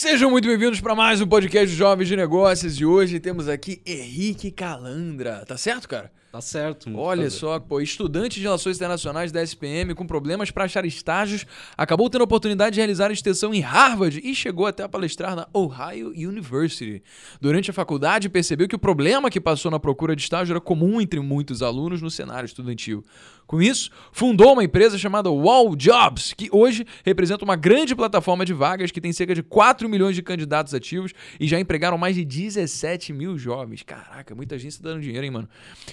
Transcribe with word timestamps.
Sejam 0.00 0.30
muito 0.30 0.48
bem-vindos 0.48 0.80
para 0.80 0.94
mais 0.94 1.20
um 1.20 1.26
podcast 1.26 1.76
Jovens 1.76 2.08
de 2.08 2.16
Negócios 2.16 2.80
e 2.80 2.86
hoje 2.86 3.20
temos 3.20 3.50
aqui 3.50 3.82
Henrique 3.84 4.50
Calandra. 4.50 5.44
Tá 5.44 5.58
certo, 5.58 5.86
cara? 5.86 6.10
Tá 6.30 6.40
certo. 6.40 6.88
Olha 6.96 7.22
prazer. 7.22 7.40
só, 7.40 7.58
pô, 7.58 7.80
estudante 7.80 8.36
de 8.36 8.42
Relações 8.42 8.76
Internacionais 8.76 9.32
da 9.32 9.42
SPM 9.42 9.94
com 9.96 10.06
problemas 10.06 10.52
para 10.52 10.64
achar 10.64 10.84
estágios, 10.84 11.44
acabou 11.76 12.08
tendo 12.08 12.20
a 12.20 12.24
oportunidade 12.24 12.74
de 12.74 12.80
realizar 12.80 13.10
a 13.10 13.12
extensão 13.12 13.52
em 13.52 13.60
Harvard 13.60 14.20
e 14.22 14.32
chegou 14.32 14.64
até 14.66 14.84
a 14.84 14.88
palestrar 14.88 15.34
na 15.34 15.48
Ohio 15.52 16.10
University. 16.10 17.02
Durante 17.40 17.70
a 17.70 17.74
faculdade, 17.74 18.28
percebeu 18.28 18.68
que 18.68 18.76
o 18.76 18.78
problema 18.78 19.28
que 19.28 19.40
passou 19.40 19.72
na 19.72 19.80
procura 19.80 20.14
de 20.14 20.22
estágio 20.22 20.52
era 20.52 20.60
comum 20.60 21.00
entre 21.00 21.18
muitos 21.18 21.62
alunos 21.62 22.00
no 22.00 22.10
cenário 22.10 22.46
estudantil. 22.46 23.04
Com 23.50 23.60
isso, 23.60 23.90
fundou 24.12 24.52
uma 24.52 24.62
empresa 24.62 24.96
chamada 24.96 25.28
Wall 25.28 25.74
Jobs, 25.74 26.32
que 26.34 26.48
hoje 26.52 26.86
representa 27.04 27.44
uma 27.44 27.56
grande 27.56 27.96
plataforma 27.96 28.44
de 28.44 28.52
vagas 28.52 28.92
que 28.92 29.00
tem 29.00 29.12
cerca 29.12 29.34
de 29.34 29.42
4 29.42 29.88
milhões 29.88 30.14
de 30.14 30.22
candidatos 30.22 30.72
ativos 30.72 31.12
e 31.40 31.48
já 31.48 31.58
empregaram 31.58 31.98
mais 31.98 32.14
de 32.14 32.24
17 32.24 33.12
mil 33.12 33.36
jovens. 33.36 33.82
Caraca, 33.82 34.36
muita 34.36 34.56
gente 34.56 34.70
está 34.70 34.90
dando 34.90 35.02
dinheiro, 35.02 35.24
hein, 35.24 35.32
mano? 35.32 35.48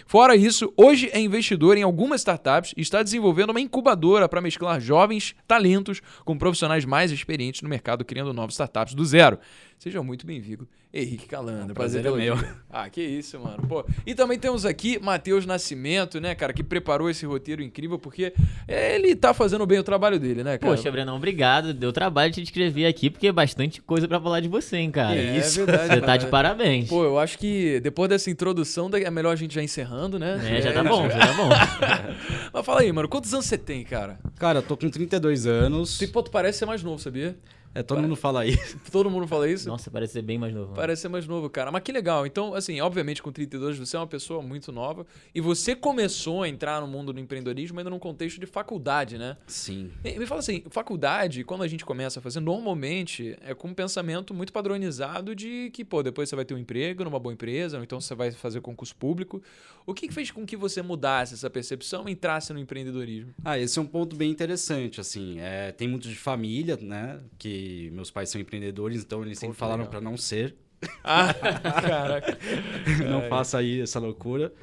Fora 0.06 0.27
isso, 0.36 0.74
hoje 0.76 1.10
é 1.14 1.20
investidor 1.20 1.78
em 1.78 1.84
algumas 1.84 2.22
startups 2.22 2.74
e 2.76 2.82
está 2.82 3.02
desenvolvendo 3.04 3.52
uma 3.52 3.62
incubadora 3.62 4.28
para 4.28 4.42
mesclar 4.42 4.80
jovens 4.80 5.36
talentos 5.48 6.02
com 6.26 6.38
profissionais 6.38 6.86
mais 6.86 7.12
experientes 7.12 7.62
no 7.62 7.70
mercado, 7.70 8.06
criando 8.06 8.34
novas 8.34 8.56
startups 8.56 8.94
do 8.94 9.06
zero. 9.06 9.40
Seja 9.80 10.02
muito 10.02 10.26
bem-vindo, 10.26 10.68
Henrique 10.92 11.28
Calandra. 11.28 11.76
prazer 11.76 12.02
tê-lo 12.02 12.20
é 12.20 12.26
meu. 12.26 12.36
Ah, 12.68 12.90
que 12.90 13.00
isso, 13.00 13.40
mano. 13.40 13.62
Pô, 13.68 13.86
e 14.08 14.16
também 14.16 14.40
temos 14.40 14.66
aqui 14.66 14.98
Matheus 15.00 15.46
Nascimento, 15.46 16.20
né, 16.20 16.34
cara, 16.34 16.52
que 16.52 16.64
preparou 16.64 17.08
esse 17.12 17.28
roteiro 17.28 17.62
incrível, 17.62 18.00
porque 18.00 18.34
ele 18.68 19.16
tá 19.16 19.36
fazendo 19.36 19.68
bem 19.68 19.78
o 19.78 19.84
trabalho 19.84 20.20
dele, 20.20 20.44
né, 20.44 20.58
cara? 20.58 20.76
Poxa, 20.76 20.92
Brenão, 20.92 21.16
obrigado. 21.18 21.76
Deu 21.76 21.94
trabalho 21.94 22.32
de 22.32 22.42
te 22.42 22.46
escrever 22.46 22.88
aqui, 22.88 23.12
porque 23.12 23.28
é 23.28 23.32
bastante 23.32 23.80
coisa 23.80 24.08
pra 24.08 24.20
falar 24.20 24.40
de 24.40 24.48
você, 24.48 24.78
hein, 24.78 24.90
cara. 24.90 25.16
É 25.16 25.38
isso. 25.38 25.64
verdade, 25.64 25.94
Você 25.94 26.02
tá 26.02 26.18
de 26.18 26.26
parabéns. 26.26 26.90
Pô, 26.90 27.04
eu 27.04 27.20
acho 27.20 27.38
que 27.38 27.80
depois 27.80 28.10
dessa 28.10 28.32
introdução 28.32 28.90
é 28.94 29.12
melhor 29.12 29.34
a 29.34 29.36
gente 29.36 29.54
já 29.54 29.62
encerrando, 29.62 30.18
né? 30.18 30.40
É, 30.58 30.60
já 30.60 30.74
tá 30.74 30.84
bom, 30.84 31.08
já 31.08 31.20
tá 31.20 31.34
bom. 31.34 31.50
Mas 32.52 32.66
fala 32.66 32.82
aí, 32.82 32.92
mano, 32.92 33.08
quantos 33.08 33.32
anos 33.32 33.46
você 33.46 33.60
tem, 33.60 33.84
cara? 33.84 34.20
Cara, 34.40 34.58
eu 34.58 34.64
tô 34.64 34.76
com 34.76 34.90
32 34.90 35.46
anos. 35.46 36.00
Pô, 36.12 36.24
tu 36.24 36.32
parece 36.32 36.58
ser 36.58 36.66
mais 36.66 36.82
novo, 36.82 37.00
sabia? 37.00 37.38
É, 37.78 37.84
todo 37.84 38.02
mundo 38.02 38.16
fala 38.16 38.46
isso. 38.46 38.80
Todo 38.92 39.10
mundo 39.10 39.28
fala 39.28 39.48
isso? 39.50 39.68
Nossa, 39.68 39.92
parece 39.92 40.14
ser 40.14 40.22
bem 40.24 40.38
mais 40.38 40.52
novo. 40.54 40.68
mano. 40.68 40.76
Parece 40.76 41.04
ser 41.04 41.10
mais 41.10 41.28
novo, 41.28 41.48
cara. 41.50 41.72
Mas 41.72 41.84
que 41.84 41.92
legal. 41.92 42.26
Então, 42.26 42.56
assim, 42.56 42.82
obviamente 42.82 43.22
com 43.22 43.32
32 43.32 43.78
você 43.78 43.96
é 43.96 44.00
uma 44.00 44.08
pessoa 44.08 44.42
muito 44.42 44.72
nova 44.72 45.06
e 45.36 45.40
você 45.40 45.76
começou 45.76 46.42
a 46.42 46.50
entrar 46.50 46.82
no 46.82 46.88
mundo 46.88 47.14
do 47.14 47.20
empreendedorismo 47.20 47.78
ainda 47.78 47.90
num 47.92 48.00
contexto 48.00 48.40
de 48.40 48.48
faculdade, 48.48 49.18
né? 49.18 49.38
Sim. 49.46 49.92
E 50.04 50.18
Me 50.18 50.26
fala 50.26 50.40
assim, 50.40 50.64
faculdade, 50.72 51.44
quando 51.44 51.62
a 51.64 51.68
gente 51.68 51.86
começa 51.86 52.20
a 52.20 52.22
fazer, 52.22 52.40
normalmente 52.40 53.38
é 53.42 53.54
com 53.54 53.68
um 53.68 53.74
pensamento 53.74 54.34
muito 54.34 54.52
padronizado 54.52 55.36
de 55.36 55.70
que, 55.72 55.86
pô, 55.86 56.02
depois 56.02 56.30
você 56.30 56.36
vai 56.36 56.46
ter 56.46 56.54
um 56.56 56.58
emprego 56.58 57.04
numa 57.04 57.20
boa 57.20 57.34
empresa, 57.34 57.78
ou 57.78 57.84
então 57.84 58.02
você 58.02 58.16
vai 58.16 58.32
fazer 58.32 58.62
concurso 58.62 58.96
público. 58.96 59.42
O 59.86 59.94
que 59.94 60.08
que 60.08 60.14
fez 60.14 60.32
com 60.32 60.46
que 60.46 60.58
você 60.58 60.82
mudasse 60.82 61.34
essa 61.34 61.50
percepção 61.50 62.10
e 62.10 62.12
entrasse 62.12 62.52
no 62.52 62.60
empreendedorismo? 62.60 63.34
Ah, 63.44 63.58
esse 63.58 63.78
é 63.80 63.82
um 63.82 63.86
ponto 63.86 64.16
bem 64.16 64.30
interessante, 64.30 65.00
assim. 65.00 65.40
É, 65.40 65.72
tem 65.72 65.88
muito 65.88 66.10
de 66.10 66.16
família, 66.16 66.78
né? 66.82 67.20
Que 67.38 67.67
meus 67.92 68.10
pais 68.12 68.30
são 68.30 68.40
empreendedores, 68.42 69.02
então 69.04 69.24
eles 69.24 69.40
sempre 69.40 69.54
que 69.56 69.60
falaram 69.60 69.86
pra 69.86 70.02
não 70.02 70.18
ser. 70.18 70.56
Ah, 71.04 71.34
caraca. 71.82 72.38
não 73.10 73.24
faça 73.30 73.58
aí 73.60 73.82
essa 73.82 74.00
loucura. 74.00 74.54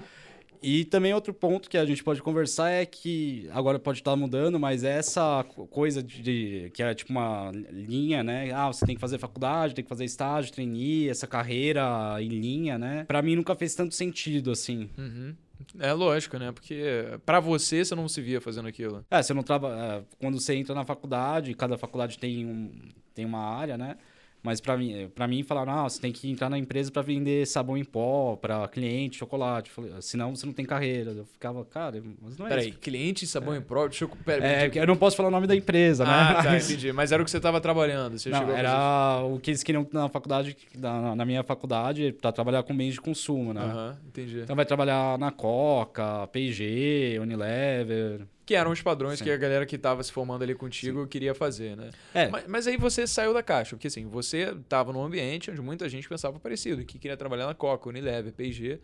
E 0.66 0.86
também 0.86 1.12
outro 1.12 1.34
ponto 1.34 1.69
que 1.69 1.77
a 1.77 1.84
gente 1.84 2.02
pode 2.02 2.22
conversar 2.22 2.70
é 2.70 2.86
que 2.86 3.46
agora 3.52 3.78
pode 3.78 3.98
estar 3.98 4.16
mudando, 4.16 4.58
mas 4.58 4.83
é 4.83 4.96
essa 4.96 5.44
co- 5.44 5.66
coisa 5.66 6.02
de 6.02 6.70
que 6.72 6.83
é 6.83 6.94
tipo 6.94 7.11
uma 7.12 7.50
linha, 7.70 8.22
né? 8.22 8.50
Ah, 8.50 8.69
você 8.69 8.86
tem 8.86 8.94
que 8.94 9.00
fazer 9.00 9.18
faculdade, 9.18 9.74
tem 9.74 9.84
que 9.84 9.89
fazer 9.91 10.06
estágio, 10.06 10.50
trainee, 10.50 11.11
essa 11.11 11.27
carreira 11.27 11.83
em 12.18 12.28
linha, 12.28 12.78
né? 12.78 13.05
Pra 13.06 13.20
mim 13.20 13.36
nunca 13.36 13.55
fez 13.55 13.74
tanto 13.74 13.94
sentido 13.94 14.50
assim. 14.50 14.89
Uhum. 14.96 15.34
É 15.78 15.92
lógico, 15.92 16.38
né? 16.38 16.52
Porque 16.52 16.83
pra 17.24 17.40
você, 17.40 17.84
você 17.84 17.95
não 17.95 18.08
se 18.08 18.20
via 18.20 18.40
fazendo 18.40 18.68
aquilo. 18.68 19.05
É, 19.11 19.23
você 19.23 19.34
não 19.34 19.42
trabalha. 19.42 20.05
Quando 20.18 20.40
você 20.40 20.55
entra 20.55 20.74
na 20.74 20.84
faculdade, 20.84 21.55
cada 21.55 21.77
faculdade 21.78 22.18
tem, 22.18 22.45
um, 22.45 22.89
tem 23.14 23.24
uma 23.24 23.40
área, 23.40 23.77
né? 23.77 23.96
Mas 24.44 24.60
pra 24.60 24.77
mim, 24.77 25.10
para 25.14 25.27
mim 25.27 25.42
falaram, 25.42 25.72
ah, 25.72 25.82
você 25.84 25.98
tem 25.98 26.12
que 26.12 26.30
entrar 26.30 26.50
na 26.50 26.58
empresa 26.58 26.90
pra 26.92 27.00
vender 27.00 27.46
sabão 27.46 27.78
em 27.78 27.82
pó, 27.84 28.36
pra 28.36 28.68
cliente, 28.68 29.16
chocolate. 29.16 29.70
Falei, 29.70 29.90
senão 30.00 30.36
você 30.36 30.44
não 30.44 30.52
tem 30.52 30.66
carreira. 30.66 31.12
Eu 31.12 31.24
ficava, 31.24 31.64
cara, 31.64 32.02
mas 32.20 32.36
não 32.36 32.44
é 32.44 32.50
Peraí, 32.50 32.68
isso. 32.68 32.78
cliente, 32.78 33.27
sabão 33.27 33.56
em 33.56 33.62
pró... 33.62 33.88
Deixa 33.88 34.04
eu... 34.04 34.08
Pera, 34.10 34.46
É, 34.46 34.70
eu 34.74 34.86
não 34.86 34.96
posso 34.96 35.16
falar 35.16 35.30
o 35.30 35.33
nome 35.33 35.46
da 35.46 35.56
empresa, 35.56 36.04
Ah, 36.04 36.06
né? 36.34 36.42
tá, 36.42 36.50
Mas- 36.50 36.70
entendi. 36.70 36.92
Mas 36.92 37.10
era 37.10 37.22
o 37.22 37.24
que 37.24 37.30
você 37.30 37.40
tava 37.40 37.58
trabalhando. 37.58 38.18
Você 38.18 38.28
Não, 38.28 38.50
era 38.50 39.22
o 39.24 39.40
que 39.40 39.50
eles 39.50 39.62
queriam 39.62 39.86
na 39.90 40.10
faculdade, 40.10 40.54
na, 40.77 41.16
na 41.16 41.24
minha 41.24 41.42
faculdade, 41.42 42.12
pra 42.20 42.30
trabalhar 42.30 42.62
com 42.64 42.77
bens 42.77 42.92
de 42.92 43.00
consumo, 43.00 43.54
né? 43.54 43.62
Aham, 43.62 43.96
entendi. 44.08 44.40
Então 44.40 44.54
vai 44.54 44.66
trabalhar 44.66 45.18
na 45.18 45.30
Coca, 45.30 46.27
P&G, 46.27 47.18
Unilever. 47.18 48.27
Que 48.46 48.55
eram 48.55 48.70
os 48.70 48.82
padrões 48.82 49.18
Sim. 49.18 49.24
que 49.24 49.30
a 49.30 49.36
galera 49.36 49.64
que 49.64 49.78
tava 49.78 50.02
se 50.02 50.12
formando 50.12 50.42
ali 50.42 50.55
contigo 50.55 51.06
queria 51.06 51.34
fazer, 51.34 51.77
né? 51.77 51.90
É, 52.12 52.28
Mas, 52.28 52.44
mas 52.46 52.66
aí 52.66 52.77
você 52.77 53.06
saiu 53.06 53.32
da 53.32 53.42
caixa, 53.42 53.74
porque 53.77 53.86
assim, 53.86 54.06
você 54.06 54.55
tava 54.68 54.92
num 54.92 55.02
ambiente 55.02 55.50
onde 55.50 55.62
muita 55.62 55.88
gente 55.88 56.08
pensava 56.08 56.38
parecido, 56.38 56.84
que 56.84 56.98
queria 56.98 57.16
trabalhar 57.16 57.46
na 57.46 57.54
Coca, 57.54 57.88
Unilever, 57.88 58.33
P&G. 58.33 58.78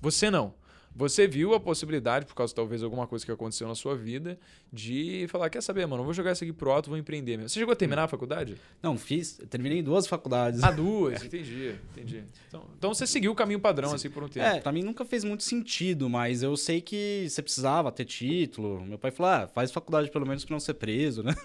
Você 0.00 0.30
não. 0.30 0.54
Você 0.96 1.26
viu 1.28 1.52
a 1.52 1.60
possibilidade, 1.60 2.24
por 2.24 2.34
causa 2.34 2.54
talvez 2.54 2.82
alguma 2.82 3.06
coisa 3.06 3.22
que 3.22 3.30
aconteceu 3.30 3.68
na 3.68 3.74
sua 3.74 3.94
vida, 3.94 4.38
de 4.72 5.26
falar, 5.28 5.50
quer 5.50 5.62
saber, 5.62 5.84
mano, 5.86 6.00
eu 6.00 6.04
vou 6.06 6.14
jogar 6.14 6.32
isso 6.32 6.42
aqui 6.42 6.54
pro 6.54 6.70
alto, 6.70 6.88
vou 6.88 6.98
empreender 6.98 7.36
mesmo. 7.36 7.50
Você 7.50 7.58
chegou 7.58 7.72
a 7.72 7.76
terminar 7.76 8.04
a 8.04 8.08
faculdade? 8.08 8.56
não, 8.82 8.96
fiz, 8.96 9.38
terminei 9.50 9.82
duas 9.82 10.06
faculdades. 10.06 10.62
Ah, 10.62 10.70
duas, 10.70 11.22
entendi, 11.22 11.74
entendi. 11.92 12.24
Então, 12.48 12.64
então 12.78 12.94
você 12.94 13.06
seguiu 13.06 13.30
o 13.30 13.34
caminho 13.34 13.60
padrão, 13.60 13.92
assim, 13.92 14.08
por 14.08 14.24
um 14.24 14.28
tempo. 14.28 14.46
É, 14.46 14.58
pra 14.58 14.72
mim 14.72 14.82
nunca 14.82 15.04
fez 15.04 15.22
muito 15.22 15.44
sentido, 15.44 16.08
mas 16.08 16.42
eu 16.42 16.56
sei 16.56 16.80
que 16.80 17.26
você 17.28 17.42
precisava 17.42 17.92
ter 17.92 18.06
título. 18.06 18.80
Meu 18.86 18.98
pai 18.98 19.10
falou, 19.10 19.32
ah, 19.32 19.48
faz 19.48 19.70
faculdade 19.70 20.10
pelo 20.10 20.26
menos 20.26 20.46
pra 20.46 20.54
não 20.54 20.60
ser 20.60 20.74
preso, 20.74 21.22
né? 21.22 21.36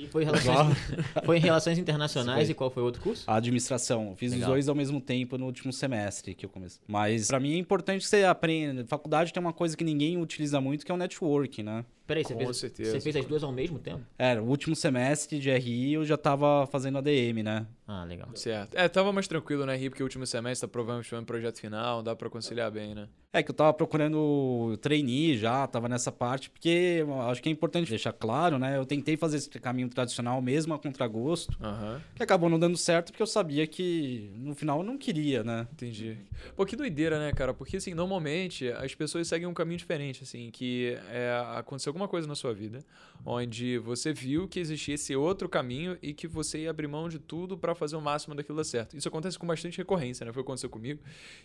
E 0.00 0.06
foi 0.06 0.22
em 0.22 0.24
relações, 0.24 0.76
foi 1.26 1.36
em 1.36 1.40
relações 1.40 1.78
internacionais 1.78 2.48
e 2.48 2.54
qual 2.54 2.70
foi 2.70 2.82
o 2.82 2.86
outro 2.86 3.02
curso? 3.02 3.30
A 3.30 3.36
administração. 3.36 4.14
Fiz 4.16 4.32
Legal. 4.32 4.48
os 4.48 4.52
dois 4.54 4.68
ao 4.68 4.74
mesmo 4.74 4.98
tempo 4.98 5.36
no 5.36 5.44
último 5.44 5.74
semestre 5.74 6.34
que 6.34 6.46
eu 6.46 6.48
comecei. 6.48 6.80
Mas 6.88 7.28
pra 7.28 7.38
mim 7.38 7.52
é 7.52 7.58
importante 7.58 8.00
que 8.02 8.08
você 8.08 8.24
aprenda. 8.24 8.82
Faculdade 8.86 9.30
tem 9.30 9.40
uma 9.42 9.52
coisa 9.52 9.76
que 9.76 9.84
ninguém 9.84 10.16
utiliza 10.16 10.58
muito, 10.58 10.86
que 10.86 10.90
é 10.90 10.94
o 10.94 10.98
network, 10.98 11.62
né? 11.62 11.84
Peraí, 12.10 12.24
você 12.24 12.34
Com 12.34 12.40
fez, 12.40 12.56
certeza, 12.56 12.90
você 12.90 13.00
fez 13.00 13.14
as 13.14 13.24
duas 13.24 13.44
ao 13.44 13.52
mesmo 13.52 13.78
tempo? 13.78 14.04
É, 14.18 14.34
o 14.40 14.42
último 14.42 14.74
semestre 14.74 15.38
de 15.38 15.48
RI 15.48 15.92
eu 15.92 16.04
já 16.04 16.16
tava 16.16 16.66
fazendo 16.66 16.98
ADM, 16.98 17.44
né? 17.44 17.64
Ah, 17.86 18.04
legal. 18.04 18.28
Certo. 18.34 18.74
É, 18.76 18.88
tava 18.88 19.12
mais 19.12 19.26
tranquilo, 19.28 19.64
né, 19.66 19.76
Rio? 19.76 19.90
Porque 19.90 20.02
o 20.02 20.06
último 20.06 20.24
semestre 20.26 20.66
tá 20.68 20.70
provavelmente 20.70 21.08
foi 21.08 21.18
um 21.18 21.24
projeto 21.24 21.60
final, 21.60 22.02
dá 22.02 22.14
pra 22.14 22.30
conciliar 22.30 22.70
bem, 22.70 22.94
né? 22.94 23.08
É 23.32 23.42
que 23.44 23.50
eu 23.50 23.54
tava 23.54 23.72
procurando 23.72 24.76
trainee 24.80 25.36
já, 25.36 25.64
tava 25.66 25.88
nessa 25.88 26.10
parte, 26.10 26.50
porque 26.50 27.04
acho 27.28 27.40
que 27.40 27.48
é 27.48 27.52
importante 27.52 27.88
deixar 27.88 28.12
claro, 28.12 28.58
né? 28.58 28.76
Eu 28.76 28.84
tentei 28.84 29.16
fazer 29.16 29.36
esse 29.36 29.48
caminho 29.50 29.88
tradicional 29.88 30.40
mesmo 30.42 30.74
a 30.74 30.78
contragosto, 30.78 31.56
Aham. 31.60 32.00
que 32.14 32.22
acabou 32.22 32.48
não 32.48 32.58
dando 32.58 32.76
certo 32.76 33.12
porque 33.12 33.22
eu 33.22 33.26
sabia 33.26 33.66
que 33.68 34.32
no 34.36 34.54
final 34.54 34.78
eu 34.78 34.84
não 34.84 34.98
queria, 34.98 35.44
né? 35.44 35.66
Entendi. 35.72 36.16
Pô, 36.56 36.64
que 36.66 36.74
doideira, 36.74 37.18
né, 37.20 37.32
cara? 37.32 37.54
Porque, 37.54 37.76
assim, 37.76 37.94
normalmente 37.94 38.68
as 38.70 38.94
pessoas 38.94 39.28
seguem 39.28 39.46
um 39.46 39.54
caminho 39.54 39.78
diferente, 39.78 40.22
assim, 40.24 40.50
que 40.50 40.96
é, 41.08 41.40
aconteceu 41.56 41.90
alguma 41.90 41.99
coisa 42.08 42.26
na 42.26 42.34
sua 42.34 42.52
vida, 42.52 42.84
onde 43.24 43.78
você 43.78 44.12
viu 44.12 44.48
que 44.48 44.60
existia 44.60 44.94
esse 44.94 45.14
outro 45.14 45.48
caminho 45.48 45.98
e 46.02 46.12
que 46.12 46.26
você 46.26 46.60
ia 46.60 46.70
abrir 46.70 46.86
mão 46.86 47.08
de 47.08 47.18
tudo 47.18 47.56
pra 47.56 47.74
fazer 47.74 47.96
o 47.96 48.00
máximo 48.00 48.34
daquilo 48.34 48.58
dar 48.58 48.64
certo. 48.64 48.96
Isso 48.96 49.08
acontece 49.08 49.38
com 49.38 49.46
bastante 49.46 49.78
recorrência, 49.78 50.24
né? 50.24 50.32
Foi 50.32 50.42
o 50.42 50.44
que 50.44 50.48
aconteceu 50.48 50.70
comigo. 50.70 51.00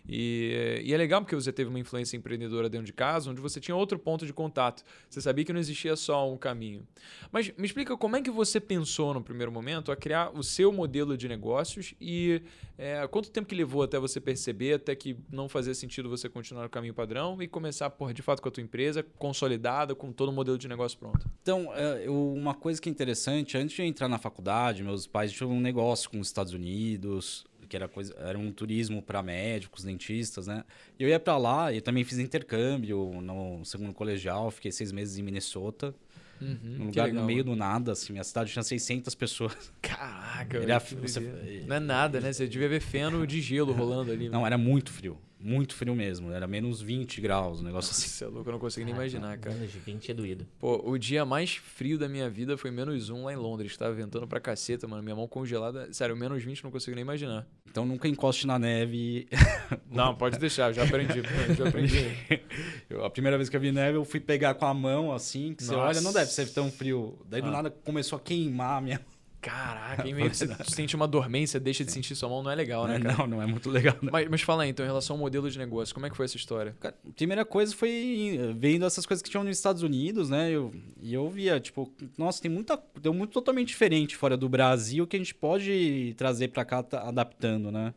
E, 0.08 0.82
e 0.84 0.94
é 0.94 0.98
legal 0.98 1.22
porque 1.22 1.36
você 1.36 1.52
teve 1.52 1.70
uma 1.70 1.80
influência 1.80 2.16
empreendedora 2.18 2.70
dentro 2.70 2.86
de 2.86 2.94
casa, 2.94 3.30
onde 3.30 3.42
você 3.42 3.60
tinha 3.60 3.76
outro 3.76 3.98
ponto 3.98 4.26
de 4.26 4.34
contato. 4.34 4.84
Você 5.10 5.22
sabia 5.22 5.44
que 5.44 5.54
não 5.54 5.60
existia 5.60 5.96
só 5.96 6.32
um 6.32 6.38
caminho. 6.38 6.86
Mas 7.32 7.52
me 7.58 7.66
explica 7.66 7.98
como 7.98 8.16
é 8.16 8.22
que 8.22 8.32
você 8.32 8.60
pensou 8.60 9.14
no 9.14 9.22
primeiro 9.22 9.52
momento 9.52 9.92
a 9.92 9.96
criar 9.96 10.32
o 10.38 10.44
seu 10.44 10.72
modelo 10.72 11.18
de 11.18 11.28
negócios 11.28 11.94
e 12.00 12.42
é, 12.78 13.08
quanto 13.08 13.32
tempo 13.32 13.48
que 13.48 13.56
levou 13.56 13.84
até 13.84 13.98
você 13.98 14.20
perceber, 14.20 14.74
até 14.74 14.96
que 14.96 15.18
não 15.32 15.48
fazia 15.48 15.74
sentido 15.74 16.10
você 16.10 16.28
continuar 16.28 16.64
no 16.64 16.70
caminho 16.70 16.94
padrão 16.94 17.42
e 17.42 17.48
começar, 17.48 17.90
porra, 17.90 18.14
de 18.14 18.22
fato 18.22 18.42
com 18.42 18.50
a 18.50 18.52
tua 18.52 18.64
empresa 18.64 19.04
consolidada, 19.18 19.96
com 19.96 20.12
todo 20.12 20.30
o 20.30 20.32
modelo 20.32 20.45
de 20.58 20.68
negócio 20.68 20.98
pronto? 20.98 21.28
Então, 21.42 21.72
é, 21.76 22.10
uma 22.10 22.54
coisa 22.54 22.82
que 22.82 22.88
é 22.88 22.92
interessante, 22.92 23.58
antes 23.58 23.76
de 23.76 23.82
entrar 23.84 24.08
na 24.08 24.18
faculdade, 24.18 24.84
meus 24.84 25.08
pais 25.08 25.32
tinham 25.32 25.52
um 25.52 25.60
negócio 25.60 26.10
com 26.10 26.20
os 26.20 26.28
Estados 26.28 26.54
Unidos, 26.54 27.46
que 27.68 27.76
era, 27.76 27.88
coisa, 27.88 28.16
era 28.20 28.38
um 28.38 28.52
turismo 28.52 29.02
para 29.02 29.22
médicos, 29.24 29.84
dentistas, 29.84 30.48
né? 30.48 30.64
Eu 31.00 31.10
ia 31.10 31.20
para 31.20 31.38
lá 31.38 31.74
e 31.74 31.82
também 31.82 32.04
fiz 32.04 32.20
intercâmbio 32.20 33.20
no 33.22 33.66
segundo 33.66 33.94
colegial, 33.94 34.52
fiquei 34.52 34.72
seis 34.72 34.92
meses 34.92 35.18
em 35.18 35.24
Minnesota, 35.24 35.94
Uhum, 36.42 36.58
que 36.58 36.84
lugar 36.84 37.06
legal, 37.06 37.22
no 37.22 37.28
meio 37.28 37.44
do 37.44 37.56
nada, 37.56 37.94
assim, 37.94 38.12
minha 38.12 38.24
cidade 38.24 38.52
tinha 38.52 38.62
600 38.62 39.16
pessoas. 39.16 39.72
Caraca, 39.82 40.60
que 40.82 40.96
você-. 40.96 41.64
Não 41.66 41.76
é 41.76 41.80
nada, 41.80 42.20
né? 42.20 42.34
Você 42.34 42.48
devia 42.48 42.68
ver 42.68 42.82
feno 42.82 43.26
de 43.26 43.42
gelo 43.42 43.72
rolando 43.72 44.12
ali. 44.12 44.26
né? 44.26 44.32
Não, 44.32 44.46
era 44.46 44.58
muito 44.58 44.92
frio, 44.92 45.18
muito 45.40 45.76
frio 45.76 45.96
mesmo. 45.96 46.32
Era 46.32 46.48
menos 46.48 46.82
20 46.82 47.20
graus, 47.22 47.60
um 47.62 47.64
negócio 47.64 47.92
assim. 47.92 48.08
Você 48.08 48.24
é 48.24 48.28
louco, 48.28 48.48
eu 48.50 48.54
não 48.54 48.60
consigo 48.60 48.86
nem 48.86 48.94
imaginar, 48.96 49.38
cara. 49.38 49.56
Menos 49.56 49.72
de 49.72 49.80
20 49.80 50.12
é 50.12 50.14
doído. 50.14 50.48
Pô, 50.60 50.82
o 50.90 50.98
dia 50.98 51.26
mais 51.26 51.56
frio 51.56 51.98
da 51.98 52.08
minha 52.10 52.30
vida 52.30 52.58
foi 52.58 52.72
menos 52.72 53.10
um 53.10 53.26
lá 53.26 53.34
em 53.34 53.36
Londres. 53.36 53.76
Tava 53.78 53.94
ventando 53.94 54.28
pra 54.28 54.40
caceta, 54.40 54.88
mano. 54.88 55.04
Minha 55.04 55.16
mão 55.16 55.28
congelada. 55.28 55.92
Sério, 55.94 56.16
menos 56.16 56.44
20 56.44 56.64
não 56.64 56.72
consigo 56.72 56.96
nem 56.96 57.02
imaginar. 57.04 57.46
Então 57.70 57.86
nunca 57.86 58.08
encoste 58.08 58.48
na 58.48 58.58
neve. 58.58 59.28
Não, 59.92 60.16
pode 60.16 60.40
deixar, 60.40 60.72
já 60.72 60.84
aprendi. 60.84 61.22
Já 61.58 61.68
aprendi. 61.68 62.06
Eu- 62.90 63.04
a 63.04 63.10
primeira 63.10 63.36
vez 63.38 63.50
que 63.50 63.56
eu 63.58 63.60
vi 63.60 63.72
neve, 63.72 63.98
eu 63.98 64.06
fui 64.06 64.20
pegar 64.22 64.54
com 64.54 64.66
a 64.66 64.74
mão, 64.74 65.12
assim, 65.12 65.54
que 65.54 65.62
você 65.64 65.74
Nossa. 65.74 65.88
olha, 65.90 66.02
não 66.02 66.14
deve 66.14 66.32
ser 66.32 66.48
tão 66.54 66.72
frio. 66.72 67.20
Daí 67.28 67.42
do 67.42 67.50
Ah. 67.50 67.52
nada 67.52 67.70
começou 67.70 68.16
a 68.16 68.20
queimar 68.20 68.78
a 68.78 68.82
minha 68.82 69.00
Caraca, 69.46 70.08
e 70.08 70.12
meio 70.16 70.32
que 70.32 70.38
você 70.38 70.48
sente 70.64 70.96
uma 70.96 71.08
dormência, 71.08 71.60
deixa 71.60 71.86
de 71.86 71.92
sentir 71.92 72.16
sua 72.16 72.28
mão, 72.28 72.42
não 72.42 72.50
é 72.50 72.56
legal, 72.56 72.88
né, 72.88 73.00
cara? 73.00 73.16
Não, 73.16 73.28
não 73.28 73.42
é 73.42 73.46
muito 73.46 73.70
legal. 73.70 73.96
não. 74.02 74.12
Mas, 74.12 74.28
mas 74.28 74.42
fala 74.42 74.64
aí, 74.64 74.70
então, 74.72 74.84
em 74.84 74.90
relação 74.90 75.16
ao 75.16 75.20
modelo 75.20 75.50
de 75.52 75.60
negócio, 75.60 75.94
como 75.94 76.08
é 76.08 76.10
que 76.10 76.18
foi 76.18 76.26
essa 76.26 76.36
história? 76.36 76.76
Cara, 76.80 76.96
a 77.08 77.12
primeira 77.14 77.46
coisa 77.46 77.76
foi 77.76 78.40
vendo 78.58 78.86
essas 78.86 79.06
coisas 79.06 79.22
que 79.22 79.30
tinham 79.30 79.44
nos 79.44 79.56
Estados 79.56 79.84
Unidos, 79.84 80.32
né? 80.32 80.50
Eu, 80.50 80.74
e 81.00 81.14
eu 81.14 81.30
via, 81.30 81.60
tipo, 81.60 81.94
nossa, 82.18 82.42
tem 82.42 82.50
muita. 82.50 82.82
Deu 83.00 83.14
muito 83.14 83.34
totalmente 83.34 83.68
diferente 83.68 84.18
fora 84.18 84.36
do 84.36 84.50
Brasil 84.50 85.06
que 85.06 85.16
a 85.16 85.20
gente 85.20 85.36
pode 85.36 86.16
trazer 86.18 86.48
pra 86.48 86.66
cá 86.66 86.82
tá 86.82 87.08
adaptando, 87.08 87.72
né? 87.72 87.94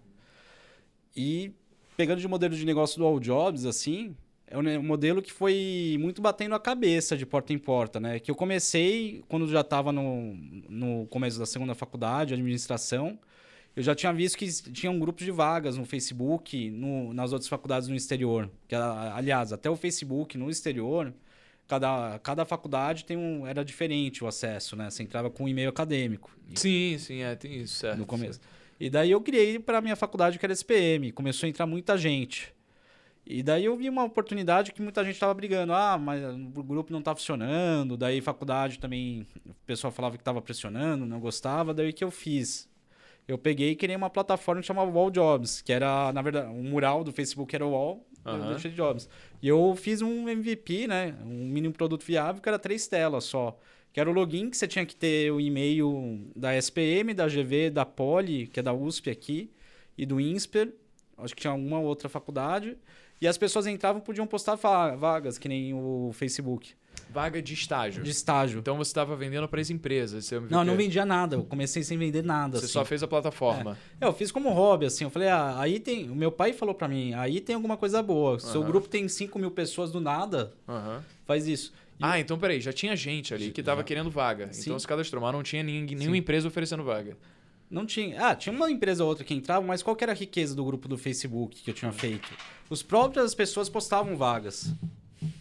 E 1.16 1.50
pegando 1.96 2.20
de 2.20 2.28
modelo 2.28 2.54
de 2.54 2.66
negócio 2.66 2.98
do 2.98 3.06
All 3.06 3.18
Jobs, 3.18 3.64
assim, 3.64 4.14
é 4.50 4.56
um 4.78 4.82
modelo 4.82 5.20
que 5.22 5.32
foi 5.32 5.96
muito 6.00 6.20
batendo 6.22 6.54
a 6.54 6.60
cabeça 6.60 7.16
de 7.16 7.26
porta 7.26 7.52
em 7.52 7.58
porta, 7.58 7.98
né? 8.00 8.18
Que 8.18 8.30
eu 8.30 8.34
comecei 8.34 9.22
quando 9.28 9.46
já 9.48 9.60
estava 9.60 9.92
no, 9.92 10.34
no 10.68 11.06
começo 11.08 11.38
da 11.38 11.46
segunda 11.46 11.74
faculdade, 11.74 12.34
administração. 12.34 13.18
Eu 13.76 13.82
já 13.82 13.94
tinha 13.94 14.12
visto 14.12 14.36
que 14.36 14.46
tinha 14.72 14.90
um 14.90 14.98
grupo 14.98 15.22
de 15.22 15.30
vagas 15.30 15.76
no 15.76 15.84
Facebook, 15.84 16.70
no- 16.70 17.12
nas 17.12 17.32
outras 17.32 17.48
faculdades 17.48 17.88
no 17.88 17.94
exterior. 17.94 18.50
Que, 18.66 18.74
aliás, 18.74 19.52
até 19.52 19.70
o 19.70 19.76
Facebook 19.76 20.36
no 20.36 20.50
exterior, 20.50 21.12
cada, 21.68 22.18
cada 22.20 22.44
faculdade 22.44 23.04
tem 23.04 23.16
um, 23.16 23.46
era 23.46 23.64
diferente 23.64 24.24
o 24.24 24.26
acesso, 24.26 24.74
né? 24.74 24.90
Você 24.90 25.02
entrava 25.02 25.30
com 25.30 25.44
um 25.44 25.48
e-mail 25.48 25.68
acadêmico 25.68 26.36
Sim, 26.54 26.96
sim, 26.98 27.20
é, 27.22 27.36
tem 27.36 27.60
isso, 27.60 27.74
certo. 27.76 27.98
no 27.98 28.06
começo. 28.06 28.40
E 28.80 28.88
daí 28.88 29.10
eu 29.10 29.20
criei 29.20 29.58
para 29.58 29.80
minha 29.80 29.94
faculdade, 29.96 30.38
que 30.38 30.46
era 30.46 30.52
SPM. 30.52 31.12
Começou 31.12 31.46
a 31.46 31.50
entrar 31.50 31.66
muita 31.66 31.96
gente. 31.98 32.52
E 33.30 33.42
daí 33.42 33.66
eu 33.66 33.76
vi 33.76 33.90
uma 33.90 34.04
oportunidade 34.04 34.72
que 34.72 34.80
muita 34.80 35.04
gente 35.04 35.12
estava 35.12 35.34
brigando. 35.34 35.74
Ah, 35.74 35.98
mas 35.98 36.24
o 36.24 36.62
grupo 36.62 36.90
não 36.90 37.02
tá 37.02 37.14
funcionando. 37.14 37.94
Daí 37.94 38.22
faculdade 38.22 38.78
também, 38.78 39.26
o 39.44 39.52
pessoal 39.66 39.92
falava 39.92 40.16
que 40.16 40.22
estava 40.22 40.40
pressionando, 40.40 41.04
não 41.04 41.20
gostava. 41.20 41.74
Daí 41.74 41.92
que 41.92 42.02
eu 42.02 42.10
fiz? 42.10 42.66
Eu 43.28 43.36
peguei 43.36 43.72
e 43.72 43.76
criei 43.76 43.94
uma 43.94 44.08
plataforma 44.08 44.62
que 44.62 44.66
chamava 44.66 44.90
Wall 44.90 45.10
Jobs, 45.10 45.60
que 45.60 45.70
era, 45.70 46.10
na 46.14 46.22
verdade, 46.22 46.48
um 46.48 46.62
mural 46.62 47.04
do 47.04 47.12
Facebook 47.12 47.54
era 47.54 47.66
o 47.66 47.72
Wall, 47.72 48.08
eu 48.24 48.48
deixei 48.48 48.70
de 48.70 48.76
Jobs. 48.78 49.10
E 49.42 49.48
eu 49.48 49.76
fiz 49.76 50.00
um 50.00 50.26
MVP, 50.26 50.86
né? 50.86 51.14
Um 51.22 51.46
mínimo 51.48 51.74
produto 51.74 52.06
viável 52.06 52.40
que 52.40 52.48
era 52.48 52.58
três 52.58 52.86
telas 52.86 53.24
só. 53.24 53.58
Que 53.92 54.00
era 54.00 54.08
o 54.08 54.12
login 54.12 54.48
que 54.48 54.56
você 54.56 54.66
tinha 54.66 54.86
que 54.86 54.96
ter 54.96 55.30
o 55.30 55.38
e-mail 55.38 56.30
da 56.34 56.56
SPM, 56.56 57.12
da 57.12 57.28
GV, 57.28 57.68
da 57.68 57.84
Poli, 57.84 58.46
que 58.46 58.60
é 58.60 58.62
da 58.62 58.72
USP 58.72 59.10
aqui, 59.10 59.50
e 59.98 60.06
do 60.06 60.18
INSPER. 60.18 60.72
Acho 61.18 61.34
que 61.34 61.42
tinha 61.42 61.52
uma 61.52 61.78
outra 61.78 62.08
faculdade. 62.08 62.78
E 63.20 63.26
as 63.26 63.36
pessoas 63.36 63.66
entravam 63.66 64.00
e 64.00 64.04
podiam 64.04 64.26
postar 64.26 64.54
va- 64.54 64.94
vagas, 64.94 65.38
que 65.38 65.48
nem 65.48 65.74
o 65.74 66.10
Facebook, 66.14 66.72
Vaga 67.10 67.40
de 67.40 67.54
estágio. 67.54 68.02
de 68.02 68.10
estágio. 68.10 68.58
Então 68.60 68.76
você 68.76 68.90
estava 68.90 69.16
vendendo 69.16 69.48
para 69.48 69.60
as 69.60 69.70
empresas. 69.70 70.30
Não, 70.50 70.60
eu 70.60 70.64
não 70.64 70.76
vendia 70.76 71.04
nada. 71.06 71.36
Eu 71.36 71.44
comecei 71.44 71.82
sem 71.82 71.96
vender 71.96 72.22
nada. 72.22 72.58
Você 72.58 72.64
assim. 72.66 72.72
só 72.74 72.84
fez 72.84 73.02
a 73.02 73.08
plataforma. 73.08 73.78
É, 74.00 74.04
eu 74.06 74.12
fiz 74.12 74.30
como 74.30 74.50
hobby, 74.50 74.86
assim. 74.86 75.04
Eu 75.04 75.10
falei, 75.10 75.28
ah, 75.28 75.58
aí 75.58 75.80
tem. 75.80 76.10
O 76.10 76.14
meu 76.14 76.30
pai 76.30 76.52
falou 76.52 76.74
pra 76.74 76.86
mim, 76.86 77.14
aí 77.14 77.40
tem 77.40 77.54
alguma 77.56 77.76
coisa 77.76 78.02
boa. 78.02 78.38
Seu 78.38 78.60
Aham. 78.60 78.70
grupo 78.70 78.88
tem 78.88 79.08
5 79.08 79.38
mil 79.38 79.50
pessoas 79.50 79.90
do 79.90 80.00
nada, 80.00 80.52
Aham. 80.68 81.02
faz 81.24 81.46
isso. 81.48 81.72
E 81.98 82.04
Ah, 82.04 82.20
então 82.20 82.38
peraí, 82.38 82.60
já 82.60 82.72
tinha 82.72 82.94
gente 82.94 83.32
ali 83.34 83.50
que 83.52 83.62
tava 83.62 83.80
Já. 83.80 83.84
querendo 83.84 84.10
vaga. 84.10 84.52
Sim. 84.52 84.62
Então 84.70 84.78
se 84.78 84.86
cadastrou, 84.86 85.20
mas 85.22 85.32
não 85.32 85.42
tinha 85.42 85.62
ninguém, 85.62 85.96
nenhuma 85.96 86.14
Sim. 86.16 86.20
empresa 86.20 86.46
oferecendo 86.46 86.84
vaga. 86.84 87.16
Não 87.70 87.84
tinha. 87.84 88.28
Ah, 88.28 88.34
tinha 88.34 88.54
uma 88.54 88.70
empresa 88.70 89.02
ou 89.02 89.08
outra 89.10 89.24
que 89.24 89.34
entrava, 89.34 89.64
mas 89.66 89.82
qual 89.82 89.94
que 89.96 90.02
era 90.04 90.12
a 90.12 90.16
riqueza 90.16 90.54
do 90.54 90.64
grupo 90.64 90.88
do 90.88 90.96
Facebook 90.96 91.62
que 91.62 91.70
eu 91.70 91.74
tinha 91.74 91.92
feito? 91.92 92.28
Os 92.70 92.82
próprias 92.82 93.34
pessoas 93.34 93.68
postavam 93.68 94.16
vagas. 94.16 94.72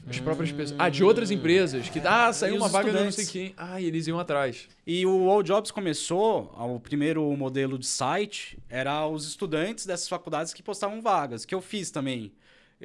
As 0.09 0.19
próprias 0.19 0.51
pessoas. 0.51 0.79
Ah, 0.79 0.89
de 0.89 1.03
outras 1.03 1.29
empresas. 1.29 1.89
Que, 1.89 1.99
ah, 1.99 2.31
saiu 2.31 2.55
E 2.55 2.57
uma 2.57 2.69
vaga 2.69 2.91
de 2.91 3.03
não 3.03 3.11
sei 3.11 3.25
quem. 3.25 3.53
Ah, 3.57 3.79
e 3.81 3.85
eles 3.85 4.07
iam 4.07 4.19
atrás. 4.19 4.67
E 4.85 5.05
o 5.05 5.29
All 5.29 5.43
Jobs 5.43 5.69
começou, 5.69 6.53
o 6.57 6.79
primeiro 6.79 7.23
modelo 7.35 7.77
de 7.77 7.85
site 7.85 8.57
era 8.69 9.05
os 9.05 9.27
estudantes 9.27 9.85
dessas 9.85 10.07
faculdades 10.07 10.53
que 10.53 10.63
postavam 10.63 11.01
vagas, 11.01 11.43
que 11.43 11.53
eu 11.53 11.61
fiz 11.61 11.91
também. 11.91 12.31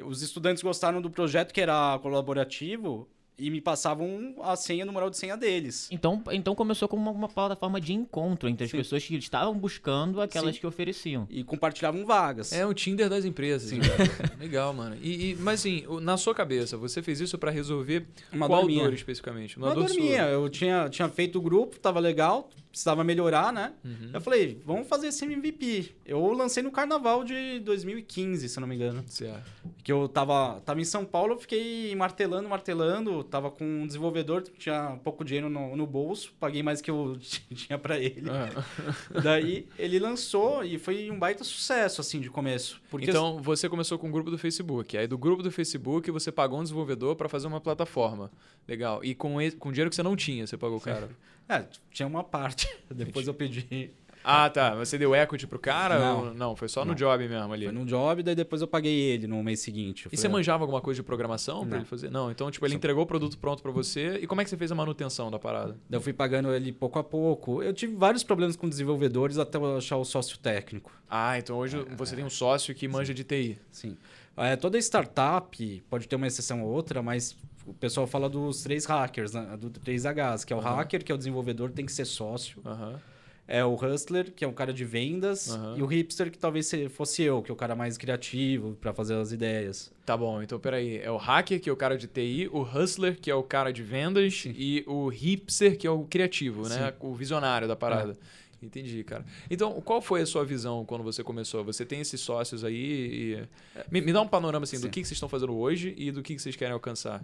Os 0.03 0.21
estudantes 0.21 0.61
gostaram 0.61 1.01
do 1.01 1.09
projeto 1.09 1.53
que 1.53 1.61
era 1.61 1.97
colaborativo 1.99 3.07
e 3.37 3.49
me 3.49 3.59
passavam 3.59 4.35
a 4.41 4.55
senha, 4.55 4.83
o 4.83 4.85
numeral 4.87 5.09
de 5.09 5.17
senha 5.17 5.35
deles. 5.35 5.87
Então, 5.91 6.21
então 6.31 6.53
começou 6.53 6.87
como 6.87 7.01
uma, 7.01 7.11
uma 7.11 7.29
plataforma 7.29 7.81
de 7.81 7.93
encontro 7.93 8.47
entre 8.47 8.65
as 8.65 8.71
Sim. 8.71 8.77
pessoas 8.77 9.03
que 9.03 9.15
estavam 9.15 9.53
buscando 9.57 10.21
aquelas 10.21 10.55
Sim. 10.55 10.61
que 10.61 10.67
ofereciam. 10.67 11.27
E 11.29 11.43
compartilhavam 11.43 12.05
vagas. 12.05 12.51
É 12.53 12.65
o 12.65 12.73
Tinder 12.73 13.09
das 13.09 13.25
empresas. 13.25 13.71
cara. 13.71 14.35
Legal, 14.39 14.73
mano. 14.73 14.95
E, 15.01 15.31
e- 15.31 15.35
mas 15.35 15.61
assim, 15.61 15.83
na 16.01 16.15
sua 16.17 16.35
cabeça, 16.35 16.77
você 16.77 17.01
fez 17.01 17.19
isso 17.21 17.37
pra 17.37 17.49
resolver 17.51 18.05
Uma 18.31 18.47
qual 18.47 18.61
dorminha. 18.61 18.83
dor 18.83 18.93
especificamente? 18.93 19.57
Uma 19.57 19.73
dor 19.73 19.85
dorminha. 19.87 20.17
sua. 20.23 20.27
Eu 20.31 20.49
tinha, 20.49 20.89
tinha 20.89 21.09
feito 21.09 21.39
o 21.39 21.41
grupo, 21.41 21.79
tava 21.79 21.99
legal, 21.99 22.49
precisava 22.73 23.03
melhorar, 23.03 23.53
né? 23.53 23.71
Uhum. 23.85 24.09
Eu 24.11 24.19
falei, 24.19 24.59
vamos 24.65 24.87
fazer 24.87 25.09
esse 25.09 25.23
MVP. 25.23 25.93
Eu 26.03 26.33
lancei 26.33 26.63
no 26.63 26.71
carnaval 26.71 27.23
de 27.23 27.59
2015, 27.59 28.49
se 28.49 28.57
eu 28.57 28.61
não 28.61 28.67
me 28.67 28.73
engano. 28.73 29.03
Certo. 29.05 29.43
Que 29.83 29.91
eu 29.91 30.09
tava, 30.09 30.59
tava 30.61 30.81
em 30.81 30.83
São 30.83 31.05
Paulo, 31.05 31.33
eu 31.33 31.37
fiquei 31.37 31.95
martelando, 31.95 32.49
martelando. 32.49 33.23
Tava 33.25 33.51
com 33.51 33.63
um 33.63 33.85
desenvolvedor, 33.85 34.41
tinha 34.57 34.99
pouco 35.03 35.23
dinheiro 35.23 35.49
no, 35.49 35.75
no 35.75 35.85
bolso, 35.85 36.33
paguei 36.39 36.63
mais 36.63 36.81
que 36.81 36.89
eu 36.89 37.15
tinha 37.53 37.77
pra 37.77 37.99
ele. 37.99 38.23
Ah. 38.27 38.49
Daí 39.21 39.67
ele 39.77 39.99
lançou 39.99 40.63
e 40.63 40.79
foi 40.79 41.11
um 41.11 41.19
baita 41.19 41.43
sucesso, 41.43 42.01
assim, 42.01 42.19
de 42.19 42.31
começo. 42.31 42.81
Então, 42.99 43.39
você 43.39 43.69
começou 43.69 43.99
com 43.99 44.09
o 44.09 44.11
grupo 44.11 44.31
do 44.31 44.37
Facebook. 44.39 44.97
Aí, 44.97 45.05
do 45.05 45.17
grupo 45.17 45.43
do 45.43 45.51
Facebook, 45.51 46.09
você 46.09 46.31
pagou 46.31 46.59
um 46.59 46.63
desenvolvedor 46.63 47.15
pra 47.15 47.29
fazer 47.29 47.45
uma 47.45 47.61
plataforma. 47.61 48.31
Legal. 48.67 49.03
E 49.03 49.13
com, 49.13 49.35
com 49.59 49.71
dinheiro 49.71 49.91
que 49.91 49.95
você 49.95 50.01
não 50.01 50.15
tinha, 50.15 50.47
você 50.47 50.57
pagou 50.57 50.79
o 50.79 50.81
cara. 50.81 51.07
É, 51.49 51.65
tinha 51.91 52.07
uma 52.07 52.23
parte. 52.23 52.67
Depois 52.89 53.27
eu 53.27 53.33
pedi. 53.33 53.91
Ah, 54.25 54.49
tá. 54.49 54.73
Você 54.75 54.97
deu 54.97 55.13
equity 55.13 55.45
pro 55.45 55.59
cara? 55.59 55.99
Não. 55.99 56.19
ou- 56.27 56.33
não 56.33 56.55
foi 56.55 56.69
só 56.69 56.85
no 56.85 56.91
Não. 56.91 56.95
job 56.95 57.27
mesmo 57.27 57.51
ali. 57.51 57.65
Foi 57.65 57.73
num 57.73 57.83
job, 57.83 58.23
daí 58.23 58.33
depois 58.33 58.61
eu 58.61 58.67
paguei 58.69 58.93
ele 59.11 59.27
no 59.27 59.43
mês 59.43 59.59
seguinte. 59.59 60.07
E 60.09 60.15
você 60.15 60.29
manjava 60.29 60.63
alguma 60.63 60.79
coisa 60.79 61.01
de 61.01 61.03
programação 61.05 61.59
pra 61.61 61.71
Não. 61.71 61.77
ele 61.79 61.85
fazer? 61.85 62.09
Não, 62.09 62.31
então, 62.31 62.49
tipo, 62.49 62.65
ele 62.65 62.71
Só- 62.71 62.77
entregou 62.77 63.03
o 63.03 63.05
produto 63.05 63.37
pronto 63.37 63.61
pra 63.61 63.69
você. 63.69 64.19
E 64.21 64.25
como 64.25 64.39
é 64.39 64.45
que 64.45 64.49
você 64.49 64.55
fez 64.55 64.71
a 64.71 64.75
manutenção 64.75 65.29
da 65.29 65.37
parada? 65.37 65.77
Eu 65.91 65.99
fui 65.99 66.13
pagando 66.13 66.53
ele 66.53 66.71
pouco 66.71 66.97
a 66.99 67.03
pouco. 67.03 67.61
Eu 67.61 67.73
tive 67.73 67.97
vários 67.97 68.23
problemas 68.23 68.55
com 68.55 68.69
desenvolvedores 68.69 69.37
até 69.37 69.57
eu 69.57 69.75
achar 69.75 69.97
o 69.97 70.05
sócio 70.05 70.37
técnico. 70.37 70.89
Ah, 71.09 71.37
então 71.37 71.57
hoje 71.57 71.85
você 71.97 72.15
tem 72.15 72.23
um 72.23 72.29
sócio 72.29 72.73
que 72.73 72.87
manja 72.87 73.13
de 73.13 73.25
TI. 73.25 73.59
Sim. 73.71 73.97
É, 74.37 74.55
toda 74.55 74.77
startup 74.79 75.83
pode 75.89 76.07
ter 76.07 76.15
uma 76.15 76.27
exceção 76.27 76.63
ou 76.63 76.71
outra, 76.71 77.03
mas 77.03 77.35
o 77.65 77.73
pessoal 77.73 78.05
fala 78.07 78.29
dos 78.29 78.61
três 78.63 78.85
hackers, 78.85 79.33
né? 79.33 79.57
do 79.59 79.69
3Hs, 79.69 80.43
que 80.45 80.53
é 80.53 80.55
o 80.55 80.59
Aham. 80.59 80.75
hacker, 80.75 81.03
que 81.03 81.11
é 81.11 81.15
o 81.15 81.17
desenvolvedor, 81.17 81.71
tem 81.71 81.85
que 81.85 81.91
ser 81.91 82.05
sócio. 82.05 82.61
Aham. 82.65 82.99
É 83.45 83.63
o 83.65 83.73
hustler, 83.75 84.31
que 84.31 84.45
é 84.45 84.47
o 84.47 84.53
cara 84.53 84.71
de 84.73 84.85
vendas. 84.85 85.49
Aham. 85.51 85.75
E 85.77 85.83
o 85.83 85.85
hipster, 85.85 86.31
que 86.31 86.37
talvez 86.37 86.65
se- 86.65 86.87
fosse 86.87 87.23
eu, 87.23 87.41
que 87.41 87.51
é 87.51 87.53
o 87.53 87.57
cara 87.57 87.75
mais 87.75 87.97
criativo 87.97 88.77
para 88.79 88.93
fazer 88.93 89.15
as 89.15 89.33
ideias. 89.33 89.91
Tá 90.05 90.15
bom, 90.15 90.41
então 90.41 90.57
peraí. 90.57 90.99
É 90.99 91.11
o 91.11 91.17
hacker, 91.17 91.59
que 91.59 91.69
é 91.69 91.73
o 91.73 91.75
cara 91.75 91.97
de 91.97 92.07
TI, 92.07 92.49
o 92.53 92.61
hustler, 92.61 93.19
que 93.19 93.29
é 93.29 93.35
o 93.35 93.43
cara 93.43 93.73
de 93.73 93.83
vendas, 93.83 94.45
e 94.47 94.81
o 94.87 95.09
hipster, 95.09 95.77
que 95.77 95.85
é 95.85 95.91
o 95.91 96.05
criativo, 96.05 96.69
né? 96.69 96.93
O 97.01 97.13
visionário 97.13 97.67
da 97.67 97.75
parada. 97.75 98.15
Entendi, 98.61 99.03
cara. 99.03 99.25
Então, 99.51 99.81
qual 99.81 100.01
foi 100.01 100.21
a 100.21 100.25
sua 100.25 100.45
visão 100.45 100.85
quando 100.85 101.03
você 101.03 101.21
começou? 101.21 101.65
Você 101.65 101.85
tem 101.85 101.99
esses 101.99 102.21
sócios 102.21 102.63
aí 102.63 103.45
e... 103.75 103.81
Me, 103.91 103.99
me 103.99 104.13
dá 104.13 104.21
um 104.21 104.27
panorama 104.27 104.63
assim 104.63 104.77
do 104.77 104.83
Sim. 104.83 104.89
que, 104.89 105.01
que 105.01 105.07
vocês 105.07 105.17
estão 105.17 105.27
fazendo 105.27 105.53
hoje 105.53 105.93
e 105.97 106.11
do 106.13 106.23
que, 106.23 106.33
que 106.33 106.41
vocês 106.41 106.55
querem 106.55 106.73
alcançar. 106.73 107.21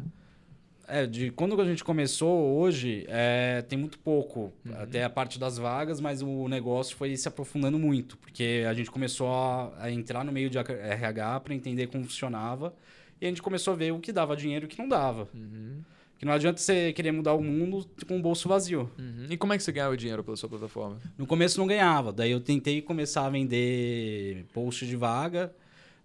É, 0.89 1.05
de 1.05 1.29
quando 1.31 1.59
a 1.61 1.65
gente 1.65 1.83
começou 1.83 2.57
hoje, 2.57 3.05
é, 3.07 3.61
tem 3.61 3.77
muito 3.77 3.99
pouco. 3.99 4.51
Uhum. 4.65 4.73
Até 4.81 5.03
a 5.03 5.09
parte 5.09 5.39
das 5.39 5.57
vagas, 5.57 6.01
mas 6.01 6.21
o 6.21 6.47
negócio 6.47 6.97
foi 6.97 7.15
se 7.15 7.27
aprofundando 7.27 7.77
muito. 7.77 8.17
Porque 8.17 8.65
a 8.67 8.73
gente 8.73 8.89
começou 8.89 9.31
a, 9.31 9.71
a 9.79 9.91
entrar 9.91 10.23
no 10.23 10.31
meio 10.31 10.49
de 10.49 10.57
RH 10.57 11.39
para 11.41 11.53
entender 11.53 11.87
como 11.87 12.03
funcionava. 12.03 12.73
E 13.21 13.25
a 13.25 13.29
gente 13.29 13.41
começou 13.41 13.73
a 13.73 13.77
ver 13.77 13.91
o 13.91 13.99
que 13.99 14.11
dava 14.11 14.35
dinheiro 14.35 14.65
e 14.65 14.67
o 14.67 14.69
que 14.69 14.79
não 14.79 14.87
dava. 14.87 15.27
Uhum. 15.33 15.81
Que 16.17 16.25
não 16.25 16.33
adianta 16.33 16.59
você 16.59 16.91
querer 16.91 17.11
mudar 17.11 17.33
o 17.33 17.41
mundo 17.41 17.87
com 18.07 18.17
o 18.17 18.21
bolso 18.21 18.49
vazio. 18.49 18.91
Uhum. 18.97 19.27
E 19.29 19.37
como 19.37 19.53
é 19.53 19.57
que 19.57 19.63
você 19.63 19.71
ganhava 19.71 19.95
dinheiro 19.95 20.23
pela 20.23 20.35
sua 20.35 20.49
plataforma? 20.49 20.97
No 21.17 21.25
começo 21.25 21.59
não 21.59 21.67
ganhava. 21.67 22.11
Daí 22.11 22.31
eu 22.31 22.41
tentei 22.41 22.81
começar 22.81 23.25
a 23.25 23.29
vender 23.29 24.45
post 24.53 24.85
de 24.85 24.95
vaga. 24.95 25.53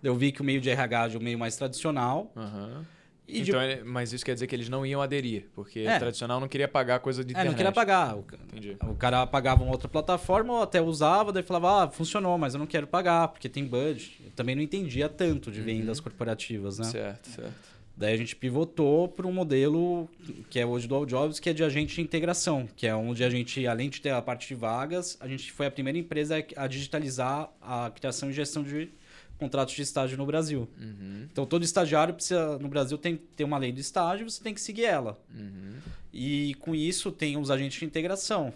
Eu 0.02 0.14
vi 0.14 0.30
que 0.30 0.40
o 0.40 0.44
meio 0.44 0.60
de 0.60 0.70
RH 0.70 1.14
é 1.14 1.16
o 1.16 1.20
meio 1.20 1.38
mais 1.38 1.56
tradicional. 1.56 2.30
Aham. 2.36 2.84
E 3.26 3.40
de- 3.40 3.50
Então, 3.50 3.60
é- 3.60 3.82
mas 3.82 4.12
isso 4.12 4.24
quer 4.24 4.34
dizer 4.34 4.46
que 4.46 4.54
eles 4.54 4.68
não 4.68 4.84
iam 4.84 5.00
aderir, 5.00 5.46
porque 5.54 5.80
É. 5.80 5.98
tradicional 5.98 6.38
não 6.38 6.46
queria 6.48 6.68
pagar 6.68 7.00
coisa 7.00 7.24
de 7.24 7.30
É, 7.30 7.32
internet. 7.32 7.50
não 7.50 7.56
queria 7.56 7.72
pagar. 7.72 8.16
O, 8.16 8.24
Entendi. 8.44 8.76
o 8.82 8.94
cara 8.94 9.26
pagava 9.26 9.62
uma 9.62 9.72
outra 9.72 9.88
plataforma, 9.88 10.52
ou 10.52 10.62
até 10.62 10.80
usava, 10.82 11.32
daí 11.32 11.42
falava, 11.42 11.84
ah, 11.84 11.88
funcionou, 11.88 12.36
mas 12.36 12.52
eu 12.54 12.58
não 12.60 12.66
quero 12.66 12.86
pagar, 12.86 13.28
porque 13.28 13.48
tem 13.48 13.64
budget. 13.64 14.20
Eu 14.24 14.30
também 14.32 14.54
não 14.54 14.60
entendia 14.62 15.08
tanto 15.08 15.50
de 15.50 15.60
vendas 15.62 16.00
corporativas, 16.00 16.78
né? 16.78 16.84
Certo, 16.84 17.28
certo. 17.28 17.74
Daí 17.96 18.12
a 18.12 18.16
gente 18.16 18.34
pivotou 18.34 19.06
para 19.08 19.24
um 19.26 19.32
modelo 19.32 20.10
que 20.50 20.58
é 20.58 20.66
hoje 20.66 20.86
do 20.88 20.94
All 20.96 21.06
Jobs, 21.06 21.38
que 21.38 21.48
é 21.48 21.52
de 21.52 21.62
agente 21.62 21.94
de 21.94 22.00
integração, 22.00 22.68
que 22.76 22.86
é 22.88 22.94
onde 22.94 23.22
a 23.22 23.30
gente, 23.30 23.64
além 23.68 23.88
de 23.88 24.00
ter 24.00 24.10
a 24.10 24.20
parte 24.20 24.48
de 24.48 24.54
vagas, 24.56 25.16
a 25.20 25.28
gente 25.28 25.50
foi 25.52 25.66
a 25.66 25.70
primeira 25.70 25.96
empresa 25.98 26.44
a 26.56 26.66
digitalizar 26.66 27.48
a 27.62 27.90
criação 27.94 28.28
e 28.30 28.32
gestão 28.32 28.64
de 28.64 28.90
contratos 29.38 29.74
de 29.74 29.82
estágio 29.82 30.16
no 30.16 30.24
Brasil. 30.26 30.68
Uhum, 30.80 31.26
Então 31.30 31.44
todo 31.46 31.64
estagiário 31.64 32.14
precisa, 32.14 32.58
no 32.58 32.68
Brasil 32.68 32.96
tem 32.98 33.16
que 33.16 33.22
ter 33.36 33.44
uma 33.44 33.58
lei 33.58 33.72
do 33.72 33.80
estágio, 33.80 34.28
você 34.30 34.42
tem 34.42 34.54
que 34.54 34.60
seguir 34.60 34.84
ela. 34.84 35.18
uhum. 35.34 35.74
E 36.12 36.54
com 36.60 36.74
isso 36.74 37.10
tem 37.10 37.36
os 37.36 37.50
agentes 37.50 37.78
de 37.78 37.84
integração, 37.84 38.52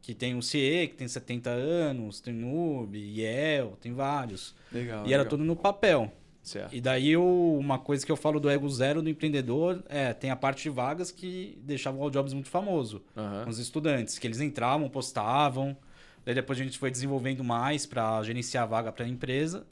que 0.00 0.14
tem 0.14 0.34
o 0.34 0.40
CIE, 0.42 0.88
que 0.88 0.94
tem 0.94 1.06
70 1.06 1.50
anos, 1.50 2.20
tem 2.20 2.32
NUB, 2.32 2.96
IEL, 2.96 3.76
tem 3.80 3.92
vários. 3.92 4.54
Legal. 4.72 5.00
e 5.06 5.12
era 5.12 5.22
legal. 5.22 5.26
tudo 5.26 5.44
no 5.44 5.54
papel. 5.56 6.10
Certo. 6.42 6.72
E 6.74 6.80
daí 6.80 7.16
o- 7.16 7.56
uma 7.58 7.76
coisa 7.78 8.06
que 8.06 8.10
eu 8.12 8.16
falo 8.16 8.38
do 8.38 8.48
ego 8.48 8.68
zero 8.70 9.02
do 9.02 9.10
empreendedor 9.10 9.82
é, 9.88 10.12
tem 10.14 10.30
a 10.30 10.36
parte 10.36 10.62
de 10.62 10.70
vagas 10.70 11.10
que 11.10 11.58
deixava 11.64 11.98
o 11.98 12.02
All 12.02 12.08
Jobs 12.10 12.32
muito 12.32 12.48
famoso. 12.48 13.02
Com 13.44 13.50
os 13.50 13.58
estudantes, 13.58 14.16
que 14.18 14.26
eles 14.28 14.40
entravam, 14.40 14.88
postavam. 14.88 15.76
Daí 16.24 16.34
depois 16.36 16.58
a 16.60 16.62
gente 16.62 16.78
foi 16.78 16.90
desenvolvendo 16.90 17.42
mais 17.44 17.84
para 17.84 18.22
gerenciar 18.22 18.62
a 18.62 18.66
vaga 18.66 18.92
para 18.92 19.04
a 19.04 19.08
empresa. 19.08 19.66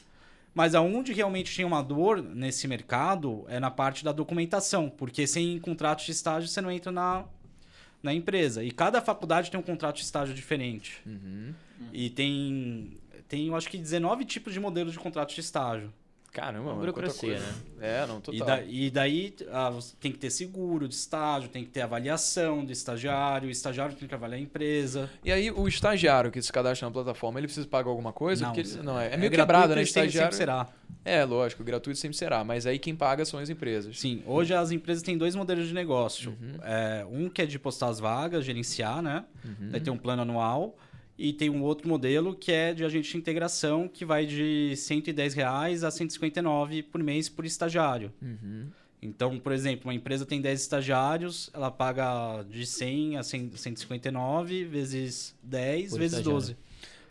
Mas 0.55 0.75
aonde 0.75 1.13
realmente 1.13 1.53
tinha 1.53 1.67
uma 1.67 1.83
dor 1.83 2.23
nesse 2.23 2.69
mercado 2.69 3.45
é 3.49 3.59
na 3.59 3.71
parte 3.71 4.05
da 4.05 4.13
documentação, 4.13 4.89
porque 4.89 5.27
sem 5.27 5.59
contrato 5.59 6.05
de 6.05 6.13
estágio 6.13 6.49
você 6.49 6.61
não 6.61 6.71
entra 6.71 6.93
na, 6.93 7.25
na 8.01 8.15
empresa. 8.15 8.63
E 8.63 8.71
cada 8.71 9.03
faculdade 9.03 9.51
tem 9.51 9.59
um 9.59 9.63
contrato 9.65 9.97
de 9.97 10.03
estágio 10.03 10.33
diferente. 10.33 11.03
Uhum. 11.05 11.53
E 11.93 12.09
tem, 12.09 12.97
tem, 13.27 13.49
eu 13.49 13.57
acho 13.57 13.69
que 13.69 13.77
19 13.77 14.25
tipos 14.25 14.53
de 14.53 14.61
modelos 14.61 14.93
de 14.93 14.99
contrato 14.99 15.35
de 15.35 15.41
estágio. 15.41 15.93
Caramba, 16.35 16.64
Uma 16.64 16.71
mano, 16.71 16.81
burocracia, 16.81 17.29
coisa. 17.31 17.47
né? 17.47 17.55
É, 17.81 18.07
não, 18.07 18.21
total. 18.21 18.35
E, 18.35 18.45
da- 18.45 18.62
e 18.64 18.91
daí 18.91 19.35
ah, 19.53 19.73
tem 20.00 20.11
que 20.11 20.19
ter 20.19 20.31
seguro 20.31 20.88
de 20.88 20.95
estágio, 20.97 21.49
tem 21.49 21.62
que 21.64 21.71
ter 21.71 21.83
avaliação 21.83 22.64
do 22.64 22.73
estagiário, 22.73 23.47
o 23.47 23.50
estagiário 23.53 23.95
tem 23.95 24.09
que 24.09 24.14
avaliar 24.14 24.41
a 24.41 24.43
empresa. 24.43 25.09
E 25.25 25.31
aí, 25.31 25.49
o 25.53 25.69
estagiário 25.69 26.33
que 26.33 26.43
se 26.43 26.53
cadastra 26.53 26.88
na 26.88 26.93
plataforma, 26.93 27.38
ele 27.38 27.47
precisa 27.47 27.69
pagar 27.69 27.88
alguma 27.88 28.12
coisa? 28.12 28.47
Porque 28.47 28.61
ele- 28.62 28.83
não, 28.83 28.99
é, 28.99 29.14
é 29.14 29.17
meio 29.17 29.31
gratuito 29.31 29.37
quebrado, 29.37 29.69
né? 29.76 29.85
sempre- 29.85 30.09
Estagiário. 30.09 30.33
sempre 30.33 30.37
será. 30.37 30.67
É, 31.05 31.25
lógico, 31.25 31.62
gratuito 31.62 31.99
sempre 32.00 32.17
será. 32.17 32.43
Mas 32.43 32.67
aí 32.67 32.81
quem 32.81 32.97
paga 32.97 33.25
são 33.25 33.38
as 33.38 33.49
empresas. 33.49 34.00
Sim, 34.00 34.21
hoje 34.26 34.53
as 34.55 34.73
empresas 34.73 35.05
têm 35.05 35.17
dois 35.17 35.37
modelos 35.37 35.69
de 35.69 35.75
negócio. 35.75 36.31
Uhum. 36.41 36.57
É, 36.64 37.07
um 37.09 37.29
que 37.29 37.43
é 37.43 37.47
de 37.47 37.61
postar 37.61 37.88
as 37.88 38.00
vagas, 38.00 38.45
gerenciar, 38.45 39.00
né? 39.00 39.25
Uhum. 39.45 39.69
Daí 39.71 39.81
tem 39.81 39.93
um 39.93 39.99
plano 39.99 40.23
anual. 40.23 40.76
E 41.16 41.33
tem 41.33 41.49
um 41.49 41.62
outro 41.62 41.88
modelo 41.88 42.35
que 42.35 42.50
é 42.50 42.75
de 42.75 42.85
agente 42.85 43.12
de 43.12 43.16
integração, 43.16 43.88
que 43.88 44.04
vai 44.04 44.26
de 44.26 44.75
110 44.76 45.35
reais 45.35 45.85
a 45.85 45.90
159 45.90 46.83
por 46.83 47.02
mês 47.02 47.28
por 47.28 47.44
estagiário. 47.44 48.12
Uhum. 48.21 48.66
Então, 49.00 49.38
por 49.38 49.52
exemplo, 49.52 49.88
uma 49.88 49.94
empresa 49.94 50.25
tem 50.25 50.40
10 50.40 50.61
estagiários, 50.61 51.50
ela 51.52 51.71
paga 51.71 52.42
de 52.49 52.64
100 52.64 53.18
a 53.18 53.23
100, 53.23 53.52
159 53.54 54.64
vezes 54.64 55.37
10 55.42 55.90
Por 55.90 55.99
vezes 55.99 56.18
estagiário. 56.18 56.40
12. 56.40 56.56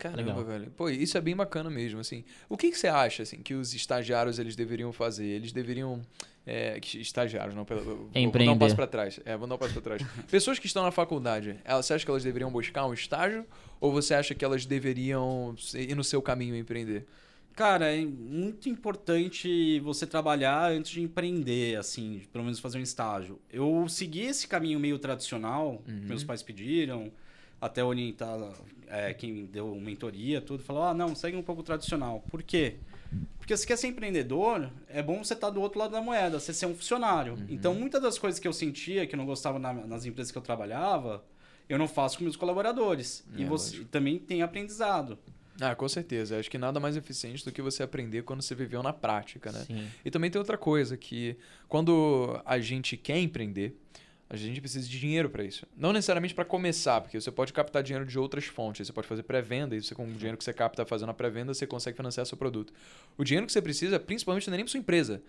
Caramba, 0.03 0.21
Legal. 0.21 0.45
velho. 0.45 0.71
Pô, 0.71 0.89
isso 0.89 1.17
é 1.17 1.21
bem 1.21 1.35
bacana 1.35 1.69
mesmo, 1.69 1.99
assim. 1.99 2.23
O 2.49 2.57
que, 2.57 2.69
que 2.71 2.77
você 2.77 2.87
acha, 2.87 3.23
assim, 3.23 3.37
que 3.37 3.53
os 3.53 3.73
estagiários 3.73 4.37
eles 4.39 4.55
deveriam 4.55 4.91
fazer? 4.91 5.25
Eles 5.25 5.51
deveriam... 5.51 6.01
É, 6.45 6.77
estagiários, 6.95 7.55
não, 7.55 7.63
pela, 7.63 7.79
vou- 7.81 7.95
vou 7.95 8.09
dar 8.09 8.19
um 8.19 8.23
Empreender. 8.23 8.59
passo 8.59 8.75
pra 8.75 8.85
trás. 8.85 9.17
É, 9.23 9.37
vou 9.37 9.47
dar 9.47 9.55
um 9.55 9.57
passo 9.57 9.71
pra 9.73 9.81
trás. 9.81 10.01
Pessoas 10.29 10.59
que 10.59 10.67
estão 10.67 10.83
na 10.83 10.91
faculdade, 10.91 11.55
elas, 11.63 11.85
você 11.85 11.93
acha 11.93 12.03
que 12.03 12.11
elas 12.11 12.21
deveriam 12.21 12.51
buscar 12.51 12.85
um 12.85 12.93
estágio? 12.93 13.45
Ou 13.79 13.93
você 13.93 14.13
acha 14.13 14.35
que 14.35 14.43
elas 14.43 14.65
deveriam 14.65 15.55
ir 15.73 15.95
no 15.95 16.03
seu 16.03 16.21
caminho 16.21 16.53
e 16.53 16.59
empreender? 16.59 17.05
Cara, 17.55 17.95
é 17.95 18.03
muito 18.03 18.67
importante 18.67 19.79
você 19.81 20.05
trabalhar 20.05 20.69
antes 20.71 20.91
de 20.91 21.01
empreender, 21.01 21.77
assim, 21.77 22.21
pelo 22.31 22.43
menos 22.43 22.59
fazer 22.59 22.77
um 22.77 22.81
estágio. 22.81 23.39
Eu 23.49 23.87
segui 23.87 24.21
esse 24.23 24.45
caminho 24.45 24.79
meio 24.81 24.99
tradicional, 24.99 25.81
que 25.85 25.91
meus 25.91 26.23
pais 26.25 26.43
pediram, 26.43 27.09
até 27.65 27.83
orientar 27.83 28.37
é, 28.87 29.13
quem 29.13 29.45
deu 29.45 29.73
mentoria, 29.75 30.41
tudo, 30.41 30.61
falou: 30.63 30.83
ah, 30.83 30.93
não, 30.93 31.15
segue 31.15 31.37
um 31.37 31.43
pouco 31.43 31.63
tradicional. 31.63 32.23
Por 32.29 32.43
quê? 32.43 32.75
Porque 33.37 33.55
se 33.55 33.65
quer 33.67 33.77
ser 33.77 33.87
empreendedor, 33.87 34.69
é 34.89 35.01
bom 35.03 35.23
você 35.23 35.33
estar 35.33 35.49
do 35.49 35.61
outro 35.61 35.77
lado 35.79 35.91
da 35.91 36.01
moeda, 36.01 36.39
você 36.39 36.53
ser 36.53 36.65
um 36.65 36.73
funcionário. 36.75 37.37
Então, 37.49 37.73
muitas 37.75 38.01
das 38.01 38.17
coisas 38.17 38.39
que 38.39 38.47
eu 38.47 38.53
sentia, 38.53 39.05
que 39.05 39.13
eu 39.15 39.17
não 39.17 39.25
gostava 39.25 39.59
na- 39.59 39.73
nas 39.73 40.05
empresas 40.05 40.31
que 40.31 40.37
eu 40.37 40.41
trabalhava, 40.41 41.23
eu 41.69 41.77
não 41.77 41.87
faço 41.87 42.17
com 42.17 42.23
meus 42.23 42.35
colaboradores. 42.35 43.23
e 43.37 43.43
É, 43.43 43.45
você 43.45 43.71
lógico. 43.77 43.89
também 43.89 44.17
tem 44.17 44.41
aprendizado. 44.41 45.17
Ah, 45.61 45.75
com 45.75 45.87
certeza. 45.87 46.39
Acho 46.39 46.49
que 46.49 46.57
nada 46.57 46.79
mais 46.79 46.97
eficiente 46.97 47.45
do 47.45 47.51
que 47.51 47.61
você 47.61 47.83
aprender 47.83 48.23
quando 48.23 48.41
você 48.41 48.55
viveu 48.55 48.81
na 48.81 48.91
prática, 48.91 49.51
né? 49.51 49.59
Sim. 49.67 49.87
E 50.03 50.09
também 50.09 50.31
tem 50.31 50.39
outra 50.39 50.57
coisa, 50.57 50.97
que 50.97 51.37
quando 51.69 52.41
a 52.45 52.57
gente 52.59 52.97
quer 52.97 53.19
empreender, 53.19 53.77
a 54.33 54.47
gente 54.47 54.59
precisa 54.59 54.87
de 54.87 54.99
dinheiro 54.99 55.29
para 55.29 55.43
isso. 55.43 55.67
Não 55.77 55.93
necessariamente 55.93 56.33
para 56.33 56.43
começar, 56.43 57.01
porque 57.01 57.19
você 57.19 57.31
pode 57.31 57.53
captar 57.53 57.83
dinheiro 57.83 58.05
de 58.05 58.17
outras 58.17 58.45
fontes. 58.45 58.87
Você 58.87 58.93
pode 58.93 59.07
fazer 59.07 59.23
pré-venda, 59.23 59.75
e 59.75 59.81
você, 59.81 59.93
com 59.93 60.05
o 60.05 60.11
dinheiro 60.11 60.37
que 60.37 60.43
você 60.43 60.53
capta 60.53 60.85
fazendo 60.85 61.09
a 61.09 61.13
pré-venda, 61.13 61.53
você 61.53 61.67
consegue 61.67 61.95
financiar 61.95 62.25
seu 62.25 62.37
produto. 62.37 62.73
O 63.17 63.23
dinheiro 63.23 63.45
que 63.45 63.51
você 63.53 63.61
precisa, 63.61 63.99
principalmente, 63.99 64.47
não 64.47 64.55
é 64.55 64.57
nem 64.57 64.65
para 64.65 64.71
sua 64.71 64.79
empresa. 64.79 65.21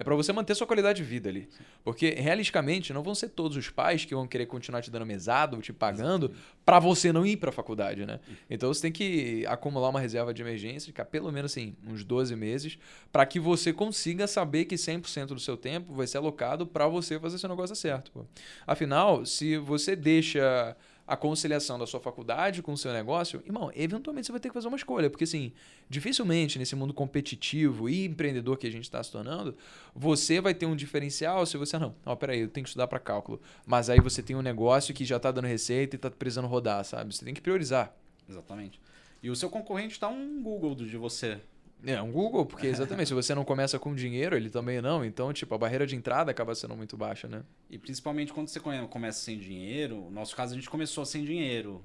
É 0.00 0.02
para 0.02 0.14
você 0.14 0.32
manter 0.32 0.54
sua 0.54 0.66
qualidade 0.66 1.02
de 1.02 1.04
vida 1.04 1.28
ali. 1.28 1.46
Porque, 1.84 2.12
realisticamente, 2.12 2.90
não 2.90 3.02
vão 3.02 3.14
ser 3.14 3.28
todos 3.28 3.54
os 3.54 3.68
pais 3.68 4.02
que 4.02 4.14
vão 4.14 4.26
querer 4.26 4.46
continuar 4.46 4.80
te 4.80 4.90
dando 4.90 5.04
mesada 5.04 5.54
ou 5.54 5.60
te 5.60 5.74
pagando 5.74 6.32
para 6.64 6.78
você 6.78 7.12
não 7.12 7.26
ir 7.26 7.36
para 7.36 7.50
a 7.50 7.52
faculdade, 7.52 8.06
né? 8.06 8.18
Então 8.48 8.72
você 8.72 8.80
tem 8.80 8.90
que 8.90 9.44
acumular 9.46 9.90
uma 9.90 10.00
reserva 10.00 10.32
de 10.32 10.40
emergência, 10.40 10.86
ficar 10.86 11.04
pelo 11.04 11.30
menos 11.30 11.52
assim, 11.52 11.76
uns 11.86 12.02
12 12.02 12.34
meses, 12.34 12.78
para 13.12 13.26
que 13.26 13.38
você 13.38 13.74
consiga 13.74 14.26
saber 14.26 14.64
que 14.64 14.76
100% 14.76 15.26
do 15.26 15.38
seu 15.38 15.54
tempo 15.54 15.92
vai 15.92 16.06
ser 16.06 16.16
alocado 16.16 16.66
para 16.66 16.88
você 16.88 17.20
fazer 17.20 17.36
seu 17.36 17.50
negócio 17.50 17.76
certo. 17.76 18.10
pô. 18.10 18.24
Afinal, 18.66 19.26
se 19.26 19.58
você 19.58 19.94
deixa 19.94 20.74
a 21.10 21.16
conciliação 21.16 21.76
da 21.76 21.88
sua 21.88 21.98
faculdade 21.98 22.62
com 22.62 22.72
o 22.72 22.78
seu 22.78 22.92
negócio, 22.92 23.42
irmão, 23.44 23.72
eventualmente 23.74 24.28
você 24.28 24.32
vai 24.32 24.40
ter 24.40 24.48
que 24.48 24.54
fazer 24.54 24.68
uma 24.68 24.76
escolha, 24.76 25.10
porque 25.10 25.24
assim, 25.24 25.52
dificilmente 25.88 26.56
nesse 26.56 26.76
mundo 26.76 26.94
competitivo 26.94 27.88
e 27.88 28.04
empreendedor 28.04 28.56
que 28.56 28.68
a 28.68 28.70
gente 28.70 28.84
está 28.84 29.02
se 29.02 29.10
tornando, 29.10 29.56
você 29.92 30.40
vai 30.40 30.54
ter 30.54 30.66
um 30.66 30.76
diferencial 30.76 31.44
se 31.46 31.56
você 31.56 31.76
não, 31.80 31.96
ó, 32.06 32.14
peraí, 32.14 32.38
eu 32.38 32.48
tenho 32.48 32.62
que 32.62 32.68
estudar 32.68 32.86
para 32.86 33.00
cálculo, 33.00 33.40
mas 33.66 33.90
aí 33.90 33.98
você 33.98 34.22
tem 34.22 34.36
um 34.36 34.40
negócio 34.40 34.94
que 34.94 35.04
já 35.04 35.16
está 35.16 35.32
dando 35.32 35.48
receita 35.48 35.96
e 35.96 35.98
está 35.98 36.08
precisando 36.08 36.46
rodar, 36.46 36.84
sabe? 36.84 37.12
Você 37.12 37.24
tem 37.24 37.34
que 37.34 37.40
priorizar. 37.40 37.92
Exatamente. 38.28 38.80
E 39.20 39.30
o 39.30 39.34
seu 39.34 39.50
concorrente 39.50 39.94
está 39.94 40.06
um 40.06 40.40
Google 40.40 40.76
de 40.76 40.96
você. 40.96 41.40
É, 41.84 42.00
um 42.02 42.10
Google, 42.12 42.44
porque 42.46 42.66
exatamente, 42.68 43.08
se 43.08 43.14
você 43.14 43.34
não 43.34 43.44
começa 43.44 43.78
com 43.78 43.94
dinheiro, 43.94 44.36
ele 44.36 44.50
também 44.50 44.80
não, 44.82 45.04
então, 45.04 45.32
tipo, 45.32 45.54
a 45.54 45.58
barreira 45.58 45.86
de 45.86 45.96
entrada 45.96 46.30
acaba 46.30 46.54
sendo 46.54 46.76
muito 46.76 46.96
baixa, 46.96 47.26
né? 47.28 47.42
E 47.70 47.78
principalmente 47.78 48.32
quando 48.32 48.48
você 48.48 48.60
come- 48.60 48.86
começa 48.88 49.20
sem 49.20 49.38
dinheiro, 49.38 49.96
no 49.96 50.10
nosso 50.10 50.34
caso 50.36 50.52
a 50.52 50.56
gente 50.56 50.68
começou 50.68 51.04
sem 51.04 51.24
dinheiro. 51.24 51.82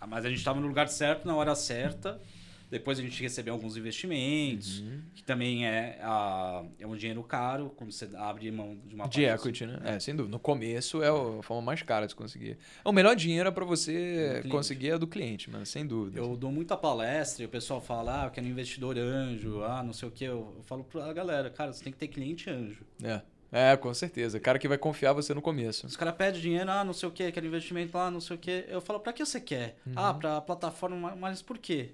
Ah, 0.00 0.06
Mas 0.06 0.24
a 0.24 0.28
gente 0.28 0.38
estava 0.38 0.60
no 0.60 0.66
lugar 0.66 0.88
certo, 0.88 1.26
na 1.26 1.34
hora 1.36 1.54
certa. 1.54 2.20
Depois 2.70 2.98
a 2.98 3.02
gente 3.02 3.22
recebeu 3.22 3.54
alguns 3.54 3.76
investimentos, 3.76 4.80
Uhum. 4.80 5.00
que 5.14 5.22
também 5.22 5.66
é, 5.66 5.98
a, 6.02 6.64
é 6.78 6.86
um 6.86 6.96
dinheiro 6.96 7.22
caro 7.22 7.72
quando 7.76 7.92
você 7.92 8.08
abre 8.16 8.50
mão 8.50 8.76
de 8.86 8.94
uma 8.94 9.08
De 9.08 9.24
equity, 9.24 9.66
né? 9.66 9.78
É, 9.84 10.00
sem 10.00 10.14
dúvida. 10.14 10.32
No 10.32 10.38
começo 10.40 11.02
é 11.02 11.08
a 11.08 11.42
forma 11.42 11.62
mais 11.62 11.82
cara 11.82 12.06
de 12.06 12.12
se 12.12 12.16
conseguir. 12.16 12.56
O 12.84 12.92
melhor 12.92 13.14
dinheiro 13.14 13.48
é 13.48 13.52
para 13.52 13.64
você 13.64 14.42
conseguir 14.50 14.90
é 14.90 14.98
do 14.98 15.06
cliente, 15.06 15.50
mano, 15.50 15.64
sem 15.64 15.86
dúvida. 15.86 16.18
Eu 16.18 16.36
dou 16.36 16.50
muita 16.50 16.76
palestra 16.76 17.42
e 17.42 17.46
o 17.46 17.48
pessoal 17.48 17.80
fala, 17.80 18.22
ah, 18.22 18.26
eu 18.26 18.30
quero 18.30 18.46
um 18.46 18.50
investidor 18.50 18.98
anjo, 18.98 19.62
ah, 19.62 19.82
não 19.82 19.92
sei 19.92 20.08
o 20.08 20.10
que. 20.10 20.24
Eu, 20.24 20.54
eu 20.56 20.62
falo 20.64 20.84
pra 20.84 21.12
galera, 21.12 21.50
cara, 21.50 21.72
você 21.72 21.82
tem 21.84 21.92
que 21.92 21.98
ter 21.98 22.08
cliente 22.08 22.50
anjo. 22.50 22.84
É. 23.02 23.20
É, 23.56 23.76
com 23.76 23.94
certeza. 23.94 24.40
Cara 24.40 24.58
que 24.58 24.66
vai 24.66 24.76
confiar 24.76 25.12
você 25.12 25.32
no 25.32 25.40
começo. 25.40 25.86
Os 25.86 25.96
caras 25.96 26.16
pedem 26.16 26.40
dinheiro, 26.40 26.68
ah, 26.68 26.82
não 26.82 26.92
sei 26.92 27.08
o 27.08 27.12
que, 27.12 27.30
quero 27.30 27.46
investimento 27.46 27.96
lá, 27.96 28.10
não 28.10 28.20
sei 28.20 28.34
o 28.34 28.38
que. 28.38 28.64
Eu 28.66 28.80
falo, 28.80 28.98
pra 28.98 29.12
que 29.12 29.24
você 29.24 29.40
quer? 29.40 29.76
Ah, 29.94 30.12
pra 30.12 30.40
plataforma, 30.40 31.14
mas 31.14 31.40
por 31.40 31.56
quê? 31.56 31.92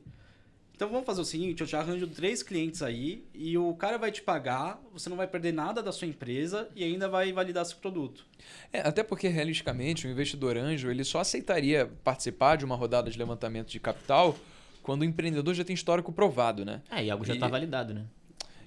Então 0.81 0.89
vamos 0.89 1.05
fazer 1.05 1.21
o 1.21 1.27
seguinte, 1.27 1.61
eu 1.61 1.67
te 1.67 1.77
arranjo 1.77 2.07
três 2.07 2.43
clientes 2.43 2.81
aí 2.81 3.23
e 3.35 3.59
o 3.59 3.75
cara 3.75 3.99
vai 3.99 4.11
te 4.11 4.23
pagar, 4.23 4.81
você 4.91 5.11
não 5.11 5.17
vai 5.19 5.27
perder 5.27 5.53
nada 5.53 5.83
da 5.83 5.93
sua 5.93 6.09
empresa 6.09 6.71
e 6.75 6.83
ainda 6.83 7.07
vai 7.07 7.31
validar 7.35 7.67
seu 7.67 7.77
produto. 7.77 8.25
É, 8.73 8.81
até 8.81 9.03
porque, 9.03 9.29
realisticamente, 9.29 10.07
o 10.07 10.11
investidor 10.11 10.57
anjo 10.57 10.91
ele 10.91 11.05
só 11.05 11.21
aceitaria 11.21 11.91
participar 12.03 12.57
de 12.57 12.65
uma 12.65 12.77
rodada 12.77 13.11
de 13.11 13.19
levantamento 13.19 13.69
de 13.69 13.79
capital 13.79 14.35
quando 14.83 15.03
o 15.03 15.05
empreendedor 15.05 15.53
já 15.53 15.65
tem 15.65 15.75
histórico 15.75 16.15
provado, 16.15 16.65
né? 16.65 16.81
É, 16.91 17.05
e 17.05 17.11
algo 17.11 17.27
já 17.27 17.35
E- 17.35 17.39
tá 17.39 17.47
validado, 17.47 17.93
né? 17.93 18.07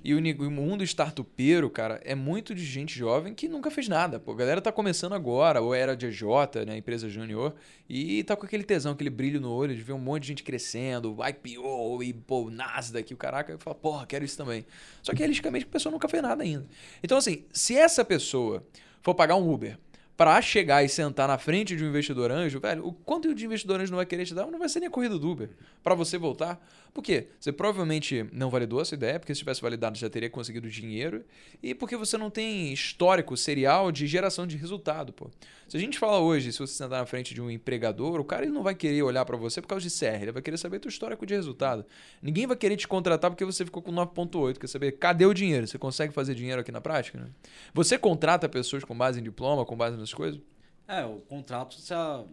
E 0.03 0.13
o, 0.13 0.51
mundo 0.51 0.83
startupeiro, 0.83 1.69
cara, 1.69 2.01
é 2.03 2.13
muito 2.13 2.53
de 2.53 2.65
gente 2.65 2.97
jovem 2.97 3.33
que 3.33 3.47
nunca 3.47 3.71
fez 3.71 3.87
nada. 3.87 4.19
Pô, 4.19 4.33
a 4.33 4.35
galera 4.35 4.61
tá 4.61 4.69
começando 4.69 5.13
agora, 5.13 5.61
ou 5.61 5.73
era 5.73 5.95
de 5.95 6.07
AJ, 6.07 6.65
né, 6.67 6.75
empresa 6.75 7.07
júnior, 7.07 7.55
e 7.87 8.21
tá 8.25 8.35
com 8.35 8.45
aquele 8.45 8.63
tesão, 8.63 8.91
aquele 8.91 9.09
brilho 9.09 9.39
no 9.39 9.49
olho 9.49 9.73
de 9.73 9.81
ver 9.81 9.93
um 9.93 9.99
monte 9.99 10.23
de 10.23 10.27
gente 10.27 10.43
crescendo, 10.43 11.17
IPO 11.25 12.03
e, 12.03 12.11
pô, 12.11 12.49
Nasdaq, 12.49 13.13
o 13.13 13.17
caraca, 13.17 13.53
e 13.53 13.57
fala, 13.57 13.75
porra, 13.75 14.05
quero 14.05 14.25
isso 14.25 14.35
também. 14.35 14.65
Só 15.01 15.13
que 15.13 15.19
realisticamente 15.19 15.63
a 15.63 15.69
pessoa 15.69 15.91
nunca 15.91 16.09
fez 16.09 16.21
nada 16.21 16.43
ainda. 16.43 16.67
Então, 17.01 17.17
assim, 17.17 17.45
se 17.53 17.77
essa 17.77 18.03
pessoa 18.03 18.61
for 19.01 19.15
pagar 19.15 19.37
um 19.37 19.49
Uber 19.49 19.77
pra 20.15 20.41
chegar 20.41 20.83
e 20.83 20.89
sentar 20.89 21.27
na 21.27 21.37
frente 21.37 21.75
de 21.75 21.83
um 21.83 21.89
investidor 21.89 22.31
anjo, 22.31 22.59
velho, 22.59 22.85
o 22.85 22.93
quanto 22.93 23.33
de 23.33 23.45
investidor 23.45 23.79
anjo 23.79 23.91
não 23.91 23.97
vai 23.97 24.05
querer 24.05 24.25
te 24.25 24.33
dar? 24.33 24.45
Não 24.47 24.59
vai 24.59 24.69
ser 24.69 24.79
nem 24.79 24.87
a 24.87 24.91
corrida 24.91 25.17
do 25.17 25.29
Uber 25.29 25.49
pra 25.83 25.95
você 25.95 26.17
voltar. 26.17 26.63
Por 26.93 27.01
quê? 27.01 27.27
Você 27.39 27.51
provavelmente 27.51 28.23
não 28.31 28.51
validou 28.51 28.79
essa 28.79 28.93
ideia, 28.93 29.19
porque 29.19 29.33
se 29.33 29.39
tivesse 29.39 29.61
validado 29.61 29.97
já 29.97 30.09
teria 30.09 30.29
conseguido 30.29 30.69
dinheiro, 30.69 31.25
e 31.61 31.73
porque 31.73 31.97
você 31.97 32.17
não 32.17 32.29
tem 32.29 32.71
histórico 32.71 33.35
serial 33.35 33.91
de 33.91 34.05
geração 34.05 34.45
de 34.45 34.55
resultado, 34.55 35.11
pô. 35.11 35.29
Se 35.67 35.75
a 35.75 35.79
gente 35.79 35.97
fala 35.97 36.19
hoje, 36.19 36.51
se 36.51 36.59
você 36.59 36.73
sentar 36.73 36.99
na 36.99 37.05
frente 37.07 37.33
de 37.33 37.41
um 37.41 37.49
empregador, 37.49 38.19
o 38.19 38.23
cara 38.23 38.43
ele 38.43 38.51
não 38.51 38.61
vai 38.61 38.75
querer 38.75 39.01
olhar 39.01 39.25
pra 39.25 39.35
você 39.35 39.59
por 39.59 39.67
causa 39.67 39.87
de 39.87 39.91
CR, 39.91 40.21
ele 40.21 40.31
vai 40.31 40.41
querer 40.43 40.57
saber 40.57 40.79
teu 40.79 40.89
histórico 40.89 41.25
de 41.25 41.33
resultado. 41.33 41.83
Ninguém 42.21 42.45
vai 42.45 42.55
querer 42.55 42.77
te 42.77 42.87
contratar 42.87 43.31
porque 43.31 43.43
você 43.43 43.65
ficou 43.65 43.81
com 43.81 43.91
9.8, 43.91 44.59
quer 44.59 44.67
saber 44.67 44.91
cadê 44.91 45.25
o 45.25 45.33
dinheiro? 45.33 45.65
Você 45.65 45.79
consegue 45.79 46.13
fazer 46.13 46.35
dinheiro 46.35 46.61
aqui 46.61 46.71
na 46.71 46.79
prática, 46.79 47.17
né? 47.17 47.25
Você 47.73 47.97
contrata 47.97 48.47
pessoas 48.47 48.83
com 48.83 48.95
base 48.95 49.19
em 49.19 49.23
diploma, 49.23 49.65
com 49.65 49.75
base 49.75 49.97
nas 50.03 50.13
coisas? 50.13 50.41
É, 50.87 51.05
o 51.05 51.19
contrato, 51.19 51.77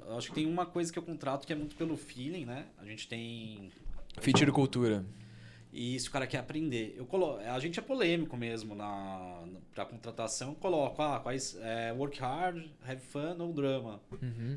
eu 0.07 0.19
acho 0.19 0.29
que 0.29 0.35
tem 0.35 0.47
uma 0.47 0.67
coisa 0.67 0.93
que 0.93 0.99
é 0.99 1.03
o 1.03 1.05
contrato 1.05 1.47
que 1.47 1.53
é 1.53 1.57
muito 1.57 1.77
pelo 1.77 1.97
feeling, 1.97 2.45
né? 2.45 2.67
A 2.79 2.85
gente 2.85 3.09
tem. 3.09 3.71
Fit 4.21 4.45
de 4.45 4.51
cultura. 4.51 5.05
E 5.73 5.95
isso 5.95 6.09
o 6.09 6.13
cara 6.13 6.27
quer 6.27 6.39
aprender. 6.39 6.95
Eu 6.99 7.07
colo... 7.07 7.37
A 7.39 7.59
gente 7.61 7.79
é 7.79 7.83
polêmico 7.83 8.37
mesmo 8.37 8.75
na 8.75 9.45
pra 9.73 9.85
contratação. 9.85 10.49
Eu 10.49 10.55
coloco, 10.57 11.01
ah, 11.01 11.21
quais. 11.21 11.57
É, 11.61 11.93
work 11.93 12.19
hard, 12.19 12.65
have 12.85 13.01
fun 13.01 13.37
ou 13.39 13.53
drama. 13.53 14.01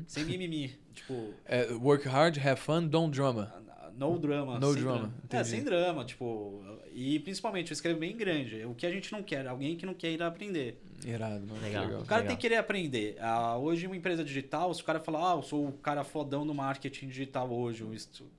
Sem 0.08 0.24
mimimi. 0.24 0.74
Tipo, 0.92 1.32
É, 1.44 1.72
work 1.74 2.08
hard, 2.08 2.36
have 2.44 2.60
fun, 2.60 2.88
don't 2.88 3.14
drama. 3.14 3.52
no 3.96 4.18
drama. 4.18 4.58
No 4.58 4.72
sem 4.72 4.82
drama, 4.82 5.12
É, 5.30 5.44
sem 5.44 5.62
drama, 5.62 6.04
tipo. 6.04 6.64
E 6.92 7.20
principalmente, 7.20 7.70
eu 7.70 7.74
escrevo 7.74 8.00
bem 8.00 8.16
grande. 8.16 8.64
O 8.64 8.74
que 8.74 8.84
a 8.84 8.90
gente 8.90 9.12
não 9.12 9.22
quer, 9.22 9.46
alguém 9.46 9.76
que 9.76 9.86
não 9.86 9.94
quer 9.94 10.10
ir 10.10 10.20
aprender. 10.20 10.82
Irado, 11.04 11.46
mano. 11.46 11.60
Legal. 11.60 11.84
legal. 11.84 12.00
O 12.00 12.06
cara 12.06 12.22
Legal. 12.22 12.28
tem 12.28 12.36
que 12.36 12.40
querer 12.40 12.56
aprender. 12.56 13.16
Ah, 13.20 13.56
hoje, 13.58 13.86
uma 13.86 13.96
empresa 13.96 14.24
digital, 14.24 14.72
se 14.72 14.80
o 14.80 14.84
cara 14.84 14.98
falar, 15.00 15.32
ah, 15.32 15.36
eu 15.36 15.42
sou 15.42 15.68
o 15.68 15.72
cara 15.72 16.02
fodão 16.02 16.44
no 16.44 16.54
marketing 16.54 17.08
digital 17.08 17.50
hoje, 17.52 17.84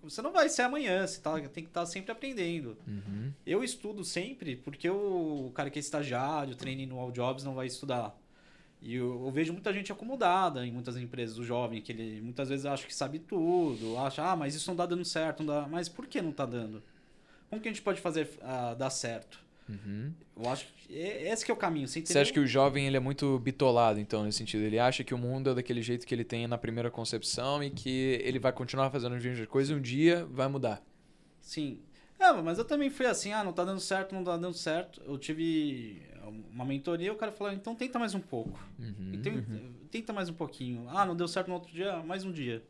você 0.02 0.22
não 0.22 0.32
vai 0.32 0.50
ser 0.50 0.64
amanhã, 0.64 1.06
você 1.06 1.22
tá, 1.22 1.40
tem 1.40 1.64
que 1.64 1.70
estar 1.70 1.86
sempre 1.86 2.12
aprendendo. 2.12 2.78
Uhum. 2.88 3.32
Eu 3.46 3.64
estudo 3.64 4.04
sempre 4.04 4.56
porque 4.56 4.90
o 4.90 5.52
cara 5.54 5.70
que 5.70 5.78
é 5.78 5.82
estagiário, 5.82 6.56
treine 6.56 6.86
no 6.86 7.00
All 7.00 7.12
Jobs, 7.12 7.44
não 7.44 7.54
vai 7.54 7.68
estudar. 7.68 8.18
E 8.82 8.96
eu, 8.96 9.26
eu 9.26 9.32
vejo 9.32 9.54
muita 9.54 9.74
gente 9.74 9.92
acomodada 9.92 10.66
em 10.66 10.72
muitas 10.72 10.98
empresas, 10.98 11.38
o 11.38 11.44
jovem, 11.44 11.82
que 11.82 11.92
ele 11.92 12.22
muitas 12.22 12.50
vezes 12.50 12.66
acha 12.66 12.86
que 12.86 12.94
sabe 12.94 13.20
tudo, 13.20 13.98
acha, 13.98 14.24
ah, 14.24 14.36
mas 14.36 14.54
isso 14.56 14.70
não 14.70 14.76
tá 14.76 14.86
dando 14.86 15.06
certo, 15.06 15.44
não 15.44 15.54
dá. 15.56 15.68
Mas 15.68 15.88
por 15.88 16.08
que 16.08 16.22
não 16.22 16.32
tá 16.32 16.46
dando? 16.46 16.84
Como 17.50 17.62
que 17.62 17.70
a 17.70 17.72
gente 17.72 17.82
pode 17.82 18.02
fazer 18.02 18.30
ah, 18.42 18.74
dar 18.74 18.90
certo? 18.90 19.45
Uhum. 19.68 20.14
Eu 20.38 20.50
acho 20.50 20.68
que 20.68 20.94
e- 20.94 21.28
esse 21.30 21.44
que 21.44 21.52
é 21.52 21.54
o 21.54 21.58
caminho. 21.58 21.88
Você, 21.88 22.06
Você 22.06 22.20
acha 22.20 22.32
que 22.32 22.40
o 22.40 22.46
jovem 22.48 22.88
ele 22.88 22.98
é 22.98 23.00
muito 23.00 23.40
bitolado, 23.40 24.00
então, 24.00 24.24
nesse 24.24 24.38
sentido? 24.38 24.64
Ele 24.64 24.78
acha 24.78 25.04
que 25.04 25.14
o 25.14 25.18
mundo 25.18 25.50
é 25.50 25.56
daquele 25.56 25.82
jeito 25.82 26.06
que 26.06 26.14
ele 26.14 26.24
tem 26.24 26.48
na 26.48 26.58
primeira 26.58 26.92
concepção 26.92 27.64
e 27.64 27.70
que 27.70 28.20
ele 28.24 28.40
vai 28.40 28.52
continuar 28.52 28.90
fazendo 28.92 29.16
as 29.16 29.24
mesmas 29.24 29.48
coisas 29.48 29.72
e 29.72 29.74
um 29.78 29.82
dia 29.82 30.26
vai 30.26 30.48
mudar. 30.48 30.84
Sim. 31.42 31.80
É, 32.20 32.32
mas 32.32 32.58
eu 32.58 32.66
também 32.66 32.90
fui 32.90 33.06
assim, 33.06 33.34
ah, 33.34 33.44
não 33.44 33.52
tá 33.52 33.64
dando 33.66 33.80
certo, 33.80 34.16
não 34.16 34.24
tá 34.24 34.38
dando 34.38 34.54
certo. 34.54 35.02
Eu 35.06 35.18
tive 35.18 36.02
uma 36.52 36.66
mentoria, 36.66 37.12
o 37.12 37.16
cara 37.16 37.32
falou, 37.32 37.54
então 37.54 37.76
tenta 37.76 38.00
mais 38.00 38.14
um 38.16 38.20
pouco. 38.20 38.60
Uhum. 38.80 39.12
Então, 39.14 39.34
Tenta 39.92 40.12
mais 40.12 40.28
um 40.28 40.34
pouquinho. 40.34 40.88
Ah, 40.90 41.06
não 41.06 41.16
deu 41.16 41.28
certo 41.28 41.48
no 41.48 41.54
outro 41.54 41.72
dia, 41.72 42.04
mais 42.04 42.26
um 42.26 42.32
dia. 42.32 42.62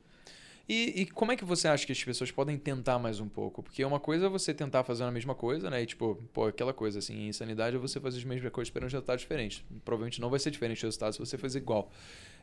E, 0.67 1.01
e 1.01 1.05
como 1.05 1.31
é 1.31 1.35
que 1.35 1.45
você 1.45 1.67
acha 1.67 1.85
que 1.85 1.91
as 1.91 2.03
pessoas 2.03 2.31
podem 2.31 2.57
tentar 2.57 2.97
mais 2.97 3.19
um 3.19 3.27
pouco? 3.27 3.61
Porque 3.61 3.85
uma 3.85 3.99
coisa 3.99 4.25
é 4.25 4.29
você 4.29 4.51
tentar 4.51 4.83
fazer 4.83 5.03
a 5.03 5.11
mesma 5.11 5.35
coisa, 5.35 5.69
né? 5.69 5.83
E 5.83 5.85
tipo, 5.85 6.15
pô, 6.33 6.45
aquela 6.45 6.73
coisa 6.73 6.97
assim, 6.99 7.27
insanidade 7.27 7.75
é 7.75 7.79
você 7.79 7.99
fazer 7.99 8.17
as 8.17 8.23
mesmas 8.23 8.51
coisas 8.51 8.69
esperando 8.69 8.91
resultados 8.91 9.21
diferentes. 9.21 9.63
Provavelmente 9.83 10.19
não 10.19 10.29
vai 10.29 10.39
ser 10.39 10.49
diferente 10.49 10.83
o 10.83 10.87
resultado 10.87 11.13
se 11.13 11.19
você 11.19 11.37
fazer 11.37 11.59
igual. 11.59 11.91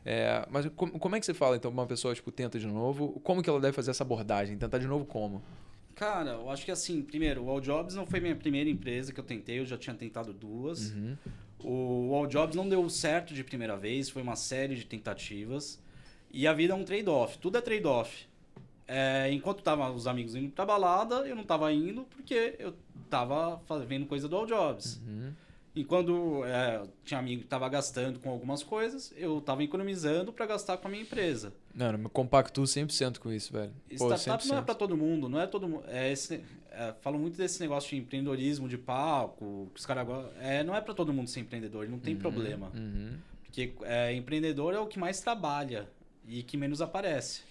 É, 0.05 0.45
mas 0.49 0.67
como, 0.75 0.97
como 0.97 1.15
é 1.15 1.19
que 1.19 1.25
você 1.25 1.33
fala, 1.33 1.57
então, 1.57 1.69
pra 1.71 1.81
uma 1.81 1.87
pessoa, 1.87 2.15
tipo, 2.15 2.31
tenta 2.31 2.57
de 2.57 2.67
novo? 2.67 3.19
Como 3.23 3.43
que 3.43 3.49
ela 3.49 3.59
deve 3.59 3.73
fazer 3.73 3.91
essa 3.91 4.03
abordagem? 4.03 4.57
Tentar 4.57 4.77
de 4.77 4.87
novo 4.87 5.05
como? 5.05 5.43
Cara, 5.93 6.31
eu 6.31 6.49
acho 6.49 6.63
que 6.63 6.71
assim, 6.71 7.01
primeiro, 7.01 7.43
o 7.43 7.49
All 7.49 7.59
Jobs 7.59 7.93
não 7.93 8.05
foi 8.05 8.19
minha 8.19 8.35
primeira 8.35 8.69
empresa 8.69 9.13
que 9.13 9.19
eu 9.19 9.23
tentei, 9.23 9.59
eu 9.59 9.65
já 9.65 9.77
tinha 9.77 9.95
tentado 9.95 10.33
duas. 10.33 10.91
Uhum. 10.91 11.17
O 11.59 12.15
All 12.15 12.25
Jobs 12.25 12.55
não 12.55 12.67
deu 12.67 12.89
certo 12.89 13.33
de 13.33 13.43
primeira 13.43 13.77
vez, 13.77 14.09
foi 14.09 14.21
uma 14.21 14.35
série 14.35 14.75
de 14.75 14.85
tentativas. 14.85 15.81
E 16.33 16.47
a 16.47 16.53
vida 16.53 16.73
é 16.73 16.75
um 16.75 16.83
trade-off, 16.83 17.37
tudo 17.37 17.59
é 17.59 17.61
trade-off. 17.61 18.27
É, 18.87 19.31
enquanto 19.31 19.61
tava 19.61 19.89
os 19.91 20.07
amigos 20.07 20.35
indo 20.35 20.49
pra 20.49 20.65
balada, 20.65 21.27
eu 21.27 21.35
não 21.35 21.43
tava 21.43 21.71
indo 21.71 22.03
porque 22.05 22.55
eu 22.57 22.73
tava 23.09 23.61
fazendo 23.67 24.07
coisa 24.07 24.27
do 24.27 24.35
All 24.35 24.47
Jobs. 24.47 24.99
Uhum. 25.07 25.31
E 25.75 25.83
quando 25.83 26.43
é, 26.45 26.83
tinha 27.03 27.19
amigo 27.19 27.43
que 27.43 27.47
tava 27.47 27.67
gastando 27.69 28.19
com 28.19 28.29
algumas 28.29 28.61
coisas, 28.61 29.13
eu 29.15 29.41
tava 29.41 29.63
economizando 29.63 30.33
para 30.33 30.45
gastar 30.45 30.77
com 30.77 30.87
a 30.87 30.91
minha 30.91 31.03
empresa. 31.03 31.53
Não, 31.73 31.91
eu 31.91 31.97
me 31.97 32.09
compactuo 32.09 32.63
100% 32.63 33.17
com 33.19 33.31
isso, 33.31 33.53
velho. 33.53 33.71
Pô, 33.97 34.13
Startup 34.15 34.47
não 34.47 34.57
é 34.57 34.61
100%. 34.61 34.65
para 34.65 34.75
todo 34.75 34.97
mundo, 34.97 35.29
não 35.29 35.39
é 35.39 35.47
todo 35.47 35.67
mundo. 35.67 35.83
É 35.87 36.11
esse, 36.11 36.43
é, 36.71 36.93
falo 37.01 37.17
muito 37.17 37.37
desse 37.37 37.59
negócio 37.59 37.89
de 37.89 37.97
empreendedorismo 37.97 38.67
de 38.67 38.77
palco, 38.77 39.71
que 39.73 39.79
os 39.79 39.85
caras. 39.85 40.07
É, 40.39 40.63
não 40.63 40.75
é 40.75 40.81
para 40.81 40.93
todo 40.93 41.11
mundo 41.13 41.27
ser 41.27 41.39
empreendedor, 41.39 41.87
não 41.89 41.99
tem 41.99 42.15
problema. 42.15 42.71
Uhum. 42.75 43.17
Porque 43.43 43.73
é, 43.83 44.13
empreendedor 44.13 44.75
é 44.75 44.79
o 44.79 44.85
que 44.85 44.99
mais 44.99 45.21
trabalha 45.21 45.89
e 46.27 46.43
que 46.43 46.57
menos 46.57 46.81
aparece. 46.81 47.41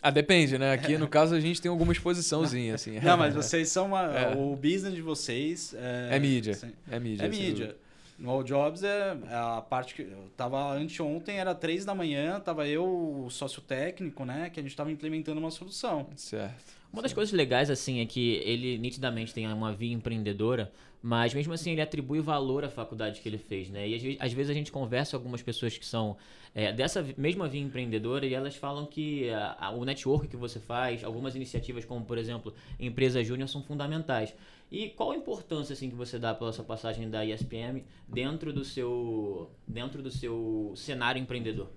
Ah, 0.00 0.10
depende, 0.10 0.58
né? 0.58 0.72
Aqui, 0.72 0.98
no 0.98 1.06
caso, 1.06 1.32
a 1.34 1.38
gente 1.40 1.62
tem 1.62 1.70
alguma 1.70 1.92
exposiçãozinha, 1.92 2.74
assim. 2.74 2.98
Não, 2.98 3.16
mas 3.16 3.34
vocês 3.36 3.68
são 3.68 3.86
uma. 3.86 4.02
É. 4.18 4.34
O 4.36 4.56
business 4.56 4.94
de 4.94 5.00
vocês. 5.02 5.72
É, 5.74 6.16
É 6.16 6.18
mídia. 6.18 6.52
assim, 6.54 6.72
É 6.90 6.98
mídia. 6.98 7.24
É 7.24 7.28
mídia. 7.28 7.76
No 8.18 8.30
All 8.30 8.42
Jobs 8.44 8.82
é 8.84 9.16
é 9.28 9.34
a 9.34 9.60
parte 9.60 9.94
que. 9.94 10.02
Eu 10.02 10.30
tava 10.36 10.72
anteontem, 10.74 11.38
era 11.38 11.54
três 11.54 11.84
da 11.84 11.94
manhã, 11.94 12.38
tava 12.40 12.66
eu, 12.68 12.84
o 13.26 13.30
sócio 13.30 13.60
técnico, 13.62 14.24
né? 14.24 14.50
Que 14.50 14.60
a 14.60 14.62
gente 14.62 14.76
tava 14.76 14.90
implementando 14.92 15.40
uma 15.40 15.50
solução. 15.50 16.06
Certo. 16.16 16.72
Uma 16.92 17.02
das 17.02 17.12
coisas 17.12 17.32
legais, 17.32 17.70
assim, 17.70 18.00
é 18.00 18.06
que 18.06 18.34
ele 18.44 18.76
nitidamente 18.78 19.32
tem 19.32 19.50
uma 19.50 19.72
via 19.72 19.94
empreendedora, 19.94 20.70
mas 21.02 21.32
mesmo 21.32 21.52
assim 21.54 21.72
ele 21.72 21.80
atribui 21.80 22.20
valor 22.20 22.64
à 22.64 22.68
faculdade 22.68 23.20
que 23.22 23.28
ele 23.28 23.38
fez, 23.38 23.70
né? 23.70 23.88
E 23.88 23.94
às 23.94 24.02
ve- 24.02 24.16
às 24.20 24.32
vezes 24.34 24.50
a 24.50 24.54
gente 24.54 24.70
conversa 24.70 25.12
com 25.12 25.16
algumas 25.16 25.40
pessoas 25.42 25.76
que 25.76 25.86
são 25.86 26.16
é, 26.54 26.70
dessa 26.70 27.02
mesma 27.16 27.48
via 27.48 27.62
empreendedora 27.62 28.26
e 28.26 28.34
elas 28.34 28.54
falam 28.54 28.84
que 28.84 29.30
a- 29.30 29.56
a- 29.58 29.70
o 29.70 29.86
network 29.86 30.28
que 30.28 30.36
você 30.36 30.60
faz, 30.60 31.02
algumas 31.02 31.34
iniciativas 31.34 31.86
como, 31.86 32.04
por 32.04 32.18
exemplo, 32.18 32.52
Empresa 32.78 33.24
Júnior 33.24 33.48
são 33.48 33.62
fundamentais. 33.62 34.34
E 34.72 34.88
qual 34.88 35.10
a 35.10 35.16
importância, 35.16 35.74
assim, 35.74 35.90
que 35.90 35.94
você 35.94 36.18
dá 36.18 36.34
pela 36.34 36.50
sua 36.50 36.64
passagem 36.64 37.10
da 37.10 37.22
ISPM 37.22 37.84
dentro 38.08 38.54
do 38.54 38.64
seu, 38.64 39.50
dentro 39.68 40.02
do 40.02 40.10
seu 40.10 40.72
cenário 40.74 41.20
empreendedor? 41.20 41.68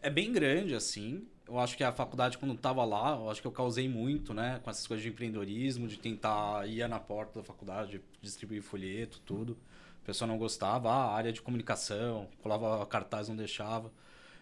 É 0.00 0.08
bem 0.08 0.32
grande, 0.32 0.74
assim. 0.74 1.28
Eu 1.46 1.58
acho 1.58 1.76
que 1.76 1.84
a 1.84 1.92
faculdade, 1.92 2.38
quando 2.38 2.56
tava 2.56 2.82
lá, 2.86 3.16
eu 3.16 3.28
acho 3.28 3.42
que 3.42 3.46
eu 3.46 3.52
causei 3.52 3.86
muito, 3.86 4.32
né? 4.32 4.58
Com 4.64 4.70
essas 4.70 4.86
coisas 4.86 5.02
de 5.02 5.10
empreendedorismo, 5.10 5.86
de 5.86 5.98
tentar 5.98 6.66
ir 6.66 6.88
na 6.88 6.98
porta 6.98 7.40
da 7.40 7.44
faculdade, 7.44 8.00
distribuir 8.22 8.62
folheto, 8.62 9.20
tudo. 9.20 9.54
A 10.02 10.06
pessoa 10.06 10.26
não 10.26 10.38
gostava, 10.38 10.88
ah, 10.90 11.14
área 11.14 11.30
de 11.30 11.42
comunicação, 11.42 12.28
colava 12.42 12.86
cartaz, 12.86 13.28
não 13.28 13.36
deixava. 13.36 13.92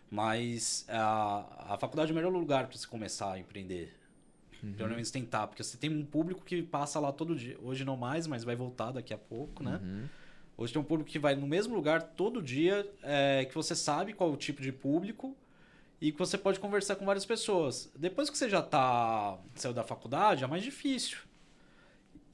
Mas 0.08 0.86
a, 0.88 1.74
a 1.74 1.76
faculdade 1.76 2.12
é 2.12 2.12
o 2.12 2.14
melhor 2.14 2.32
lugar 2.32 2.68
para 2.68 2.78
você 2.78 2.86
começar 2.86 3.32
a 3.32 3.38
empreender. 3.40 3.92
Pelo 4.72 4.90
menos 4.90 5.10
tentar, 5.10 5.46
porque 5.46 5.62
você 5.62 5.76
tem 5.76 5.90
um 5.90 6.04
público 6.04 6.42
que 6.44 6.62
passa 6.62 6.98
lá 6.98 7.12
todo 7.12 7.36
dia. 7.36 7.56
Hoje 7.62 7.84
não 7.84 7.96
mais, 7.96 8.26
mas 8.26 8.44
vai 8.44 8.56
voltar 8.56 8.92
daqui 8.92 9.12
a 9.12 9.18
pouco, 9.18 9.62
né? 9.62 9.80
Uhum. 9.82 10.04
Hoje 10.56 10.72
tem 10.72 10.80
um 10.80 10.84
público 10.84 11.10
que 11.10 11.18
vai 11.18 11.34
no 11.34 11.46
mesmo 11.46 11.74
lugar 11.74 12.02
todo 12.02 12.40
dia, 12.40 12.88
é, 13.02 13.44
que 13.44 13.54
você 13.54 13.74
sabe 13.74 14.12
qual 14.12 14.32
o 14.32 14.36
tipo 14.36 14.62
de 14.62 14.72
público 14.72 15.36
e 16.00 16.12
que 16.12 16.18
você 16.18 16.38
pode 16.38 16.60
conversar 16.60 16.96
com 16.96 17.04
várias 17.04 17.24
pessoas. 17.24 17.90
Depois 17.96 18.30
que 18.30 18.38
você 18.38 18.48
já 18.48 18.62
tá 18.62 19.38
saiu 19.54 19.74
da 19.74 19.82
faculdade, 19.82 20.44
é 20.44 20.46
mais 20.46 20.62
difícil. 20.62 21.18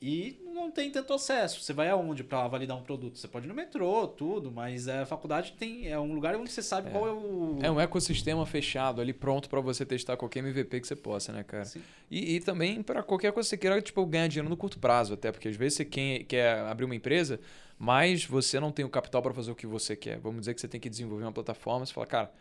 E 0.02 0.40
não 0.54 0.70
tem 0.70 0.90
tanto 0.90 1.12
acesso. 1.12 1.60
Você 1.60 1.74
vai 1.74 1.90
aonde 1.90 2.24
para 2.24 2.48
validar 2.48 2.76
um 2.76 2.82
produto? 2.82 3.18
Você 3.18 3.28
pode 3.28 3.46
ir 3.46 3.48
no 3.48 3.54
metrô, 3.54 4.08
tudo, 4.08 4.50
mas 4.50 4.88
é, 4.88 5.00
a 5.00 5.06
faculdade 5.06 5.52
tem 5.58 5.88
é 5.88 5.98
um 5.98 6.14
lugar 6.14 6.34
onde 6.36 6.50
você 6.50 6.62
sabe 6.62 6.90
qual 6.90 7.06
é 7.06 7.12
o 7.12 7.58
É 7.62 7.70
um 7.70 7.78
ecossistema 7.78 8.46
fechado 8.46 9.00
ali, 9.02 9.12
pronto 9.12 9.48
pra 9.50 9.60
você 9.60 9.84
testar 9.84 10.16
qualquer 10.16 10.40
MVP 10.40 10.80
que 10.80 10.86
você 10.86 10.96
possa, 10.96 11.32
né, 11.32 11.42
cara? 11.42 11.66
Sim. 11.66 11.82
E, 12.10 12.36
e 12.36 12.40
também 12.40 12.82
pra 12.82 13.02
qualquer 13.02 13.30
coisa 13.32 13.46
que 13.46 13.50
você 13.50 13.58
queira, 13.58 13.82
tipo, 13.82 14.04
ganhar 14.06 14.28
dinheiro 14.28 14.48
no 14.48 14.56
curto 14.56 14.78
prazo, 14.78 15.14
até, 15.14 15.30
porque 15.30 15.48
às 15.48 15.56
vezes 15.56 15.74
você 15.74 15.84
quer, 15.84 16.24
quer 16.24 16.58
abrir 16.60 16.86
uma 16.86 16.94
empresa, 16.94 17.38
mas 17.78 18.24
você 18.24 18.58
não 18.58 18.72
tem 18.72 18.84
o 18.84 18.88
capital 18.88 19.20
pra 19.20 19.34
fazer 19.34 19.50
o 19.50 19.54
que 19.54 19.66
você 19.66 19.94
quer. 19.94 20.18
Vamos 20.18 20.40
dizer 20.40 20.54
que 20.54 20.62
você 20.62 20.68
tem 20.68 20.80
que 20.80 20.88
desenvolver 20.88 21.24
uma 21.24 21.32
plataforma, 21.32 21.84
você 21.84 21.92
fala, 21.92 22.06
cara, 22.06 22.32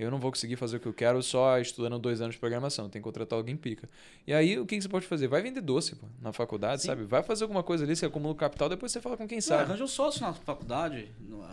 Eu 0.00 0.10
não 0.10 0.18
vou 0.18 0.30
conseguir 0.32 0.56
fazer 0.56 0.78
o 0.78 0.80
que 0.80 0.86
eu 0.86 0.94
quero 0.94 1.22
só 1.22 1.58
estudando 1.58 1.98
dois 1.98 2.22
anos 2.22 2.34
de 2.34 2.40
programação. 2.40 2.88
Tem 2.88 3.02
que 3.02 3.04
contratar 3.04 3.38
alguém 3.38 3.54
pica. 3.54 3.86
E 4.26 4.32
aí, 4.32 4.58
o 4.58 4.64
que, 4.64 4.76
que 4.76 4.82
você 4.82 4.88
pode 4.88 5.06
fazer? 5.06 5.28
Vai 5.28 5.42
vender 5.42 5.60
doce 5.60 5.94
pô, 5.94 6.06
na 6.22 6.32
faculdade, 6.32 6.80
Sim. 6.80 6.88
sabe? 6.88 7.04
Vai 7.04 7.22
fazer 7.22 7.44
alguma 7.44 7.62
coisa 7.62 7.84
ali, 7.84 7.94
você 7.94 8.06
acumula 8.06 8.32
o 8.32 8.36
capital, 8.36 8.70
depois 8.70 8.90
você 8.90 8.98
fala 8.98 9.18
com 9.18 9.28
quem 9.28 9.36
Não, 9.36 9.42
sabe. 9.42 9.64
arranja 9.64 9.84
um 9.84 9.88
sócio 9.88 10.22
na 10.22 10.32
faculdade. 10.32 11.12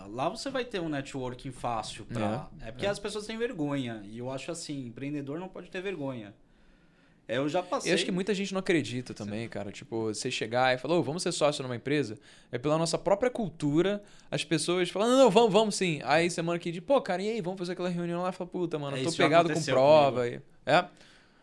Lá 0.09 0.29
você 0.29 0.49
vai 0.49 0.63
ter 0.63 0.79
um 0.79 0.87
networking 0.87 1.51
fácil 1.51 2.05
pra. 2.05 2.49
É, 2.61 2.71
porque 2.71 2.85
as 2.85 2.97
pessoas 2.97 3.25
têm 3.25 3.37
vergonha. 3.37 4.01
E 4.05 4.17
eu 4.17 4.31
acho 4.31 4.49
assim, 4.49 4.85
empreendedor 4.87 5.37
não 5.37 5.49
pode 5.49 5.69
ter 5.69 5.81
vergonha. 5.81 6.33
É, 7.27 7.37
Eu 7.37 7.49
já 7.49 7.61
passei. 7.61 7.91
Eu 7.91 7.95
acho 7.95 8.05
que 8.05 8.11
muita 8.11 8.33
gente 8.33 8.53
não 8.53 8.59
acredita 8.59 9.13
também, 9.13 9.49
cara. 9.49 9.71
Tipo, 9.71 10.05
você 10.13 10.31
chegar 10.31 10.73
e 10.73 10.77
falar, 10.77 10.95
"Ô, 10.95 11.03
vamos 11.03 11.21
ser 11.23 11.31
sócio 11.31 11.61
numa 11.61 11.75
empresa, 11.75 12.17
é 12.51 12.57
pela 12.57 12.77
nossa 12.77 12.97
própria 12.97 13.29
cultura, 13.29 14.01
as 14.31 14.43
pessoas 14.43 14.89
falam, 14.89 15.09
não, 15.09 15.17
não, 15.17 15.29
vamos, 15.29 15.51
vamos 15.51 15.75
sim. 15.75 15.99
Aí 16.05 16.29
semana 16.29 16.57
que 16.57 16.71
diz, 16.71 16.81
pô, 16.81 17.01
cara, 17.01 17.21
e 17.21 17.29
aí, 17.29 17.41
vamos 17.41 17.59
fazer 17.59 17.73
aquela 17.73 17.89
reunião 17.89 18.21
lá? 18.21 18.31
Fala, 18.31 18.49
puta, 18.49 18.79
mano, 18.79 18.95
É, 18.95 19.01
eu 19.01 19.05
tô 19.05 19.11
pegado 19.11 19.51
com 19.53 19.61
prova. 19.61 20.27
E... 20.27 20.41
É. 20.65 20.85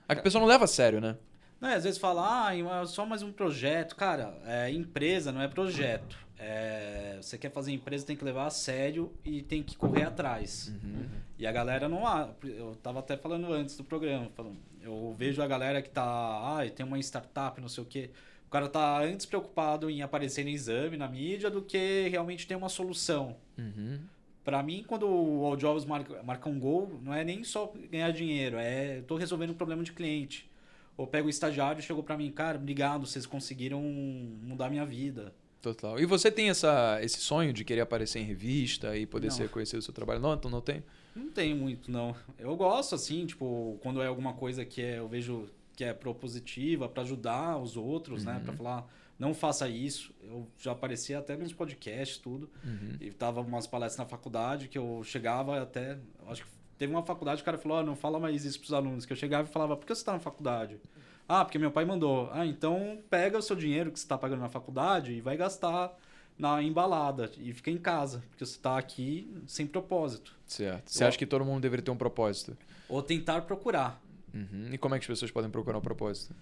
A 0.08 0.16
pessoa 0.16 0.40
não 0.40 0.48
leva 0.48 0.64
a 0.64 0.68
sério, 0.68 1.00
né? 1.00 1.16
Não, 1.60 1.68
às 1.68 1.84
vezes 1.84 1.98
fala, 1.98 2.48
ah, 2.48 2.56
é 2.56 2.86
só 2.86 3.06
mais 3.06 3.22
um 3.22 3.32
projeto. 3.32 3.96
Cara, 3.96 4.34
é, 4.46 4.70
empresa 4.70 5.32
não 5.32 5.40
é 5.40 5.48
projeto. 5.48 6.18
É, 6.38 7.16
você 7.20 7.38
quer 7.38 7.50
fazer 7.50 7.72
empresa, 7.72 8.04
tem 8.04 8.16
que 8.16 8.24
levar 8.24 8.46
a 8.46 8.50
sério 8.50 9.10
e 9.24 9.40
tem 9.40 9.62
que 9.62 9.76
correr 9.76 10.02
atrás. 10.02 10.72
Uhum. 10.82 11.06
E 11.38 11.46
a 11.46 11.52
galera 11.52 11.88
não 11.88 12.06
há. 12.06 12.28
Eu 12.42 12.76
tava 12.82 12.98
até 12.98 13.16
falando 13.16 13.50
antes 13.52 13.76
do 13.76 13.84
programa, 13.84 14.28
falando, 14.36 14.56
eu 14.84 15.14
vejo 15.16 15.42
a 15.42 15.46
galera 15.46 15.82
que 15.82 15.90
tá, 15.90 16.02
ah, 16.04 16.70
tem 16.74 16.84
uma 16.84 16.98
startup, 16.98 17.60
não 17.60 17.68
sei 17.68 17.82
o 17.82 17.86
quê. 17.86 18.10
O 18.46 18.50
cara 18.50 18.68
tá 18.68 19.02
antes 19.02 19.26
preocupado 19.26 19.90
em 19.90 20.02
aparecer 20.02 20.44
no 20.44 20.50
exame, 20.50 20.96
na 20.96 21.08
mídia, 21.08 21.50
do 21.50 21.62
que 21.62 22.08
realmente 22.08 22.46
ter 22.46 22.54
uma 22.54 22.68
solução. 22.68 23.36
Uhum. 23.58 24.00
Pra 24.44 24.62
mim, 24.62 24.84
quando 24.86 25.08
o 25.08 25.44
All 25.44 25.56
Jobs 25.56 25.84
marca, 25.84 26.22
marca 26.22 26.48
um 26.48 26.58
gol, 26.60 27.00
não 27.02 27.14
é 27.14 27.24
nem 27.24 27.42
só 27.42 27.72
ganhar 27.90 28.10
dinheiro, 28.12 28.56
é 28.58 29.00
tô 29.06 29.16
resolvendo 29.16 29.50
um 29.50 29.54
problema 29.54 29.82
de 29.82 29.92
cliente. 29.92 30.48
Ou 30.96 31.06
pego 31.06 31.26
o 31.26 31.30
estagiário 31.30 31.80
e 31.80 31.82
chegou 31.82 32.02
pra 32.02 32.16
mim, 32.16 32.30
cara, 32.30 32.58
obrigado, 32.58 33.06
vocês 33.06 33.26
conseguiram 33.26 33.80
mudar 33.82 34.70
minha 34.70 34.84
vida. 34.84 35.34
Total. 35.60 35.98
E 35.98 36.04
você 36.04 36.30
tem 36.30 36.50
essa, 36.50 37.00
esse 37.02 37.18
sonho 37.18 37.52
de 37.52 37.64
querer 37.64 37.80
aparecer 37.80 38.20
em 38.20 38.24
revista 38.24 38.96
e 38.96 39.06
poder 39.06 39.28
Não. 39.28 39.34
ser 39.34 39.48
conhecido 39.48 39.78
o 39.78 39.82
seu 39.82 39.94
trabalho? 39.94 40.20
Não, 40.20 40.34
então 40.34 40.50
não 40.50 40.60
tem? 40.60 40.84
Não 41.14 41.30
tem 41.30 41.54
muito, 41.54 41.90
não. 41.90 42.14
Eu 42.38 42.56
gosto, 42.56 42.94
assim, 42.94 43.24
tipo, 43.26 43.78
quando 43.82 44.02
é 44.02 44.06
alguma 44.06 44.32
coisa 44.32 44.64
que 44.64 44.82
é, 44.82 44.98
eu 44.98 45.08
vejo 45.08 45.48
que 45.76 45.84
é 45.84 45.92
propositiva 45.92 46.88
pra 46.88 47.02
ajudar 47.02 47.58
os 47.58 47.76
outros, 47.76 48.24
né? 48.24 48.40
Pra 48.44 48.52
falar, 48.52 48.86
não 49.18 49.34
faça 49.34 49.68
isso. 49.68 50.12
Eu 50.22 50.46
já 50.58 50.72
aparecia 50.72 51.18
até 51.18 51.36
nos 51.36 51.52
podcasts, 51.52 52.18
tudo. 52.18 52.50
Uhum. 52.64 52.96
E 53.00 53.10
tava 53.10 53.40
umas 53.40 53.66
palestras 53.66 53.98
na 53.98 54.06
faculdade 54.06 54.68
que 54.68 54.78
eu 54.78 55.02
chegava 55.04 55.60
até. 55.60 55.98
Acho 56.26 56.42
que 56.44 56.50
teve 56.78 56.92
uma 56.92 57.02
faculdade 57.02 57.38
que 57.38 57.42
o 57.42 57.44
cara 57.46 57.58
falou: 57.58 57.78
"Ó, 57.78 57.82
não 57.82 57.96
fala 57.96 58.18
mais 58.18 58.44
isso 58.44 58.58
pros 58.58 58.72
alunos. 58.72 59.04
Que 59.04 59.12
eu 59.12 59.16
chegava 59.16 59.48
e 59.48 59.52
falava: 59.52 59.76
por 59.76 59.86
que 59.86 59.94
você 59.94 60.04
tá 60.04 60.12
na 60.12 60.20
faculdade? 60.20 60.80
Ah, 61.28 61.44
porque 61.44 61.58
meu 61.58 61.70
pai 61.70 61.84
mandou. 61.84 62.28
Ah, 62.32 62.46
então 62.46 62.98
pega 63.08 63.38
o 63.38 63.42
seu 63.42 63.56
dinheiro 63.56 63.90
que 63.90 63.98
você 63.98 64.06
tá 64.06 64.18
pagando 64.18 64.40
na 64.40 64.48
faculdade 64.48 65.12
e 65.12 65.20
vai 65.20 65.36
gastar 65.36 65.96
na 66.38 66.62
embalada 66.62 67.30
e 67.38 67.52
fica 67.52 67.70
em 67.70 67.78
casa, 67.78 68.22
porque 68.30 68.44
você 68.44 68.58
tá 68.58 68.76
aqui 68.76 69.32
sem 69.46 69.66
propósito. 69.66 70.36
Certo. 70.46 70.90
Você 70.90 71.04
acha 71.04 71.18
que 71.18 71.26
todo 71.26 71.44
mundo 71.44 71.60
deveria 71.60 71.84
ter 71.84 71.90
um 71.90 71.96
propósito? 71.96 72.56
Ou 72.88 73.02
tentar 73.02 73.42
procurar. 73.42 74.02
Uhum. 74.32 74.70
E 74.72 74.78
como 74.78 74.94
é 74.94 74.98
que 74.98 75.04
as 75.04 75.08
pessoas 75.08 75.30
podem 75.30 75.50
procurar 75.50 75.78
um 75.78 75.82
propósito? 75.82 76.34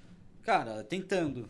Cara, 0.43 0.83
tentando. 0.83 1.49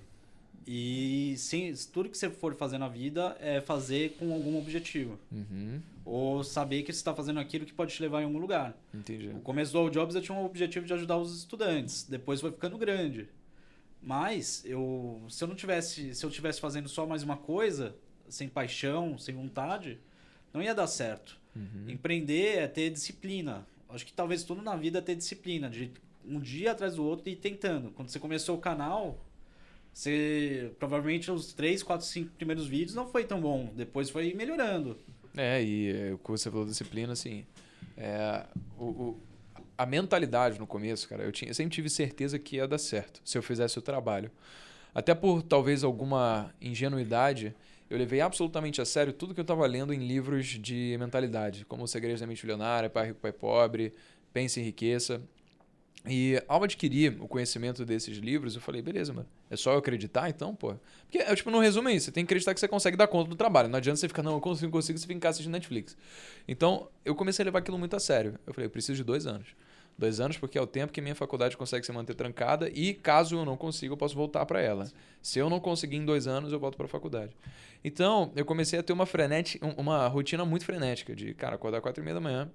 E 0.66 1.35
sem, 1.38 1.72
tudo 1.92 2.09
que 2.09 2.16
você 2.16 2.31
for 2.31 2.55
fazer 2.55 2.78
na 2.78 2.88
vida 2.88 3.37
é 3.40 3.61
fazer 3.61 4.16
com 4.18 4.33
algum 4.33 4.59
objetivo. 4.59 5.18
Uhum. 5.31 5.81
Ou 6.05 6.44
saber 6.44 6.83
que 6.83 6.92
você 6.92 6.98
está 6.98 7.14
fazendo 7.14 7.40
aquilo 7.40 7.64
que 7.64 7.72
pode 7.72 7.94
te 7.94 8.02
levar 8.02 8.22
em 8.22 8.24
algum 8.24 8.38
lugar. 8.38 8.76
Entendi. 8.92 9.28
No 9.28 9.40
começo 9.40 9.72
do 9.72 9.78
All 9.78 9.90
Jobs 9.90 10.14
eu 10.14 10.22
tinha 10.22 10.37
um 10.37 10.44
objetivo 10.44 10.87
de 10.87 10.92
ajudar 10.92 11.16
os 11.16 11.37
estudantes. 11.37 12.05
Depois 12.09 12.40
foi 12.40 12.50
ficando 12.50 12.76
grande. 12.76 13.28
Mas 14.00 14.64
eu, 14.64 15.22
se 15.28 15.42
eu 15.42 15.48
não 15.48 15.55
tivesse, 15.55 16.14
se 16.14 16.26
eu 16.26 16.31
tivesse 16.31 16.61
fazendo 16.61 16.88
só 16.88 17.07
mais 17.07 17.22
uma 17.22 17.37
coisa, 17.37 17.94
sem 18.28 18.48
paixão, 18.48 19.18
sem 19.18 19.35
vontade, 19.35 19.98
não 20.52 20.62
ia 20.62 20.74
dar 20.74 20.87
certo. 20.87 21.38
Uhum. 21.54 21.88
Empreender 21.88 22.58
é 22.58 22.66
ter 22.68 22.90
disciplina. 22.90 23.66
Acho 23.88 24.06
que 24.06 24.12
talvez 24.12 24.42
tudo 24.42 24.62
na 24.62 24.74
vida 24.76 24.98
é 24.98 25.02
ter 25.02 25.14
disciplina, 25.14 25.68
de 25.68 25.90
um 26.26 26.40
dia 26.40 26.72
atrás 26.72 26.96
do 26.96 27.04
outro 27.04 27.28
e 27.28 27.32
ir 27.32 27.37
tentando. 27.37 27.90
Quando 27.90 28.08
você 28.08 28.18
começou 28.18 28.56
o 28.56 28.61
canal, 28.61 29.18
você 29.92 30.70
provavelmente 30.78 31.30
os 31.30 31.52
3, 31.52 31.82
4, 31.82 32.06
5 32.06 32.30
primeiros 32.37 32.66
vídeos 32.66 32.94
não 32.94 33.06
foi 33.06 33.24
tão 33.24 33.40
bom. 33.40 33.70
Depois 33.76 34.08
foi 34.08 34.32
melhorando. 34.35 34.96
É, 35.37 35.62
e 35.62 35.90
é, 35.90 36.12
o 36.14 36.18
que 36.18 36.30
você 36.30 36.50
falou 36.50 36.64
disciplina, 36.66 37.12
assim, 37.12 37.44
é, 37.96 38.44
o, 38.78 38.85
o- 38.85 39.20
a 39.76 39.85
mentalidade 39.87 40.58
no 40.58 40.66
começo, 40.66 41.08
cara, 41.08 41.24
eu, 41.24 41.32
tinha, 41.32 41.50
eu 41.50 41.54
sempre 41.54 41.74
tive 41.74 41.88
certeza 41.90 42.38
que 42.38 42.56
ia 42.56 42.68
dar 42.68 42.78
certo 42.78 43.20
se 43.24 43.37
eu 43.37 43.42
fizesse 43.42 43.78
o 43.78 43.82
trabalho. 43.82 44.30
Até 44.94 45.14
por 45.14 45.42
talvez 45.42 45.82
alguma 45.82 46.54
ingenuidade, 46.61 47.54
eu 47.92 47.98
levei 47.98 48.22
absolutamente 48.22 48.81
a 48.81 48.87
sério 48.87 49.12
tudo 49.12 49.35
que 49.35 49.40
eu 49.40 49.42
estava 49.42 49.66
lendo 49.66 49.92
em 49.92 49.98
livros 49.98 50.46
de 50.46 50.96
mentalidade, 50.98 51.66
como 51.66 51.85
O 51.85 51.87
Segredo 51.87 52.18
da 52.18 52.26
Mente 52.26 52.42
Milionária, 52.42 52.88
Pai 52.88 53.09
Rico, 53.09 53.20
Pai 53.20 53.33
Pobre, 53.33 53.92
Pense 54.33 54.59
em 54.59 54.62
Riqueza. 54.62 55.20
E 56.09 56.42
ao 56.48 56.64
adquirir 56.64 57.18
o 57.20 57.28
conhecimento 57.28 57.85
desses 57.85 58.16
livros, 58.16 58.55
eu 58.55 58.62
falei, 58.62 58.81
beleza, 58.81 59.12
mano. 59.12 59.28
É 59.50 59.57
só 59.57 59.72
eu 59.72 59.78
acreditar, 59.78 60.31
então, 60.31 60.55
pô. 60.55 60.74
Porque, 61.02 61.18
é, 61.18 61.35
tipo, 61.35 61.50
no 61.50 61.61
resumo 61.61 61.90
é 61.90 61.92
isso. 61.92 62.07
Você 62.07 62.12
tem 62.12 62.24
que 62.24 62.28
acreditar 62.28 62.55
que 62.55 62.61
você 62.61 62.66
consegue 62.66 62.96
dar 62.96 63.07
conta 63.09 63.28
do 63.28 63.37
trabalho. 63.37 63.68
Não 63.68 63.76
adianta 63.76 63.98
você 63.98 64.09
ficar, 64.09 64.22
não, 64.22 64.33
eu 64.33 64.40
consigo, 64.40 64.68
não 64.68 64.72
consigo, 64.72 64.98
você 64.98 65.02
fica 65.02 65.12
em 65.12 65.20
casa 65.20 65.37
assistindo 65.37 65.52
Netflix. 65.52 65.94
Então, 66.48 66.88
eu 67.05 67.14
comecei 67.14 67.42
a 67.42 67.44
levar 67.44 67.59
aquilo 67.59 67.78
muito 67.78 67.94
a 67.94 68.00
sério. 68.00 68.38
Eu 68.46 68.55
falei, 68.55 68.66
eu 68.68 68.70
preciso 68.70 68.96
de 68.96 69.05
dois 69.05 69.26
anos. 69.26 69.48
Dois 69.98 70.18
anos 70.20 70.37
porque 70.38 70.59
é 70.59 70.61
o 70.61 70.66
tempo 70.66 70.92
que 70.92 71.00
minha 71.00 71.14
faculdade 71.14 71.57
consegue 71.57 71.85
se 71.87 71.92
manter 71.92 72.14
trancada 72.14 72.68
e 72.70 72.94
caso 72.94 73.37
eu 73.37 73.44
não 73.44 73.57
consiga, 73.57 73.92
eu 73.92 73.96
posso 73.96 74.14
voltar 74.14 74.44
para 74.46 74.61
ela. 74.61 74.90
Se 75.20 75.38
eu 75.38 75.48
não 75.48 75.61
conseguir 75.61 75.96
em 75.96 76.05
dois 76.05 76.26
anos, 76.26 76.52
eu 76.52 76.59
volto 76.59 76.76
para 76.76 76.87
a 76.87 76.88
faculdade. 76.88 77.37
Então, 77.85 78.33
eu 78.35 78.44
comecei 78.44 78.78
a 78.78 78.83
ter 78.83 78.92
uma, 78.92 79.07
frenete, 79.07 79.61
um- 79.62 79.81
uma 79.81 80.09
rotina 80.09 80.44
muito 80.44 80.64
frenética 80.64 81.14
de, 81.14 81.35
cara, 81.35 81.55
acordar 81.57 81.81
quatro 81.81 82.02
e 82.02 82.05
meia 82.05 82.14
da 82.14 82.20
manhã 82.20 82.50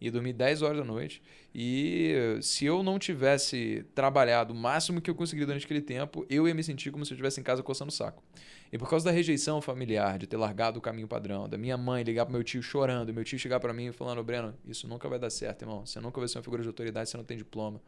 e 0.00 0.10
dormir 0.10 0.32
10 0.32 0.62
horas 0.62 0.78
da 0.78 0.84
noite. 0.84 1.22
E 1.54 2.38
se 2.40 2.64
eu 2.64 2.82
não 2.82 2.98
tivesse 2.98 3.84
trabalhado 3.94 4.52
o 4.52 4.56
máximo 4.56 5.00
que 5.00 5.10
eu 5.10 5.14
consegui 5.14 5.44
durante 5.44 5.64
aquele 5.64 5.80
tempo, 5.80 6.26
eu 6.28 6.48
ia 6.48 6.54
me 6.54 6.62
sentir 6.62 6.90
como 6.90 7.04
se 7.04 7.12
eu 7.12 7.14
estivesse 7.14 7.40
em 7.40 7.42
casa 7.44 7.62
coçando 7.62 7.90
o 7.90 7.94
saco. 7.94 8.22
E 8.72 8.78
por 8.78 8.88
causa 8.88 9.04
da 9.04 9.10
rejeição 9.10 9.60
familiar, 9.60 10.18
de 10.18 10.26
ter 10.26 10.36
largado 10.36 10.78
o 10.78 10.82
caminho 10.82 11.06
padrão, 11.06 11.46
da 11.48 11.58
minha 11.58 11.76
mãe 11.76 12.02
ligar 12.02 12.24
pro 12.24 12.32
meu 12.32 12.42
tio 12.42 12.62
chorando, 12.62 13.12
meu 13.12 13.22
tio 13.22 13.38
chegar 13.38 13.60
para 13.60 13.72
mim 13.72 13.92
falando, 13.92 14.24
Breno, 14.24 14.54
isso 14.66 14.88
nunca 14.88 15.08
vai 15.08 15.18
dar 15.18 15.28
certo, 15.28 15.62
irmão. 15.62 15.84
Você 15.84 16.00
nunca 16.00 16.18
vai 16.18 16.26
ser 16.26 16.38
uma 16.38 16.44
figura 16.44 16.62
de 16.62 16.68
autoridade, 16.68 17.10
você 17.10 17.16
não 17.16 17.24
tem 17.24 17.36
diploma. 17.36 17.80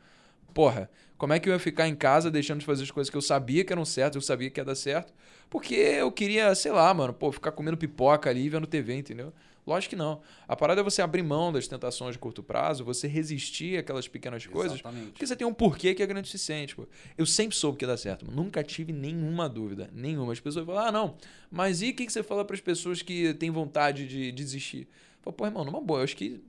Porra, 0.53 0.91
como 1.17 1.33
é 1.33 1.41
que 1.41 1.49
eu 1.49 1.53
ia 1.55 1.59
ficar 1.59 1.89
em 1.89 1.97
casa 1.97 2.31
deixando 2.31 2.61
de 2.61 2.67
fazer 2.67 2.85
as 2.85 2.91
coisas 2.91 3.11
que 3.11 3.17
eu 3.17 3.23
sabia 3.23 3.65
que 3.65 3.73
eram 3.73 3.85
certas, 3.85 4.17
eu 4.17 4.21
sabia 4.21 4.51
que 4.51 4.61
ia 4.61 4.65
dar 4.65 4.75
certo? 4.75 5.13
Porque 5.51 5.75
eu 5.75 6.13
queria, 6.13 6.55
sei 6.55 6.71
lá, 6.71 6.93
mano, 6.93 7.15
pô, 7.15 7.33
ficar 7.33 7.51
comendo 7.51 7.77
pipoca 7.77 8.29
ali 8.29 8.45
e 8.45 8.49
vendo 8.49 8.67
TV, 8.67 8.95
entendeu? 8.95 9.33
Lógico 9.67 9.91
que 9.91 9.97
não. 9.97 10.21
A 10.47 10.55
parada 10.55 10.81
é 10.81 10.85
você 10.85 11.01
abrir 11.01 11.23
mão 11.23 11.53
das 11.53 11.67
tentações 11.67 12.15
de 12.15 12.19
curto 12.19 12.43
prazo, 12.43 12.85
você 12.85 13.09
resistir 13.09 13.79
àquelas 13.79 14.07
pequenas 14.07 14.47
coisas, 14.47 14.75
Exatamente. 14.75 15.13
porque 15.13 15.27
você 15.27 15.35
tem 15.35 15.47
um 15.47 15.55
porquê 15.55 15.95
que 15.95 16.03
é 16.03 16.25
suficiente. 16.25 16.77
Pô. 16.77 16.87
Eu 17.17 17.25
sempre 17.25 17.57
soube 17.57 17.79
que 17.79 17.85
ia 17.85 17.89
dar 17.89 17.97
certo, 17.97 18.31
nunca 18.31 18.63
tive 18.63 18.93
nenhuma 18.93 19.49
dúvida, 19.49 19.89
nenhuma. 19.93 20.33
As 20.33 20.41
pessoas 20.41 20.67
falam, 20.67 20.87
ah, 20.87 20.93
não, 20.93 21.17
mas 21.51 21.81
e 21.81 21.91
o 21.91 21.95
que, 21.95 22.09
você 22.09 22.23
fala 22.23 22.45
para 22.45 22.55
as 22.55 22.61
pessoas 22.61 23.01
que 23.01 23.33
têm 23.35 23.51
vontade 23.51 24.07
de 24.07 24.31
desistir? 24.33 24.87
Pô, 25.23 25.47
irmão, 25.47 25.65
numa 25.65 25.81
boa, 25.81 26.01
eu 26.01 26.05
acho 26.05 26.17
que, 26.17 26.43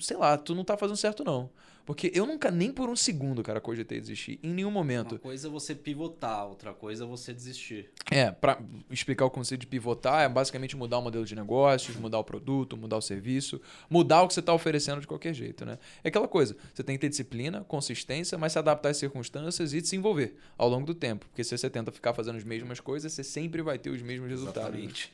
sei 0.00 0.16
lá, 0.16 0.38
tu 0.38 0.54
não 0.54 0.64
tá 0.64 0.76
fazendo 0.76 0.96
certo, 0.96 1.22
não. 1.22 1.50
Porque 1.86 2.10
eu 2.12 2.26
nunca, 2.26 2.50
nem 2.50 2.72
por 2.72 2.90
um 2.90 2.96
segundo, 2.96 3.44
cara, 3.44 3.60
cogitei 3.60 4.00
desistir. 4.00 4.40
Em 4.42 4.52
nenhum 4.52 4.72
momento. 4.72 5.12
Uma 5.12 5.18
coisa 5.20 5.46
é 5.46 5.50
você 5.50 5.72
pivotar, 5.72 6.48
outra 6.48 6.74
coisa 6.74 7.04
é 7.04 7.06
você 7.06 7.32
desistir. 7.32 7.88
É, 8.10 8.32
para 8.32 8.60
explicar 8.90 9.24
o 9.24 9.30
conceito 9.30 9.60
de 9.60 9.68
pivotar, 9.68 10.22
é 10.22 10.28
basicamente 10.28 10.76
mudar 10.76 10.98
o 10.98 11.02
modelo 11.02 11.24
de 11.24 11.36
negócios, 11.36 11.96
mudar 11.96 12.18
o 12.18 12.24
produto, 12.24 12.76
mudar 12.76 12.96
o 12.96 13.00
serviço, 13.00 13.60
mudar 13.88 14.22
o 14.22 14.28
que 14.28 14.34
você 14.34 14.40
está 14.40 14.52
oferecendo 14.52 15.00
de 15.00 15.06
qualquer 15.06 15.32
jeito, 15.32 15.64
né? 15.64 15.78
É 16.02 16.08
aquela 16.08 16.26
coisa, 16.26 16.56
você 16.74 16.82
tem 16.82 16.96
que 16.96 17.00
ter 17.00 17.08
disciplina, 17.08 17.62
consistência, 17.62 18.36
mas 18.36 18.52
se 18.52 18.58
adaptar 18.58 18.88
às 18.88 18.96
circunstâncias 18.96 19.72
e 19.72 19.80
desenvolver 19.80 20.34
ao 20.58 20.68
longo 20.68 20.86
do 20.86 20.94
tempo. 20.94 21.26
Porque 21.26 21.44
se 21.44 21.56
você 21.56 21.70
tenta 21.70 21.92
ficar 21.92 22.12
fazendo 22.14 22.36
as 22.36 22.44
mesmas 22.44 22.80
coisas, 22.80 23.12
você 23.12 23.22
sempre 23.22 23.62
vai 23.62 23.78
ter 23.78 23.90
os 23.90 24.02
mesmos 24.02 24.28
resultados. 24.28 25.08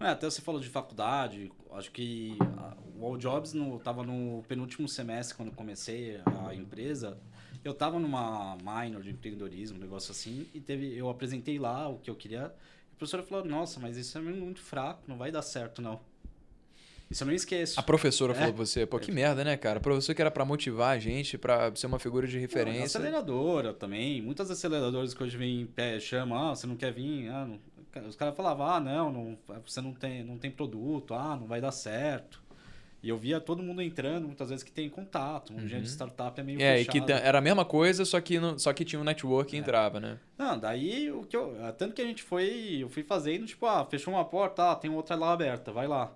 É, 0.00 0.08
até 0.08 0.28
você 0.28 0.42
falou 0.42 0.60
de 0.60 0.68
faculdade, 0.68 1.50
acho 1.72 1.90
que 1.92 2.36
o 2.96 3.04
All 3.06 3.16
Jobs 3.16 3.52
no, 3.52 3.78
tava 3.78 4.02
no 4.02 4.42
penúltimo 4.48 4.88
semestre 4.88 5.36
quando 5.36 5.52
comecei 5.52 6.20
a 6.46 6.54
empresa. 6.54 7.16
Eu 7.64 7.72
tava 7.72 7.98
numa 7.98 8.56
minor 8.56 9.02
de 9.02 9.10
empreendedorismo, 9.10 9.78
um 9.78 9.80
negócio 9.80 10.10
assim, 10.10 10.46
e 10.52 10.60
teve, 10.60 10.94
eu 10.96 11.08
apresentei 11.08 11.58
lá 11.58 11.88
o 11.88 11.98
que 11.98 12.10
eu 12.10 12.14
queria. 12.14 12.52
E 12.92 12.94
a 12.94 12.98
professora 12.98 13.22
falou: 13.22 13.44
Nossa, 13.44 13.80
mas 13.80 13.96
isso 13.96 14.18
é 14.18 14.20
muito 14.20 14.60
fraco, 14.60 15.02
não 15.06 15.16
vai 15.16 15.30
dar 15.30 15.42
certo, 15.42 15.80
não. 15.80 16.00
Isso 17.10 17.22
eu 17.22 17.26
não 17.26 17.34
esqueço. 17.34 17.78
A 17.78 17.82
professora 17.82 18.32
É. 18.32 18.36
falou 18.36 18.54
pra 18.54 18.64
você, 18.66 18.84
pô, 18.86 18.98
que 18.98 19.12
merda, 19.12 19.44
né, 19.44 19.56
cara? 19.56 19.78
A 19.78 19.80
professora 19.80 20.16
que 20.16 20.22
era 20.22 20.30
pra 20.30 20.44
motivar 20.44 20.96
a 20.96 20.98
gente, 20.98 21.38
pra 21.38 21.74
ser 21.76 21.86
uma 21.86 21.98
figura 21.98 22.26
de 22.26 22.34
Não, 22.34 22.40
referência. 22.40 22.84
aceleradora 22.84 23.72
também. 23.72 24.20
Muitas 24.20 24.50
aceleradoras 24.50 25.14
que 25.14 25.22
hoje 25.22 25.36
vêm 25.36 25.60
em 25.60 25.66
pé 25.66 26.00
chamam, 26.00 26.50
ah, 26.50 26.54
você 26.56 26.66
não 26.66 26.76
quer 26.76 26.92
vir? 26.92 27.28
Ah, 27.28 27.46
não. 27.46 27.60
Os 28.00 28.16
caras 28.16 28.34
falavam, 28.36 28.66
ah, 28.66 28.80
não, 28.80 29.12
não, 29.12 29.38
você 29.66 29.80
não 29.80 29.92
tem, 29.92 30.22
não 30.24 30.38
tem 30.38 30.50
produto, 30.50 31.14
ah, 31.14 31.36
não 31.36 31.46
vai 31.46 31.60
dar 31.60 31.70
certo. 31.72 32.42
E 33.02 33.08
eu 33.10 33.18
via 33.18 33.38
todo 33.38 33.62
mundo 33.62 33.82
entrando, 33.82 34.26
muitas 34.26 34.48
vezes 34.48 34.62
que 34.64 34.72
tem 34.72 34.88
contato. 34.88 35.52
Um 35.52 35.66
dia 35.66 35.78
de 35.78 35.86
startup 35.88 36.40
é 36.40 36.42
meio 36.42 36.58
É, 36.62 36.76
e 36.80 36.84
fechado. 36.86 36.92
que 36.92 37.00
ta- 37.12 37.18
era 37.18 37.36
a 37.36 37.40
mesma 37.40 37.62
coisa, 37.64 38.02
só 38.04 38.18
que, 38.18 38.40
não- 38.40 38.58
só 38.58 38.72
que 38.72 38.82
tinha 38.82 38.98
um 38.98 39.04
network 39.04 39.48
É. 39.48 39.50
que 39.50 39.56
entrava, 39.58 40.00
né? 40.00 40.18
Não, 40.38 40.58
daí 40.58 41.10
o 41.12 41.22
que 41.22 41.36
eu. 41.36 41.54
Tanto 41.76 41.92
que 41.94 42.00
a 42.00 42.04
gente 42.06 42.22
foi. 42.22 42.78
Eu 42.80 42.88
fui 42.88 43.02
fazendo, 43.02 43.44
tipo, 43.44 43.66
ah, 43.66 43.84
fechou 43.84 44.14
uma 44.14 44.24
porta, 44.24 44.70
ah, 44.72 44.74
tem 44.74 44.90
outra 44.90 45.14
lá 45.16 45.32
aberta, 45.34 45.70
vai 45.70 45.86
lá. 45.86 46.12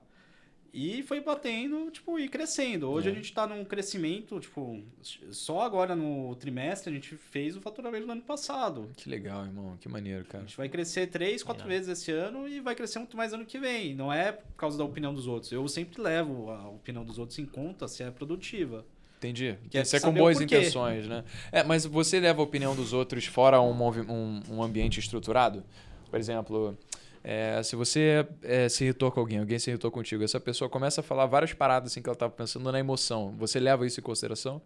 E 0.72 1.02
foi 1.02 1.20
batendo, 1.20 1.90
tipo, 1.90 2.18
e 2.18 2.28
crescendo. 2.28 2.90
Hoje 2.90 3.08
É. 3.08 3.12
a 3.12 3.14
gente 3.14 3.32
tá 3.32 3.46
num 3.46 3.64
crescimento, 3.64 4.38
tipo, 4.38 4.82
só 5.30 5.62
agora 5.62 5.96
no 5.96 6.34
trimestre 6.36 6.90
a 6.90 6.94
gente 6.94 7.16
fez 7.16 7.56
o 7.56 7.60
faturamento 7.60 8.04
do 8.06 8.12
ano 8.12 8.20
passado. 8.22 8.90
Que 8.96 9.08
legal, 9.08 9.44
irmão. 9.46 9.76
Que 9.80 9.88
maneiro, 9.88 10.22
A 10.22 10.24
cara. 10.24 10.44
gente 10.44 10.56
vai 10.56 10.68
crescer 10.68 11.06
três, 11.06 11.42
quatro 11.42 11.62
Irado. 11.66 11.86
vezes 11.86 11.98
esse 12.00 12.12
ano 12.12 12.46
e 12.46 12.60
vai 12.60 12.74
crescer 12.74 12.98
muito 12.98 13.16
mais 13.16 13.32
ano 13.32 13.46
que 13.46 13.58
vem. 13.58 13.94
Não 13.94 14.12
é 14.12 14.32
por 14.32 14.54
causa 14.56 14.76
da 14.76 14.84
opinião 14.84 15.14
dos 15.14 15.26
outros. 15.26 15.50
Eu 15.50 15.66
sempre 15.68 16.02
levo 16.02 16.50
a 16.50 16.68
opinião 16.68 17.02
dos 17.04 17.18
outros 17.18 17.38
em 17.38 17.46
conta 17.46 17.88
se 17.88 18.02
é 18.02 18.10
produtiva. 18.10 18.84
Entendi. 19.16 19.56
Quer 19.70 19.82
Isso 19.82 19.96
é 19.96 20.00
com 20.00 20.12
boas 20.12 20.40
intenções, 20.40 21.08
né? 21.08 21.24
É, 21.50 21.64
mas 21.64 21.84
você 21.84 22.20
leva 22.20 22.40
a 22.40 22.44
opinião 22.44 22.76
dos 22.76 22.92
outros 22.92 23.24
fora 23.26 23.60
um, 23.60 23.72
um, 23.72 24.42
um 24.50 24.62
ambiente 24.62 25.00
estruturado? 25.00 25.64
Por 26.08 26.20
exemplo, 26.20 26.78
é, 27.24 27.62
se 27.62 27.74
você 27.76 28.26
é, 28.42 28.68
se 28.68 28.84
irritou 28.84 29.10
com 29.10 29.20
alguém, 29.20 29.38
alguém 29.38 29.58
se 29.58 29.70
irritou 29.70 29.90
contigo, 29.90 30.22
essa 30.24 30.40
pessoa 30.40 30.68
começa 30.68 31.00
a 31.00 31.04
falar 31.04 31.26
várias 31.26 31.52
paradas 31.52 31.92
assim 31.92 32.00
que 32.02 32.08
ela 32.08 32.14
estava 32.14 32.32
pensando 32.32 32.70
na 32.70 32.78
emoção. 32.78 33.34
Você 33.38 33.58
leva 33.60 33.86
isso 33.86 34.00
em 34.00 34.02
consideração? 34.02 34.60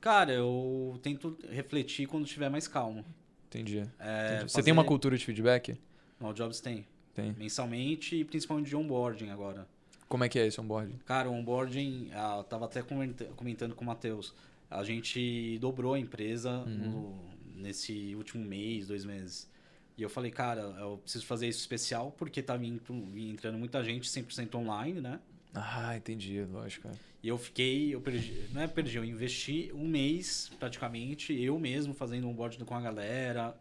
Cara, 0.00 0.32
eu 0.32 0.98
tento 1.02 1.36
refletir 1.50 2.06
quando 2.06 2.24
estiver 2.26 2.50
mais 2.50 2.68
calmo. 2.68 3.04
Entendi. 3.48 3.78
É, 3.98 4.26
Entendi. 4.36 4.42
Você 4.50 4.54
fazer- 4.56 4.62
tem 4.64 4.72
uma 4.72 4.84
cultura 4.84 5.16
de 5.16 5.24
feedback? 5.24 5.78
No 6.20 6.32
Jobs 6.34 6.60
tem. 6.60 6.86
Tem. 7.14 7.32
Mensalmente 7.38 8.16
e 8.16 8.24
principalmente 8.24 8.68
de 8.68 8.76
onboarding 8.76 9.30
agora. 9.30 9.66
Como 10.08 10.22
é 10.24 10.28
que 10.28 10.38
é 10.38 10.46
esse 10.46 10.60
onboarding? 10.60 10.98
Cara, 11.06 11.30
o 11.30 11.32
onboarding, 11.32 12.10
ah, 12.12 12.36
eu 12.38 12.44
tava 12.44 12.66
até 12.66 12.82
comenta- 12.82 13.24
comentando 13.36 13.74
com 13.74 13.82
o 13.82 13.86
Matheus. 13.86 14.34
A 14.70 14.82
gente 14.84 15.56
dobrou 15.60 15.94
a 15.94 15.98
empresa 15.98 16.64
no- 16.66 17.18
nesse 17.54 18.14
último 18.16 18.44
mês, 18.44 18.86
dois 18.88 19.04
meses. 19.04 19.48
E 19.96 20.02
eu 20.02 20.10
falei, 20.10 20.30
cara, 20.30 20.60
eu 20.60 20.98
preciso 20.98 21.24
fazer 21.24 21.48
isso 21.48 21.60
especial 21.60 22.10
porque 22.12 22.42
tá 22.42 22.56
vindo, 22.56 22.80
entrando 23.16 23.58
muita 23.58 23.82
gente 23.84 24.08
100% 24.08 24.54
online, 24.56 25.00
né? 25.00 25.20
Ah, 25.54 25.96
entendi, 25.96 26.42
lógico. 26.44 26.88
cara. 26.88 26.98
E 27.22 27.28
eu 27.28 27.38
fiquei, 27.38 27.94
eu 27.94 28.00
perdi, 28.00 28.48
não 28.52 28.60
é 28.60 28.66
perdi, 28.66 28.96
eu 28.96 29.04
investi 29.04 29.70
um 29.72 29.86
mês 29.86 30.50
praticamente, 30.58 31.32
eu 31.32 31.58
mesmo 31.58 31.94
fazendo 31.94 32.28
onboarding 32.28 32.64
com 32.64 32.74
a 32.74 32.80
galera, 32.80 33.56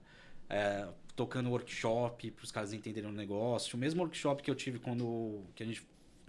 é, 0.49 0.87
tocando 1.15 1.49
workshop 1.49 2.31
para 2.31 2.43
os 2.43 2.51
caras 2.51 2.73
entenderem 2.73 3.09
o 3.09 3.13
negócio. 3.13 3.77
O 3.77 3.79
mesmo 3.79 4.01
workshop 4.01 4.41
que 4.41 4.49
eu 4.49 4.55
tive 4.55 4.79
quando 4.79 5.43
que 5.55 5.63
a 5.63 5.65
gente, 5.65 5.87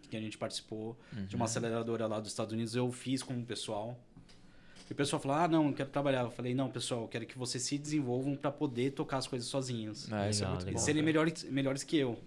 que 0.08 0.16
a 0.16 0.20
gente 0.20 0.36
participou 0.36 0.98
de 1.26 1.34
uma 1.34 1.46
aceleradora 1.46 2.06
lá 2.06 2.20
dos 2.20 2.30
Estados 2.30 2.52
Unidos, 2.52 2.76
eu 2.76 2.92
fiz 2.92 3.22
com 3.22 3.36
o 3.36 3.44
pessoal. 3.44 3.98
E 4.88 4.92
o 4.92 4.94
pessoal 4.96 5.20
falou: 5.20 5.36
ah, 5.38 5.48
não, 5.48 5.68
eu 5.68 5.72
quero 5.72 5.88
trabalhar. 5.88 6.22
Eu 6.22 6.30
falei: 6.30 6.54
não, 6.54 6.70
pessoal, 6.70 7.02
eu 7.02 7.08
quero 7.08 7.24
que 7.26 7.38
vocês 7.38 7.62
se 7.62 7.78
desenvolvam 7.78 8.36
para 8.36 8.50
poder 8.50 8.90
tocar 8.92 9.16
as 9.18 9.26
coisas 9.26 9.48
sozinhos. 9.48 10.12
Ah, 10.12 10.28
isso 10.28 10.42
é 10.42 10.46
Legal, 10.46 10.50
muito 10.50 10.62
E 10.62 10.66
legal. 10.66 10.80
bom. 10.80 10.84
serem 10.84 11.02
melhores, 11.02 11.44
melhores 11.44 11.82
que 11.82 11.96
eu. 11.96 12.18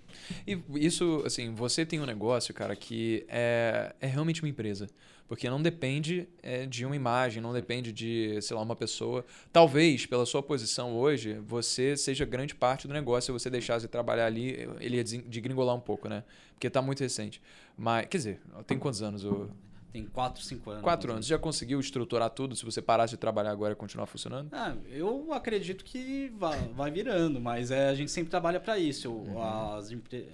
E 0.48 0.58
isso, 0.76 1.22
assim, 1.26 1.54
você 1.54 1.86
tem 1.86 2.00
um 2.00 2.06
negócio, 2.06 2.54
cara, 2.54 2.76
que 2.76 3.26
é, 3.28 3.94
é 4.02 4.08
realmente 4.08 4.42
uma 4.42 4.50
empresa. 4.50 4.88
Porque 5.28 5.50
não 5.50 5.62
depende 5.62 6.26
é, 6.42 6.66
de 6.66 6.86
uma 6.86 6.96
imagem, 6.96 7.44
não 7.44 7.52
depende 7.52 7.92
de, 7.92 8.42
sei 8.42 8.56
lá, 8.56 8.62
uma 8.64 8.78
pessoa. 8.78 9.26
Talvez, 9.52 10.06
pela 10.06 10.26
sua 10.26 10.42
posição 10.42 10.96
hoje, 10.96 11.34
você 11.46 11.98
seja 11.98 12.24
grande 12.24 12.56
parte 12.56 12.88
do 12.88 12.94
negócio. 12.94 13.26
Se 13.26 13.32
você 13.44 13.50
deixasse 13.50 13.86
de 13.86 13.92
trabalhar 13.92 14.26
ali, 14.26 14.68
ele 14.80 14.96
ia 14.96 15.04
degringolar 15.04 15.76
um 15.76 15.82
pouco, 15.82 16.08
né? 16.08 16.24
Porque 16.54 16.70
tá 16.70 16.82
muito 16.82 17.02
recente. 17.02 17.42
Mas, 17.78 18.08
quer 18.08 18.18
dizer, 18.18 18.40
tem 18.66 18.80
quantos 18.80 19.02
anos? 19.04 19.26
o- 19.26 19.50
Tem 19.92 20.06
4, 20.06 20.44
5 20.44 20.70
anos. 20.70 20.84
Quatro 20.84 21.12
anos. 21.14 21.26
Já 21.26 21.40
conseguiu 21.40 21.80
estruturar 21.80 22.30
tudo? 22.30 22.56
Se 22.56 22.66
você 22.66 22.82
parasse 22.82 23.12
de 23.12 23.18
trabalhar 23.18 23.52
agora 23.52 23.74
e 23.74 23.76
continuar 23.76 24.06
funcionando? 24.06 24.50
Ah, 24.52 24.76
eu 24.90 25.34
acredito 25.34 25.84
que 25.84 26.32
vai, 26.38 26.60
vai 26.70 26.92
virando, 26.92 27.40
mas 27.40 27.72
é, 27.72 27.90
a 27.90 27.96
gente 27.96 28.12
sempre 28.12 28.30
trabalha 28.30 28.60
para 28.60 28.78
isso. 28.78 29.12
Uhum. 29.12 29.42
As 29.42 29.92
empre- 29.92 30.30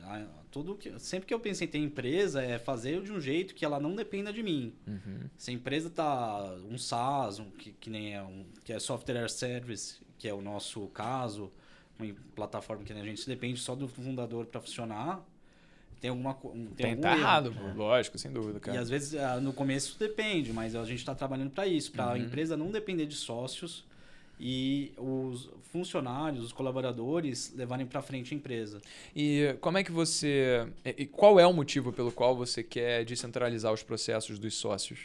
tudo 0.51 0.75
que, 0.75 0.97
sempre 0.99 1.25
que 1.27 1.33
eu 1.33 1.39
penso 1.39 1.63
em 1.63 1.67
ter 1.67 1.77
empresa, 1.79 2.43
é 2.43 2.59
fazer 2.59 3.01
de 3.01 3.11
um 3.11 3.19
jeito 3.19 3.55
que 3.55 3.63
ela 3.65 3.79
não 3.79 3.95
dependa 3.95 4.31
de 4.33 4.43
mim. 4.43 4.73
Uhum. 4.87 5.21
Se 5.37 5.51
a 5.51 5.53
empresa 5.53 5.89
tá 5.89 6.55
um 6.69 6.77
SaaS, 6.77 7.39
um, 7.39 7.49
que, 7.51 7.71
que 7.73 7.89
nem 7.89 8.15
é 8.15 8.21
um 8.21 8.45
que 8.63 8.71
é 8.73 8.79
software 8.79 9.29
service, 9.29 9.99
que 10.17 10.27
é 10.27 10.33
o 10.33 10.41
nosso 10.41 10.87
caso, 10.87 11.51
uma 11.99 12.13
plataforma 12.35 12.83
que 12.83 12.93
a 12.93 13.03
gente 13.03 13.27
depende 13.27 13.59
só 13.59 13.75
do 13.75 13.87
fundador 13.87 14.45
para 14.45 14.61
funcionar, 14.61 15.23
tem 16.03 16.09
alguma 16.09 16.33
co- 16.33 16.49
um, 16.49 16.65
tem 16.65 16.75
Tem, 16.87 16.95
tá 16.97 17.11
erro. 17.11 17.19
errado, 17.21 17.53
pô. 17.53 17.81
lógico, 17.81 18.17
sem 18.17 18.29
dúvida, 18.29 18.59
E 18.59 18.59
cara. 18.61 18.77
às 18.77 18.89
vezes 18.89 19.15
ah, 19.15 19.39
no 19.39 19.53
começo 19.53 19.97
depende, 19.97 20.51
mas 20.51 20.75
a 20.75 20.83
gente 20.83 20.97
está 20.99 21.15
trabalhando 21.15 21.51
para 21.51 21.65
isso, 21.65 21.93
para 21.93 22.07
Uhum. 22.07 22.11
a 22.11 22.19
empresa 22.19 22.57
não 22.57 22.69
depender 22.71 23.05
de 23.05 23.15
sócios 23.15 23.85
e 24.37 24.91
os 24.97 25.49
funcionários, 25.71 26.43
os 26.43 26.51
colaboradores 26.51 27.53
levarem 27.55 27.85
para 27.85 28.01
frente 28.01 28.33
a 28.33 28.37
empresa. 28.37 28.81
E 29.15 29.55
como 29.61 29.77
é 29.77 29.83
que 29.83 29.93
você. 29.93 30.67
E 30.83 31.03
e 31.03 31.05
qual 31.05 31.39
é 31.39 31.47
o 31.47 31.53
motivo 31.53 31.93
pelo 31.93 32.11
qual 32.11 32.35
você 32.35 32.61
quer 32.61 33.05
descentralizar 33.05 33.71
os 33.71 33.81
processos 33.81 34.37
dos 34.37 34.55
sócios? 34.55 34.99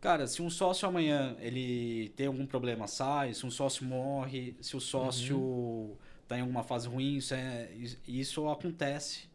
Cara, 0.00 0.26
se 0.26 0.42
um 0.42 0.50
sócio 0.50 0.88
amanhã 0.88 1.36
ele 1.40 2.08
tem 2.16 2.26
algum 2.26 2.44
problema, 2.44 2.88
sai, 2.88 3.32
se 3.34 3.46
um 3.46 3.50
sócio 3.52 3.84
morre, 3.84 4.56
se 4.60 4.76
o 4.76 4.80
sócio 4.80 5.96
está 6.24 6.36
em 6.36 6.40
alguma 6.40 6.64
fase 6.64 6.88
ruim, 6.88 7.16
isso, 7.18 7.32
é, 7.34 7.70
isso 8.08 8.48
acontece. 8.48 9.30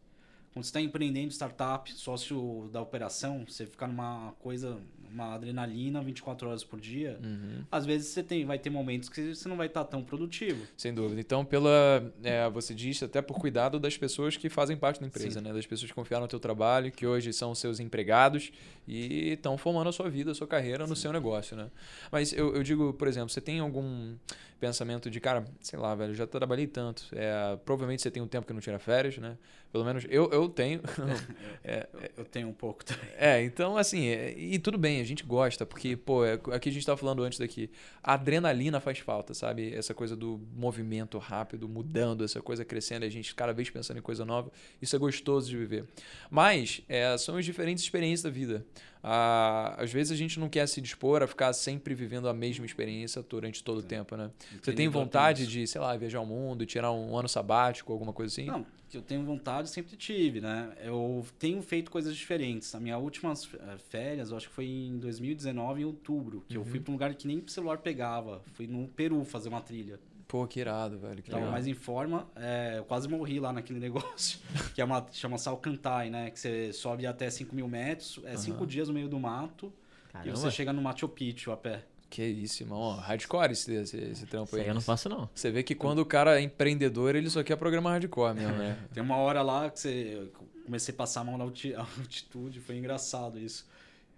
Quando 0.57 0.63
você 0.63 0.69
está 0.69 0.81
empreendendo 0.81 1.31
startup, 1.31 1.93
sócio 1.93 2.67
da 2.73 2.81
operação, 2.81 3.45
você 3.47 3.67
fica 3.67 3.85
numa 3.85 4.33
coisa, 4.39 4.81
uma 5.23 5.33
adrenalina 5.35 6.01
24 6.01 6.47
horas 6.49 6.63
por 6.63 6.79
dia. 6.79 7.19
Uhum. 7.23 7.63
Às 7.71 7.85
vezes 7.85 8.07
você 8.09 8.21
tem, 8.21 8.45
vai 8.45 8.59
ter 8.59 8.69
momentos 8.69 9.09
que 9.09 9.33
você 9.33 9.49
não 9.49 9.57
vai 9.57 9.67
estar 9.67 9.83
tão 9.85 10.03
produtivo. 10.03 10.65
Sem 10.77 10.93
dúvida. 10.93 11.19
Então, 11.19 11.43
pela. 11.43 12.11
é, 12.23 12.47
você 12.49 12.73
disse 12.73 13.03
até 13.05 13.21
por 13.21 13.39
cuidado 13.39 13.79
das 13.79 13.97
pessoas 13.97 14.37
que 14.37 14.49
fazem 14.49 14.77
parte 14.77 14.99
da 15.01 15.07
empresa, 15.07 15.39
Sim. 15.39 15.45
né? 15.45 15.53
Das 15.53 15.65
pessoas 15.65 15.89
que 15.91 15.95
confiaram 15.95 16.23
no 16.23 16.27
teu 16.29 16.39
trabalho, 16.39 16.91
que 16.91 17.05
hoje 17.05 17.33
são 17.33 17.53
seus 17.55 17.79
empregados 17.79 18.51
e 18.87 19.31
estão 19.33 19.57
formando 19.57 19.89
a 19.89 19.91
sua 19.91 20.09
vida, 20.09 20.31
a 20.31 20.35
sua 20.35 20.47
carreira 20.47 20.85
no 20.85 20.95
seu 20.95 21.11
negócio, 21.11 21.57
né? 21.57 21.69
Mas 22.11 22.31
eu, 22.33 22.55
eu 22.55 22.63
digo, 22.63 22.93
por 22.93 23.07
exemplo, 23.07 23.29
você 23.29 23.41
tem 23.41 23.59
algum 23.59 24.15
pensamento 24.59 25.09
de, 25.09 25.19
cara, 25.19 25.45
sei 25.61 25.77
lá, 25.77 25.93
velho, 25.93 26.15
já 26.15 26.25
trabalhei 26.25 26.65
tanto. 26.67 27.05
É, 27.11 27.57
provavelmente 27.63 28.01
você 28.01 28.09
tem 28.09 28.23
um 28.23 28.27
tempo 28.27 28.47
que 28.47 28.53
não 28.53 28.59
tira 28.59 28.79
férias, 28.79 29.17
né? 29.17 29.37
Pelo 29.71 29.83
menos 29.85 30.05
eu, 30.09 30.29
eu 30.31 30.47
tenho. 30.49 30.81
É, 31.63 31.87
Eu, 31.93 32.09
eu 32.17 32.25
tenho 32.25 32.47
um 32.47 32.53
pouco 32.53 32.83
também. 32.85 33.09
É, 33.17 33.43
então 33.43 33.77
assim, 33.77 34.07
é- 34.07 34.33
e 34.37 34.57
tudo 34.57 34.77
bem, 34.77 35.01
gente 35.07 35.23
gosta, 35.23 35.65
porque, 35.65 35.95
pô, 35.95 36.25
é, 36.25 36.33
aqui 36.51 36.69
a 36.69 36.71
gente 36.71 36.85
tava 36.85 36.97
falando 36.97 37.23
antes 37.23 37.39
daqui, 37.39 37.69
a 38.03 38.13
adrenalina 38.13 38.79
faz 38.79 38.99
falta, 38.99 39.33
sabe? 39.33 39.73
Essa 39.73 39.93
coisa 39.93 40.15
do 40.15 40.39
movimento 40.55 41.17
rápido, 41.17 41.67
mudando, 41.67 42.23
essa 42.23 42.41
coisa 42.41 42.63
crescendo, 42.63 43.03
a 43.03 43.09
gente 43.09 43.33
cada 43.33 43.53
vez 43.53 43.69
pensando 43.69 43.97
em 43.97 44.01
coisa 44.01 44.25
nova, 44.25 44.51
isso 44.81 44.95
é 44.95 44.99
gostoso 44.99 45.49
de 45.49 45.57
viver. 45.57 45.85
Mas, 46.29 46.81
é, 46.87 47.17
são 47.17 47.37
as 47.37 47.45
diferentes 47.45 47.83
experiências 47.83 48.23
da 48.23 48.29
vida. 48.29 48.65
Ah, 49.03 49.75
às 49.77 49.91
vezes 49.91 50.11
a 50.11 50.15
gente 50.15 50.39
não 50.39 50.49
quer 50.49 50.67
se 50.67 50.81
dispor 50.81 51.23
a 51.23 51.27
ficar 51.27 51.53
sempre 51.53 51.93
vivendo 51.93 52.27
a 52.27 52.33
mesma 52.33 52.65
experiência 52.65 53.21
durante 53.21 53.63
todo 53.63 53.77
o 53.77 53.83
tempo, 53.83 54.17
né? 54.17 54.29
Você 54.61 54.73
tem 54.73 54.87
vontade 54.87 55.47
de, 55.47 55.65
sei 55.67 55.79
lá, 55.79 55.95
viajar 55.95 56.19
o 56.19 56.25
mundo, 56.25 56.65
tirar 56.65 56.91
um 56.91 57.17
ano 57.17 57.29
sabático, 57.29 57.93
alguma 57.93 58.11
coisa 58.11 58.33
assim? 58.33 58.47
Não, 58.47 58.65
que 58.89 58.97
eu 58.97 59.01
tenho 59.01 59.23
vontade, 59.23 59.69
sempre 59.69 59.95
tive, 59.97 60.39
né? 60.41 60.73
Eu 60.81 61.25
tenho 61.37 61.61
feito 61.61 61.91
coisas 61.91 62.15
diferentes. 62.15 62.73
A 62.73 62.79
minha 62.79 62.97
última 62.97 63.33
eh, 63.33 63.77
férias, 63.77 64.31
eu 64.31 64.37
acho 64.37 64.47
que 64.47 64.53
foi 64.53 64.65
em 64.67 64.97
2019, 64.97 65.81
em 65.81 65.85
outubro, 65.85 66.43
que 66.47 66.55
eu 66.55 66.61
Uhum. 66.61 66.67
fui 66.67 66.79
para 66.79 66.91
um 66.91 66.93
lugar 66.93 67.13
que 67.15 67.27
nem 67.27 67.43
celular 67.47 67.79
pegava. 67.79 68.41
Fui 68.53 68.65
no 68.67 68.87
Peru 68.87 69.23
fazer 69.25 69.49
uma 69.49 69.61
trilha. 69.61 69.99
Pô, 70.27 70.45
que 70.45 70.59
irado, 70.59 70.99
velho, 70.99 71.23
que 71.23 71.29
Tava 71.29 71.39
legal. 71.41 71.51
mais 71.53 71.67
em 71.67 71.73
forma, 71.73 72.27
eh, 72.35 72.75
eu 72.77 72.83
quase 72.85 73.07
morri 73.07 73.39
lá 73.39 73.51
naquele 73.53 73.79
negócio, 73.81 74.39
que 74.73 74.81
é 74.81 74.85
uma, 74.85 75.05
chama 75.11 75.37
Salcantay, 75.37 76.09
né? 76.09 76.29
Que 76.31 76.39
você 76.39 76.73
sobe 76.73 77.05
até 77.05 77.29
5 77.29 77.55
mil 77.55 77.67
metros, 77.67 78.19
é 78.25 78.35
cinco 78.37 78.59
Aham. 78.59 78.67
dias 78.67 78.87
no 78.89 78.93
meio 78.93 79.07
do 79.09 79.19
mato, 79.19 79.67
e 79.67 80.09
Caramba, 80.11 80.35
você 80.37 80.51
chega 80.51 80.71
no 80.73 80.81
Machu 80.81 81.07
Picchu 81.07 81.51
a 81.51 81.57
pé. 81.57 81.83
Que 82.09 82.23
isso, 82.23 82.63
irmão. 82.63 82.79
Ó, 82.79 82.93
Hardcore 82.95 83.51
esse, 83.51 83.73
esse, 83.73 83.97
esse 83.97 84.25
trampo 84.25 84.47
isso 84.47 84.55
aí. 84.55 84.61
aí 84.63 84.67
eu 84.69 84.73
não 84.73 84.81
faço 84.81 85.09
não. 85.09 85.29
Você 85.35 85.51
vê 85.51 85.61
que 85.63 85.75
quando 85.75 85.99
o 85.99 86.05
cara 86.05 86.39
é 86.39 86.43
empreendedor, 86.43 87.15
ele 87.15 87.29
só 87.29 87.43
quer 87.43 87.55
programar 87.57 87.93
hardcore 87.93 88.33
mesmo, 88.35 88.55
né? 88.57 88.77
Tem 88.93 89.03
uma 89.03 89.17
hora 89.17 89.41
lá 89.41 89.69
que 89.69 89.79
você 89.79 90.13
eu 90.15 90.31
comecei 90.65 90.93
a 90.93 90.97
passar 90.97 91.21
a 91.21 91.23
mão 91.25 91.37
na 91.37 91.43
alti- 91.43 91.73
altitude, 91.75 92.59
foi 92.61 92.77
engraçado 92.77 93.37
isso. 93.39 93.65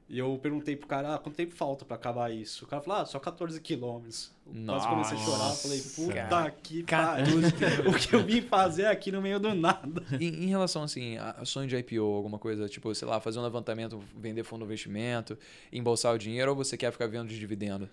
E 0.09 0.17
eu 0.17 0.39
perguntei 0.41 0.75
pro 0.75 0.87
cara, 0.87 1.13
ah, 1.13 1.19
quanto 1.19 1.35
tempo 1.35 1.53
falta 1.53 1.85
pra 1.85 1.95
acabar 1.95 2.31
isso? 2.33 2.65
O 2.65 2.67
cara 2.67 2.81
falou, 2.81 3.01
ah, 3.01 3.05
só 3.05 3.19
14 3.19 3.61
quilômetros. 3.61 4.31
Eu 4.47 4.65
Quase 4.65 4.87
comecei 4.87 5.15
a 5.15 5.21
chorar, 5.21 5.51
falei, 5.51 5.81
puta 5.81 6.13
Cara. 6.13 6.51
que 6.51 6.81
14 6.81 7.53
pariu. 7.53 7.91
o 7.91 7.93
que 7.93 8.15
eu 8.15 8.23
vim 8.25 8.41
fazer 8.41 8.87
aqui 8.87 9.11
no 9.11 9.21
meio 9.21 9.39
do 9.39 9.53
nada. 9.53 10.03
em, 10.19 10.45
em 10.45 10.47
relação, 10.47 10.81
assim, 10.81 11.15
a 11.17 11.29
a 11.31 11.45
sonho 11.45 11.67
de 11.67 11.75
IPO, 11.77 12.01
alguma 12.01 12.39
coisa, 12.39 12.67
tipo, 12.67 12.93
sei 12.95 13.07
lá, 13.07 13.19
fazer 13.21 13.37
um 13.37 13.43
levantamento, 13.43 14.01
vender 14.17 14.43
fundo 14.43 14.61
de 14.61 14.65
investimento, 14.65 15.37
embolsar 15.71 16.15
o 16.15 16.17
dinheiro, 16.17 16.49
ou 16.49 16.57
você 16.57 16.75
quer 16.75 16.91
ficar 16.91 17.05
vendo 17.05 17.27
de 17.29 17.37
dividendo? 17.37 17.87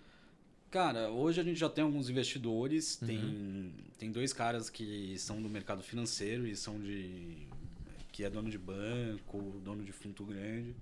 Cara, 0.70 1.10
hoje 1.10 1.38
a 1.40 1.44
gente 1.44 1.60
já 1.60 1.68
tem 1.68 1.84
alguns 1.84 2.08
investidores, 2.08 2.98
Uhum. 3.02 3.06
tem, 3.08 3.74
tem 3.98 4.10
dois 4.10 4.32
caras 4.32 4.70
que 4.70 5.18
são 5.18 5.42
do 5.42 5.50
mercado 5.50 5.82
financeiro 5.82 6.46
e 6.46 6.56
são 6.56 6.80
de... 6.80 7.46
que 8.10 8.24
é 8.24 8.30
dono 8.30 8.48
de 8.48 8.58
banco, 8.58 9.60
dono 9.62 9.84
de 9.84 9.92
fundo 9.92 10.24
grande. 10.24 10.74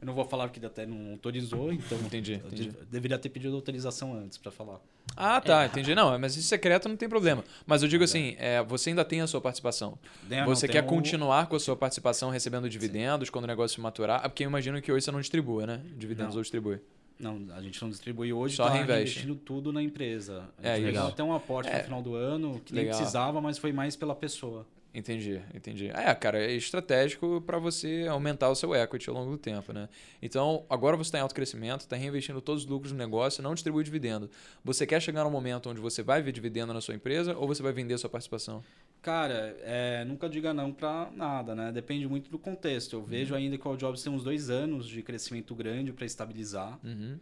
Eu 0.00 0.06
não 0.06 0.14
vou 0.14 0.24
falar 0.24 0.48
porque 0.48 0.64
até 0.64 0.86
não 0.86 1.10
autorizou, 1.12 1.72
então 1.72 1.98
Entendi, 2.00 2.34
entendi. 2.34 2.68
de- 2.70 2.76
deveria 2.90 3.18
ter 3.18 3.28
pedido 3.28 3.54
autorização 3.54 4.14
antes 4.14 4.38
pra 4.38 4.50
falar. 4.50 4.80
Ah, 5.16 5.40
tá, 5.40 5.66
entendi. 5.66 5.94
Não, 5.94 6.18
mas 6.18 6.36
isso 6.36 6.48
secreto 6.48 6.88
não 6.88 6.96
tem 6.96 7.08
problema. 7.08 7.44
Mas 7.66 7.82
eu 7.82 7.88
digo 7.88 8.02
assim, 8.04 8.34
é, 8.38 8.62
você 8.62 8.90
ainda 8.90 9.04
tem 9.04 9.20
a 9.20 9.26
sua 9.26 9.40
participação. 9.40 9.98
Não, 10.28 10.46
você 10.46 10.66
quer 10.66 10.82
um- 10.84 10.86
continuar 10.86 11.46
com 11.48 11.56
a 11.56 11.60
sua 11.60 11.76
participação 11.76 12.30
recebendo 12.30 12.68
dividendos 12.70 13.28
quando 13.28 13.44
o 13.44 13.48
negócio 13.48 13.74
se 13.74 13.80
maturar? 13.80 14.20
Ah, 14.24 14.28
Porque 14.28 14.44
eu 14.44 14.48
imagino 14.48 14.80
que 14.80 14.90
hoje 14.90 15.04
você 15.04 15.10
não 15.10 15.20
distribua, 15.20 15.66
né? 15.66 15.82
Dividendos 15.96 16.34
Não. 16.34 16.38
ou 16.38 16.42
distribui. 16.42 16.78
Não, 17.18 17.38
a 17.54 17.60
gente 17.60 17.82
não 17.82 17.90
distribui 17.90 18.32
hoje, 18.32 18.56
Só 18.56 18.64
tá 18.64 18.70
reinveste. 18.70 19.16
reinvestindo 19.18 19.34
tudo 19.34 19.70
na 19.74 19.82
empresa. 19.82 20.48
A 20.62 20.68
É, 20.68 20.76
gente 20.76 20.86
legal. 20.86 21.02
fez 21.04 21.12
até 21.14 21.22
um 21.22 21.34
aporte 21.34 21.68
É. 21.68 21.76
no 21.78 21.84
final 21.84 22.02
do 22.02 22.14
ano, 22.14 22.58
que 22.64 22.72
nem 22.72 22.84
Legal. 22.84 22.96
precisava, 22.98 23.38
mas 23.42 23.58
foi 23.58 23.72
mais 23.72 23.94
pela 23.94 24.14
pessoa. 24.14 24.66
Entendi, 24.92 25.40
entendi. 25.54 25.88
É, 25.88 26.12
cara, 26.16 26.42
é 26.42 26.52
estratégico 26.52 27.40
para 27.46 27.58
você 27.60 28.06
aumentar 28.10 28.48
o 28.50 28.56
seu 28.56 28.74
equity 28.74 29.08
ao 29.08 29.14
longo 29.14 29.30
do 29.30 29.38
tempo, 29.38 29.72
né? 29.72 29.88
Então, 30.20 30.64
agora 30.68 30.96
você 30.96 31.08
está 31.08 31.18
em 31.18 31.20
alto 31.20 31.34
crescimento, 31.34 31.82
está 31.82 31.94
reinvestindo 31.94 32.40
todos 32.40 32.64
os 32.64 32.68
lucros 32.68 32.90
no 32.90 32.98
negócio, 32.98 33.40
não 33.40 33.54
distribui 33.54 33.84
dividendo. 33.84 34.28
Você 34.64 34.84
quer 34.86 35.00
chegar 35.00 35.22
num 35.22 35.30
momento 35.30 35.70
onde 35.70 35.80
você 35.80 36.02
vai 36.02 36.20
ver 36.20 36.32
dividendo 36.32 36.74
na 36.74 36.80
sua 36.80 36.94
empresa 36.96 37.36
ou 37.36 37.46
você 37.46 37.62
vai 37.62 37.72
vender 37.72 37.94
a 37.94 37.98
sua 37.98 38.10
participação? 38.10 38.64
Cara, 39.00 39.56
é, 39.62 40.04
nunca 40.04 40.28
diga 40.28 40.52
não 40.52 40.72
pra 40.72 41.08
nada, 41.14 41.54
né? 41.54 41.70
Depende 41.70 42.08
muito 42.08 42.28
do 42.28 42.38
contexto. 42.38 42.94
Eu 42.96 43.00
Uhum. 43.00 43.06
vejo 43.06 43.34
ainda 43.34 43.56
que 43.56 43.66
o 43.68 43.76
Jobs 43.76 44.02
tem 44.02 44.12
uns 44.12 44.24
dois 44.24 44.50
anos 44.50 44.88
de 44.88 45.02
crescimento 45.02 45.54
grande 45.54 45.92
para 45.92 46.04
estabilizar. 46.04 46.78
Uhum. 46.84 47.16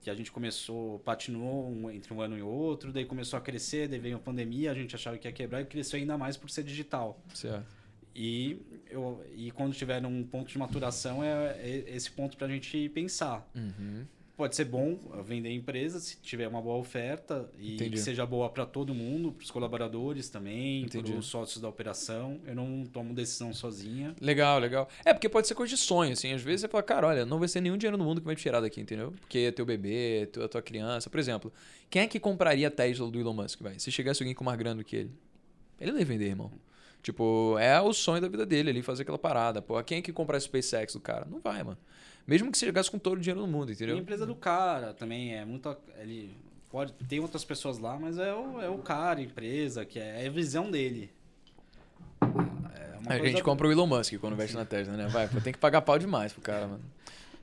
Que 0.00 0.10
a 0.10 0.14
gente 0.14 0.30
começou, 0.30 1.00
patinou 1.00 1.68
um- 1.68 1.90
entre 1.90 2.12
um 2.14 2.20
ano 2.20 2.38
e 2.38 2.42
outro, 2.42 2.92
daí 2.92 3.04
começou 3.04 3.36
a 3.36 3.40
crescer, 3.40 3.88
daí 3.88 3.98
veio 3.98 4.16
a 4.16 4.20
pandemia, 4.20 4.70
a 4.70 4.74
gente 4.74 4.94
achava 4.94 5.18
que 5.18 5.26
ia 5.26 5.32
quebrar 5.32 5.60
e 5.60 5.64
cresceu 5.64 5.98
ainda 5.98 6.16
mais 6.16 6.36
por 6.36 6.48
ser 6.50 6.62
digital. 6.62 7.20
Certo. 7.34 7.76
E, 8.14 8.58
eu, 8.90 9.24
e 9.34 9.50
quando 9.50 9.74
tiver 9.74 10.04
um 10.04 10.24
ponto 10.24 10.48
de 10.50 10.58
maturação, 10.58 11.22
é, 11.22 11.56
é 11.60 11.84
esse 11.94 12.10
ponto 12.10 12.36
pra 12.36 12.48
gente 12.48 12.88
pensar. 12.90 13.48
Uhum. 13.54 14.04
Pode 14.38 14.54
ser 14.54 14.66
bom 14.66 14.96
vender 15.24 15.48
a 15.48 15.52
empresa 15.52 15.98
se 15.98 16.16
tiver 16.18 16.46
uma 16.46 16.62
boa 16.62 16.76
oferta 16.76 17.50
e 17.58 17.74
Entendi. 17.74 17.90
que 17.90 17.98
seja 17.98 18.24
boa 18.24 18.48
para 18.48 18.64
todo 18.64 18.94
mundo, 18.94 19.32
para 19.32 19.42
os 19.42 19.50
colaboradores 19.50 20.28
também, 20.30 20.86
para 20.86 21.00
os 21.00 21.26
sócios 21.26 21.60
da 21.60 21.68
operação. 21.68 22.40
Eu 22.46 22.54
não 22.54 22.84
tomo 22.86 23.12
decisão 23.12 23.52
sozinha. 23.52 24.14
Legal, 24.20 24.60
legal. 24.60 24.88
É, 25.04 25.12
porque 25.12 25.28
pode 25.28 25.48
ser 25.48 25.56
coisa 25.56 25.74
de 25.74 25.80
sonho, 25.80 26.12
assim. 26.12 26.32
Às 26.32 26.40
vezes 26.40 26.60
você 26.60 26.68
fala, 26.68 26.84
cara, 26.84 27.08
olha, 27.08 27.26
não 27.26 27.40
vai 27.40 27.48
ser 27.48 27.60
nenhum 27.60 27.76
dinheiro 27.76 27.96
no 27.98 28.04
mundo 28.04 28.20
que 28.20 28.26
vai 28.26 28.36
te 28.36 28.42
tirar 28.42 28.60
daqui, 28.60 28.80
entendeu? 28.80 29.10
Porque 29.18 29.38
é 29.38 29.50
teu 29.50 29.66
bebê, 29.66 30.28
tu- 30.32 30.40
a 30.40 30.48
tua 30.48 30.62
criança. 30.62 31.10
Por 31.10 31.18
exemplo, 31.18 31.52
quem 31.90 32.02
é 32.02 32.06
que 32.06 32.20
compraria 32.20 32.68
a 32.68 32.70
Tesla 32.70 33.10
do 33.10 33.18
Elon 33.18 33.32
Musk, 33.34 33.60
vai? 33.60 33.76
Se 33.80 33.90
chegasse 33.90 34.22
alguém 34.22 34.36
com 34.36 34.44
mais 34.44 34.56
grana 34.56 34.76
do 34.76 34.84
que 34.84 34.94
ele. 34.94 35.10
Ele 35.80 35.90
não 35.90 35.98
ia 35.98 36.04
vender, 36.06 36.26
irmão. 36.28 36.52
Tipo, 37.02 37.56
é 37.58 37.80
o 37.80 37.92
sonho 37.92 38.20
da 38.22 38.28
vida 38.28 38.46
dele 38.46 38.70
ali, 38.70 38.82
fazer 38.82 39.02
aquela 39.02 39.18
parada. 39.18 39.60
Pô, 39.60 39.82
quem 39.82 39.98
é 39.98 40.02
que 40.02 40.12
comprar 40.12 40.36
a 40.36 40.40
SpaceX 40.40 40.92
do 40.92 41.00
cara? 41.00 41.26
Não 41.28 41.40
vai, 41.40 41.64
mano. 41.64 41.78
Mesmo 42.28 42.52
que 42.52 42.58
você 42.58 42.66
chegasse 42.66 42.90
com 42.90 42.98
todo 42.98 43.16
o 43.16 43.20
dinheiro 43.20 43.40
do 43.40 43.46
mundo, 43.46 43.70
E 43.70 43.72
a 43.72 43.74
entendeu? 43.74 43.96
empresa 43.96 44.26
do 44.26 44.34
cara 44.34 44.92
também 44.92 45.34
é 45.34 45.46
muito. 45.46 45.74
Ele 45.98 46.36
pode 46.70 46.92
tem 47.08 47.20
outras 47.20 47.42
pessoas 47.42 47.78
lá, 47.78 47.98
mas 47.98 48.18
é 48.18 48.34
o, 48.34 48.60
é 48.60 48.68
o 48.68 48.76
cara, 48.76 49.18
a 49.18 49.22
empresa, 49.22 49.86
que 49.86 49.98
é, 49.98 50.24
é 50.24 50.26
a 50.26 50.30
visão 50.30 50.70
dele. 50.70 51.10
É 52.20 52.98
uma 53.00 53.14
A 53.14 53.26
gente 53.26 53.42
compra 53.42 53.66
o 53.66 53.72
Elon 53.72 53.86
Musk 53.86 54.12
quando 54.20 54.34
investe 54.34 54.54
na 54.54 54.66
Tesla, 54.66 54.94
né? 54.94 55.08
Vai, 55.08 55.26
pô, 55.26 55.40
tem 55.40 55.54
que 55.54 55.58
pagar 55.58 55.80
pau 55.80 55.98
demais 55.98 56.30
pro 56.34 56.42
cara, 56.42 56.66
mano. 56.66 56.84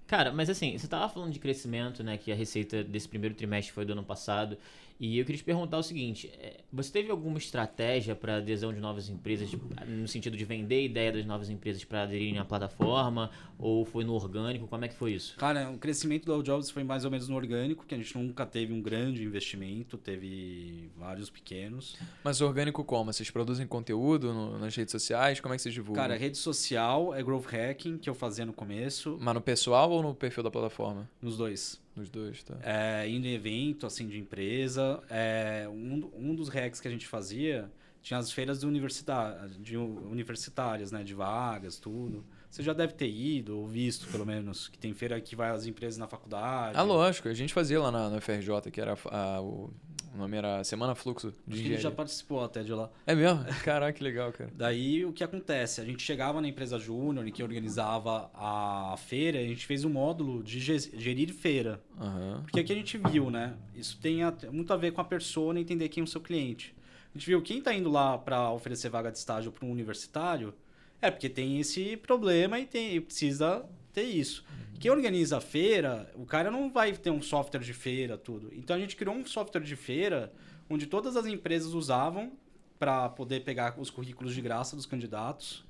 Cara, 0.05 0.31
mas 0.31 0.51
assim, 0.51 0.77
você 0.77 0.87
tava 0.87 1.09
falando 1.09 1.33
de 1.33 1.39
crescimento, 1.39 2.03
né? 2.03 2.15
Que 2.15 2.31
a 2.31 2.35
receita 2.35 2.83
desse 2.83 3.09
primeiro 3.09 3.33
trimestre 3.33 3.73
foi 3.73 3.85
do 3.85 3.93
ano 3.93 4.03
passado. 4.03 4.55
E 4.97 5.19
eu 5.19 5.25
queria 5.25 5.37
te 5.37 5.43
perguntar 5.43 5.77
o 5.77 5.83
seguinte: 5.83 6.31
é, 6.39 6.61
você 6.71 6.89
teve 6.91 7.11
alguma 7.11 7.37
estratégia 7.37 8.15
para 8.15 8.37
adesão 8.37 8.73
de 8.73 8.79
novas 8.79 9.09
empresas, 9.09 9.49
tipo, 9.49 9.65
no 9.85 10.07
sentido 10.07 10.37
de 10.37 10.45
vender 10.45 10.75
a 10.75 10.81
ideia 10.81 11.11
das 11.11 11.25
novas 11.25 11.49
empresas 11.49 11.83
para 11.83 12.03
aderirem 12.03 12.37
à 12.39 12.45
plataforma? 12.45 13.29
Ou 13.59 13.83
foi 13.85 14.03
no 14.05 14.13
orgânico? 14.13 14.67
Como 14.67 14.85
é 14.85 14.87
que 14.87 14.95
foi 14.95 15.13
isso? 15.13 15.35
Cara, 15.37 15.69
o 15.71 15.77
crescimento 15.77 16.25
do 16.25 16.33
All 16.33 16.41
Jobs 16.43 16.69
foi 16.69 16.83
mais 16.83 17.03
ou 17.05 17.11
menos 17.11 17.27
no 17.27 17.35
orgânico, 17.35 17.85
que 17.85 17.93
a 17.93 17.97
gente 17.97 18.17
nunca 18.17 18.45
teve 18.45 18.71
um 18.73 18.81
grande 18.81 19.23
investimento, 19.23 19.97
teve 19.97 20.89
vários 20.97 21.29
pequenos. 21.29 21.95
Mas 22.23 22.39
orgânico 22.41 22.83
como? 22.83 23.11
Vocês 23.11 23.29
produzem 23.29 23.67
conteúdo 23.67 24.33
no- 24.33 24.57
nas 24.59 24.75
redes 24.75 24.91
sociais? 24.91 25.39
Como 25.39 25.53
é 25.53 25.57
que 25.57 25.61
vocês 25.63 25.73
divulgam? 25.73 26.01
Cara, 26.03 26.17
rede 26.17 26.37
social 26.37 27.13
é 27.13 27.21
growth 27.23 27.45
hacking, 27.47 27.97
que 27.97 28.09
eu 28.09 28.15
fazia 28.15 28.45
no 28.45 28.53
começo, 28.53 29.17
Mas 29.19 29.33
no 29.33 29.41
pessoal 29.41 29.91
ou 29.91 30.01
no 30.01 30.13
perfil 30.15 30.43
da 30.43 30.51
plataforma? 30.51 31.09
nos 31.21 31.37
dois. 31.37 31.83
Nos 31.95 32.09
dois, 32.09 32.43
tá? 32.43 32.55
É, 32.61 33.07
indo 33.07 33.25
em 33.25 33.33
evento, 33.33 33.85
assim, 33.85 34.07
de 34.07 34.17
empresa. 34.19 35.01
É, 35.09 35.65
um, 35.69 36.09
um 36.13 36.35
dos 36.35 36.49
hacks 36.49 36.81
que 36.81 36.87
a 36.87 36.91
gente 36.91 37.07
fazia 37.07 37.71
tinha 38.01 38.19
as 38.19 38.31
feiras 38.31 38.59
de, 38.59 38.67
universidade, 38.67 39.57
de 39.59 39.75
universitárias, 39.77 40.91
né? 40.91 41.03
De 41.03 41.13
vagas, 41.13 41.77
tudo. 41.79 42.23
Você 42.49 42.61
já 42.61 42.71
deve 42.73 42.93
ter 42.93 43.09
ido 43.09 43.57
ou 43.57 43.67
visto, 43.67 44.07
pelo 44.11 44.25
menos, 44.25 44.67
que 44.69 44.77
tem 44.77 44.93
feira 44.93 45.19
que 45.19 45.35
vai 45.35 45.49
as 45.49 45.65
empresas 45.65 45.97
na 45.97 46.07
faculdade. 46.07 46.77
Ah, 46.77 46.83
lógico. 46.83 47.27
A 47.27 47.33
gente 47.33 47.53
fazia 47.53 47.81
lá 47.81 47.91
na, 47.91 48.09
no 48.09 48.17
FRJ, 48.21 48.71
que 48.71 48.79
era 48.79 48.95
a- 49.11 49.41
o, 49.41 49.71
o 50.15 50.17
nome 50.17 50.37
era 50.37 50.63
Semana 50.63 50.95
Fluxo 50.95 51.33
de 51.45 51.59
Acho 51.59 51.65
ele 51.67 51.77
já 51.77 51.91
participou 51.91 52.43
até 52.43 52.63
de 52.63 52.71
lá. 52.71 52.89
É 53.05 53.13
mesmo? 53.13 53.43
Caraca, 53.63 53.93
que 53.93 54.03
legal, 54.03 54.31
cara. 54.31 54.49
Daí 54.55 55.03
o 55.05 55.11
que 55.11 55.23
acontece? 55.23 55.81
A 55.81 55.85
gente 55.85 56.01
chegava 56.01 56.39
na 56.41 56.47
empresa 56.47 56.79
júnior 56.79 57.29
que 57.31 57.43
organizava 57.43 58.31
a 58.33 58.95
feira, 58.97 59.41
e 59.41 59.45
a 59.45 59.47
gente 59.47 59.65
fez 59.65 59.83
um 59.83 59.89
módulo 59.89 60.41
de 60.41 60.59
ge- 60.59 60.91
gerir 60.97 61.33
feira. 61.33 61.81
Aham. 61.99 62.41
Porque 62.43 62.59
aqui 62.61 62.71
a 62.71 62.75
gente 62.75 62.97
viu, 62.97 63.29
né? 63.29 63.53
Isso 63.75 63.97
tem 64.01 64.19
muito 64.51 64.71
a 64.71 64.77
ver 64.77 64.91
com 64.91 65.01
a 65.01 65.05
persona, 65.05 65.59
entender 65.59 65.89
quem 65.89 66.01
é 66.01 66.03
o 66.03 66.07
seu 66.07 66.21
cliente. 66.21 66.73
A 67.13 67.17
gente 67.17 67.27
viu 67.27 67.41
quem 67.41 67.59
está 67.59 67.73
indo 67.73 67.89
lá 67.91 68.17
para 68.17 68.51
oferecer 68.51 68.89
vaga 68.89 69.11
de 69.11 69.17
estágio 69.17 69.51
para 69.51 69.65
um 69.65 69.71
universitário 69.71 70.53
é 71.01 71.11
porque 71.11 71.29
tem 71.29 71.59
esse 71.59 71.97
problema 71.97 72.57
e, 72.59 72.65
tem, 72.65 72.95
e 72.95 73.01
precisa 73.01 73.63
ter 73.95 74.03
isso. 74.03 74.43
Quem 74.79 74.91
organiza 74.91 75.37
a 75.37 75.41
feira, 75.41 76.11
o 76.15 76.25
cara 76.25 76.51
não 76.51 76.69
vai 76.69 76.91
ter 76.91 77.09
um 77.09 77.21
software 77.21 77.61
de 77.61 77.73
feira, 77.73 78.17
tudo. 78.17 78.51
Então 78.53 78.75
a 78.75 78.79
gente 78.79 78.95
criou 78.95 79.15
um 79.15 79.25
software 79.25 79.61
de 79.61 79.75
feira 79.75 80.31
onde 80.69 80.85
todas 80.85 81.15
as 81.15 81.25
empresas 81.25 81.73
usavam 81.73 82.33
para 82.77 83.07
poder 83.09 83.43
pegar 83.43 83.79
os 83.79 83.89
currículos 83.89 84.35
de 84.35 84.41
graça 84.41 84.75
dos 84.75 84.85
candidatos. 84.85 85.63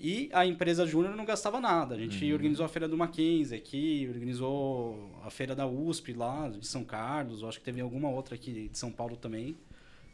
E 0.00 0.28
a 0.32 0.46
empresa 0.46 0.86
júnior 0.86 1.16
não 1.16 1.24
gastava 1.24 1.60
nada. 1.60 1.94
A 1.94 1.98
gente 1.98 2.32
organizou 2.32 2.64
a 2.64 2.68
feira 2.68 2.88
do 2.88 2.96
Mackenzie 2.96 3.56
aqui, 3.56 4.06
organizou 4.08 5.20
a 5.24 5.30
feira 5.30 5.54
da 5.54 5.66
USP 5.66 6.12
lá, 6.12 6.48
de 6.48 6.66
São 6.66 6.84
Carlos, 6.84 7.42
acho 7.42 7.58
que 7.58 7.64
teve 7.64 7.80
alguma 7.80 8.08
outra 8.08 8.34
aqui 8.34 8.68
de 8.68 8.78
São 8.78 8.92
Paulo 8.92 9.16
também. 9.16 9.56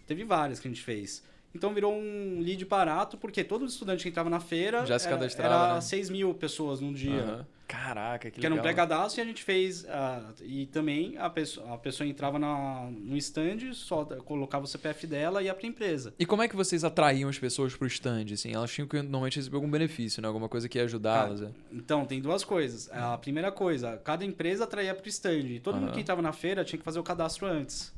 Teve 0.07 0.25
várias 0.25 0.59
que 0.61 0.69
a 0.69 0.71
gente 0.71 0.83
fez. 0.83 1.23
Então 1.55 1.73
virou 1.73 1.93
um 1.95 2.41
lead 2.41 2.65
barato, 2.65 3.17
porque 3.17 3.45
todo 3.45 3.65
estudante 3.65 4.03
que 4.03 4.09
entrava 4.09 4.29
na 4.29 4.41
feira 4.41 4.85
Já 4.85 4.99
se 4.99 5.07
era, 5.07 5.17
cadastrava, 5.17 5.65
era 5.67 5.75
né? 5.75 5.81
6 5.81 6.11
mil 6.11 6.35
pessoas 6.35 6.81
num 6.81 6.93
dia. 6.93 7.23
Aham. 7.23 7.47
Caraca, 7.67 8.31
que 8.31 8.39
Que 8.41 8.45
era 8.47 8.55
um 8.55 8.59
legal. 8.59 8.75
pré-cadastro 8.75 9.21
e 9.21 9.23
a 9.23 9.25
gente 9.27 9.43
fez. 9.43 9.87
ah, 9.89 10.33
e 10.43 10.67
também 10.67 11.17
a 11.17 11.31
pessoa, 11.31 11.75
a 11.75 11.79
pessoa 11.79 12.07
entrava 12.07 12.39
na, 12.39 12.89
no 12.91 13.17
stand, 13.17 13.73
só 13.73 14.05
colocava 14.05 14.65
o 14.65 14.69
CPF 14.69 15.07
dela 15.07 15.41
e 15.43 15.47
ia 15.47 15.55
pra 15.55 15.67
empresa. 15.67 16.13
E 16.19 16.27
como 16.27 16.43
é 16.43 16.49
que 16.49 16.55
vocês 16.55 16.85
atraíam 16.85 17.29
as 17.31 17.39
pessoas 17.39 17.75
pro 17.75 17.87
stand, 17.87 18.27
assim? 18.33 18.53
Elas 18.53 18.71
tinham 18.71 18.87
que 18.87 19.01
normalmente 19.01 19.37
receber 19.37 19.57
algum 19.57 19.71
benefício, 19.71 20.21
né? 20.21 20.29
Alguma 20.29 20.49
coisa 20.49 20.69
que 20.69 20.77
ia 20.79 20.85
ajudá-las, 20.85 21.41
é? 21.41 21.49
Então, 21.73 22.05
tem 22.05 22.21
duas 22.21 22.45
coisas. 22.45 22.91
A 22.93 23.17
primeira 23.17 23.51
coisa, 23.51 23.97
cada 24.05 24.25
empresa 24.27 24.65
atraía 24.65 24.95
pro 24.95 25.09
stand. 25.09 25.47
E 25.47 25.59
todo 25.59 25.77
mundo 25.77 25.85
Aham. 25.87 25.95
que 25.95 26.01
entrava 26.01 26.21
na 26.21 26.33
feira 26.33 26.65
tinha 26.65 26.79
que 26.79 26.85
fazer 26.85 26.99
o 26.99 27.03
cadastro 27.03 27.47
antes, 27.47 27.95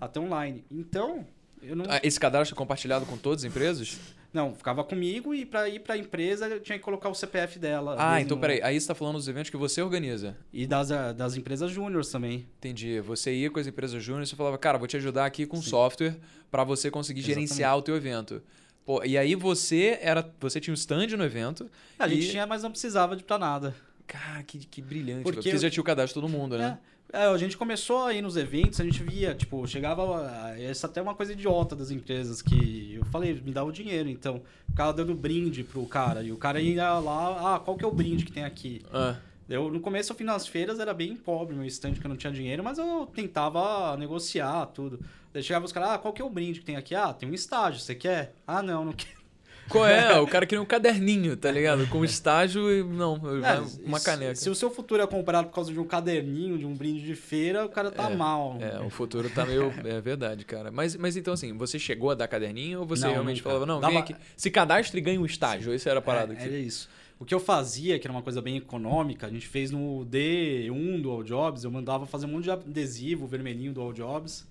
até 0.00 0.18
online. 0.18 0.64
Então, 0.70 1.26
não. 1.62 1.84
Ah, 1.88 2.00
Esse 2.02 2.18
cadastro 2.18 2.54
é 2.54 2.58
compartilhado 2.58 3.06
com 3.06 3.16
todas 3.16 3.44
as 3.44 3.50
empresas? 3.50 3.98
Não, 4.32 4.54
ficava 4.54 4.82
comigo 4.82 5.34
e 5.34 5.44
para 5.44 5.68
ir 5.68 5.80
para 5.80 5.94
a 5.94 5.98
empresa 5.98 6.46
eu 6.46 6.58
tinha 6.58 6.78
que 6.78 6.84
colocar 6.84 7.08
o 7.10 7.14
CPF 7.14 7.58
dela. 7.58 7.96
Ah, 7.98 8.12
mesmo. 8.12 8.26
então 8.26 8.38
peraí. 8.38 8.62
Aí 8.62 8.80
você 8.80 8.86
tá 8.86 8.94
falando 8.94 9.16
dos 9.16 9.28
eventos 9.28 9.50
que 9.50 9.56
você 9.56 9.82
organiza. 9.82 10.36
E 10.52 10.66
das, 10.66 10.90
ah, 10.90 11.12
das 11.12 11.36
empresas 11.36 11.70
júniores 11.70 12.08
também. 12.08 12.46
Entendi. 12.58 12.98
Você 13.00 13.34
ia 13.34 13.50
com 13.50 13.60
as 13.60 13.66
empresas 13.66 14.02
júnior 14.02 14.22
e 14.22 14.26
você 14.26 14.34
falava, 14.34 14.56
cara, 14.56 14.78
vou 14.78 14.88
te 14.88 14.96
ajudar 14.96 15.26
aqui 15.26 15.44
com 15.44 15.60
software 15.60 16.16
para 16.50 16.64
você 16.64 16.90
conseguir 16.90 17.20
Exatamente. 17.20 17.48
gerenciar 17.48 17.76
o 17.76 17.82
teu 17.82 17.94
evento. 17.94 18.42
Pô, 18.84 19.04
e 19.04 19.16
aí 19.16 19.34
você 19.34 19.98
era, 20.00 20.28
você 20.40 20.60
tinha 20.60 20.72
um 20.72 20.74
stand 20.74 21.08
no 21.08 21.24
evento. 21.24 21.70
A 21.98 22.08
gente 22.08 22.26
e... 22.26 22.30
tinha, 22.30 22.46
mas 22.46 22.62
não 22.62 22.70
precisava 22.70 23.14
de 23.14 23.22
para 23.22 23.38
nada. 23.38 23.74
Cara, 24.06 24.42
que, 24.42 24.58
que 24.58 24.82
brilhante. 24.82 25.22
Porque 25.22 25.40
Porque, 25.40 25.58
já 25.58 25.70
tinha 25.70 25.80
o 25.80 25.84
cadastro 25.84 26.20
de 26.20 26.26
todo 26.26 26.30
mundo, 26.30 26.58
né? 26.58 26.78
É, 26.78 26.91
é, 27.12 27.26
a 27.26 27.36
gente 27.36 27.56
começou 27.56 28.04
a 28.04 28.12
ir 28.14 28.22
nos 28.22 28.36
eventos, 28.36 28.80
a 28.80 28.84
gente 28.84 29.02
via, 29.02 29.34
tipo, 29.34 29.66
chegava. 29.66 30.02
ah, 30.26 30.60
Essa 30.60 30.86
até 30.86 31.00
é 31.00 31.02
uma 31.02 31.14
coisa 31.14 31.32
idiota 31.32 31.76
das 31.76 31.90
empresas 31.90 32.40
que 32.42 32.94
eu 32.94 33.04
falei, 33.06 33.34
me 33.34 33.52
dá 33.52 33.62
o 33.62 33.70
dinheiro, 33.72 34.08
então. 34.08 34.42
Ficava 34.68 34.92
dando 34.92 35.14
brinde 35.14 35.62
pro 35.62 35.84
cara. 35.86 36.22
E 36.22 36.32
o 36.32 36.36
cara 36.36 36.60
ia 36.60 36.98
lá, 36.98 37.56
ah, 37.56 37.60
qual 37.60 37.76
que 37.76 37.84
é 37.84 37.86
o 37.86 37.92
brinde 37.92 38.24
que 38.24 38.32
tem 38.32 38.44
aqui? 38.44 38.80
Ah, 38.92 39.16
Eu, 39.48 39.70
no 39.70 39.80
começo, 39.80 40.12
eu 40.12 40.16
fui 40.16 40.24
nas 40.24 40.46
feiras, 40.46 40.78
era 40.80 40.94
bem 40.94 41.14
pobre 41.14 41.54
meu 41.54 41.66
stand, 41.66 41.94
que 41.94 42.04
eu 42.06 42.08
não 42.08 42.16
tinha 42.16 42.32
dinheiro, 42.32 42.64
mas 42.64 42.78
eu 42.78 43.06
tentava 43.06 43.96
negociar 43.98 44.64
tudo. 44.66 44.98
Daí 45.32 45.42
chegava 45.42 45.64
os 45.66 45.72
caras, 45.72 45.90
ah, 45.90 45.98
qual 45.98 46.14
que 46.14 46.22
é 46.22 46.24
o 46.24 46.30
brinde 46.30 46.60
que 46.60 46.66
tem 46.66 46.76
aqui? 46.76 46.94
Ah, 46.94 47.12
tem 47.12 47.28
um 47.28 47.34
estágio, 47.34 47.80
você 47.80 47.94
quer? 47.94 48.34
Ah, 48.46 48.62
não, 48.62 48.84
não 48.84 48.92
quero. 48.92 49.21
Qual 49.68 49.86
é? 49.86 50.20
o 50.20 50.26
cara 50.26 50.44
queria 50.44 50.60
um 50.60 50.66
caderninho, 50.66 51.36
tá 51.36 51.50
ligado? 51.50 51.86
Com 51.88 52.04
estágio 52.04 52.70
e. 52.70 52.82
Não, 52.82 53.16
É, 53.44 53.86
uma 53.86 53.98
caneca. 54.00 54.34
Se 54.34 54.50
o 54.50 54.54
seu 54.54 54.70
futuro 54.70 55.02
é 55.02 55.06
comprado 55.06 55.46
por 55.46 55.54
causa 55.54 55.72
de 55.72 55.78
um 55.80 55.84
caderninho, 55.84 56.58
de 56.58 56.66
um 56.66 56.74
brinde 56.74 57.02
de 57.04 57.14
feira, 57.14 57.64
o 57.64 57.68
cara 57.68 57.90
tá 57.90 58.10
mal. 58.10 58.58
É, 58.60 58.80
o 58.80 58.90
futuro 58.90 59.30
tá 59.30 59.46
meio. 59.46 59.72
É 59.84 60.00
verdade, 60.00 60.44
cara. 60.44 60.70
Mas, 60.70 60.94
mas 60.96 61.16
então, 61.16 61.32
assim, 61.32 61.56
você 61.56 61.78
chegou 61.78 62.10
a 62.10 62.14
dar 62.14 62.28
caderninho 62.28 62.80
ou 62.80 62.86
você 62.86 63.04
Não, 63.06 63.12
realmente 63.12 63.38
nunca. 63.38 63.48
falava, 63.48 63.64
não, 63.66 63.80
Dava- 63.80 63.92
vem 63.92 64.02
aqui. 64.02 64.16
Se 64.36 64.50
cadastre 64.50 64.98
e 64.98 65.00
ganha 65.02 65.20
um 65.20 65.24
estágio. 65.26 65.72
Essa 65.72 65.88
era 65.90 66.00
a 66.00 66.02
parada 66.02 66.32
É, 66.34 66.36
aqui. 66.36 66.44
era 66.44 66.58
isso. 66.58 66.88
O 67.18 67.24
que 67.24 67.32
eu 67.34 67.40
fazia, 67.40 67.98
que 67.98 68.06
era 68.06 68.12
uma 68.12 68.22
coisa 68.22 68.42
bem 68.42 68.56
econômica, 68.56 69.26
a 69.26 69.30
gente 69.30 69.46
fez 69.46 69.70
no 69.70 70.04
D1 70.04 71.00
do 71.00 71.10
All 71.10 71.22
Jobs, 71.22 71.62
eu 71.64 71.70
mandava 71.70 72.04
fazer 72.04 72.26
um 72.26 72.30
monte 72.30 72.44
de 72.44 72.50
adesivo 72.50 73.26
vermelhinho 73.26 73.72
do 73.72 73.80
All 73.80 73.92
Jobs 73.92 74.44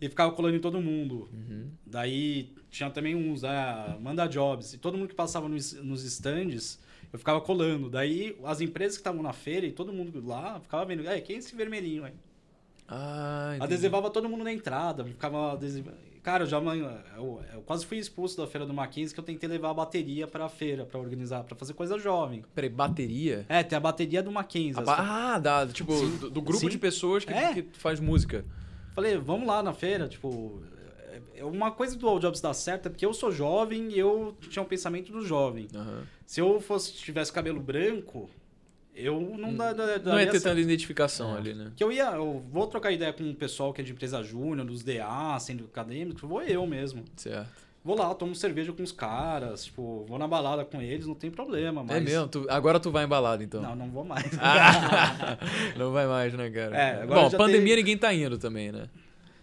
e 0.00 0.08
ficava 0.08 0.30
colando 0.32 0.54
em 0.56 0.60
todo 0.60 0.78
mundo. 0.80 1.28
Uhum. 1.32 1.68
Daí 1.86 2.52
tinha 2.78 2.90
também 2.90 3.14
uns, 3.14 3.44
ah, 3.44 3.96
manda 4.00 4.26
jobs. 4.26 4.72
E 4.72 4.78
todo 4.78 4.96
mundo 4.96 5.08
que 5.08 5.14
passava 5.14 5.48
nos, 5.48 5.72
nos 5.74 6.04
stands, 6.04 6.78
eu 7.12 7.18
ficava 7.18 7.40
colando. 7.40 7.90
Daí 7.90 8.36
as 8.44 8.60
empresas 8.60 8.96
que 8.96 9.00
estavam 9.00 9.22
na 9.22 9.32
feira 9.32 9.66
e 9.66 9.72
todo 9.72 9.92
mundo 9.92 10.24
lá 10.24 10.60
ficava 10.60 10.84
vendo, 10.84 11.06
é, 11.08 11.20
quem 11.20 11.36
é 11.36 11.38
esse 11.40 11.54
vermelhinho 11.54 12.04
aí? 12.04 12.14
Ah, 12.86 13.50
entendi. 13.56 13.64
Adesivava 13.64 14.10
todo 14.10 14.28
mundo 14.28 14.44
na 14.44 14.52
entrada, 14.52 15.04
ficava 15.04 15.52
adesivando. 15.52 16.08
Cara, 16.22 16.44
eu 16.44 16.46
já 16.46 16.58
eu, 16.58 17.40
eu 17.54 17.62
quase 17.62 17.86
fui 17.86 17.96
expulso 17.96 18.36
da 18.36 18.46
feira 18.46 18.66
do 18.66 18.74
Mackenzie 18.74 19.14
que 19.14 19.20
eu 19.20 19.24
tentei 19.24 19.48
levar 19.48 19.70
a 19.70 19.74
bateria 19.74 20.26
para 20.26 20.44
a 20.44 20.48
feira 20.48 20.84
para 20.84 20.98
organizar, 21.00 21.42
para 21.44 21.56
fazer 21.56 21.72
coisa 21.74 21.98
jovem. 21.98 22.44
Peraí, 22.54 22.68
bateria? 22.68 23.46
É, 23.48 23.62
tem 23.62 23.76
a 23.76 23.80
bateria 23.80 24.22
do 24.22 24.30
Mackenzie. 24.30 24.82
Ba- 24.84 25.34
ah, 25.34 25.38
da, 25.38 25.66
tipo, 25.66 25.92
do, 25.94 26.30
do 26.30 26.42
grupo 26.42 26.60
Sim. 26.60 26.68
de 26.68 26.78
pessoas 26.78 27.24
que, 27.24 27.32
É. 27.32 27.54
que 27.54 27.62
faz 27.78 27.98
música. 27.98 28.44
Falei, 28.94 29.16
vamos 29.16 29.46
lá 29.46 29.62
na 29.62 29.72
feira, 29.72 30.06
tipo, 30.08 30.60
uma 31.44 31.70
coisa 31.70 31.96
do 31.96 32.08
All 32.08 32.18
Jobs 32.18 32.40
dar 32.40 32.54
certo 32.54 32.86
é 32.86 32.88
porque 32.90 33.04
eu 33.06 33.12
sou 33.14 33.30
jovem 33.32 33.88
e 33.92 33.98
eu 33.98 34.36
tinha 34.50 34.62
um 34.62 34.66
pensamento 34.66 35.12
do 35.12 35.24
jovem. 35.24 35.68
Aham. 35.74 36.02
Se 36.26 36.40
eu 36.40 36.60
fosse 36.60 36.92
tivesse 36.94 37.32
cabelo 37.32 37.60
branco, 37.60 38.28
eu 38.94 39.20
não 39.38 39.54
dá, 39.54 39.72
dá, 39.72 39.98
Não 39.98 40.18
é 40.18 40.26
ter 40.26 40.40
tanta 40.40 40.60
identificação 40.60 41.34
ali, 41.36 41.54
né? 41.54 41.72
Que 41.76 41.84
eu 41.84 41.92
ia, 41.92 42.10
eu 42.12 42.44
vou 42.50 42.66
trocar 42.66 42.90
ideia 42.90 43.12
com 43.12 43.30
o 43.30 43.34
pessoal 43.34 43.72
que 43.72 43.80
é 43.80 43.84
de 43.84 43.92
empresa 43.92 44.22
júnior, 44.22 44.66
dos 44.66 44.82
DA, 44.82 45.38
sendo 45.40 45.64
acadêmico, 45.64 46.26
vou 46.26 46.42
eu 46.42 46.66
mesmo. 46.66 47.04
Certo. 47.16 47.68
Vou 47.84 47.96
lá, 47.96 48.12
tomo 48.14 48.34
cerveja 48.34 48.72
com 48.72 48.82
os 48.82 48.90
caras, 48.92 49.64
tipo, 49.64 50.04
vou 50.06 50.18
na 50.18 50.26
balada 50.26 50.64
com 50.64 50.82
eles, 50.82 51.06
não 51.06 51.14
tem 51.14 51.30
problema, 51.30 51.82
mas... 51.82 51.96
É 51.96 52.00
mesmo? 52.00 52.28
Tu- 52.28 52.46
agora 52.50 52.78
tu 52.80 52.90
vai 52.90 53.04
embalado, 53.04 53.42
então. 53.42 53.62
Não, 53.62 53.74
não 53.76 53.88
vou 53.88 54.04
mais. 54.04 54.26
Ah, 54.38 55.38
não 55.78 55.92
vai 55.92 56.06
mais, 56.06 56.34
né, 56.34 56.50
cara? 56.50 56.76
É, 56.76 57.02
agora 57.02 57.30
Bom, 57.30 57.36
pandemia 57.36 57.68
tem- 57.68 57.76
ninguém 57.76 57.96
tá 57.96 58.12
indo 58.12 58.36
também, 58.36 58.72
né? 58.72 58.88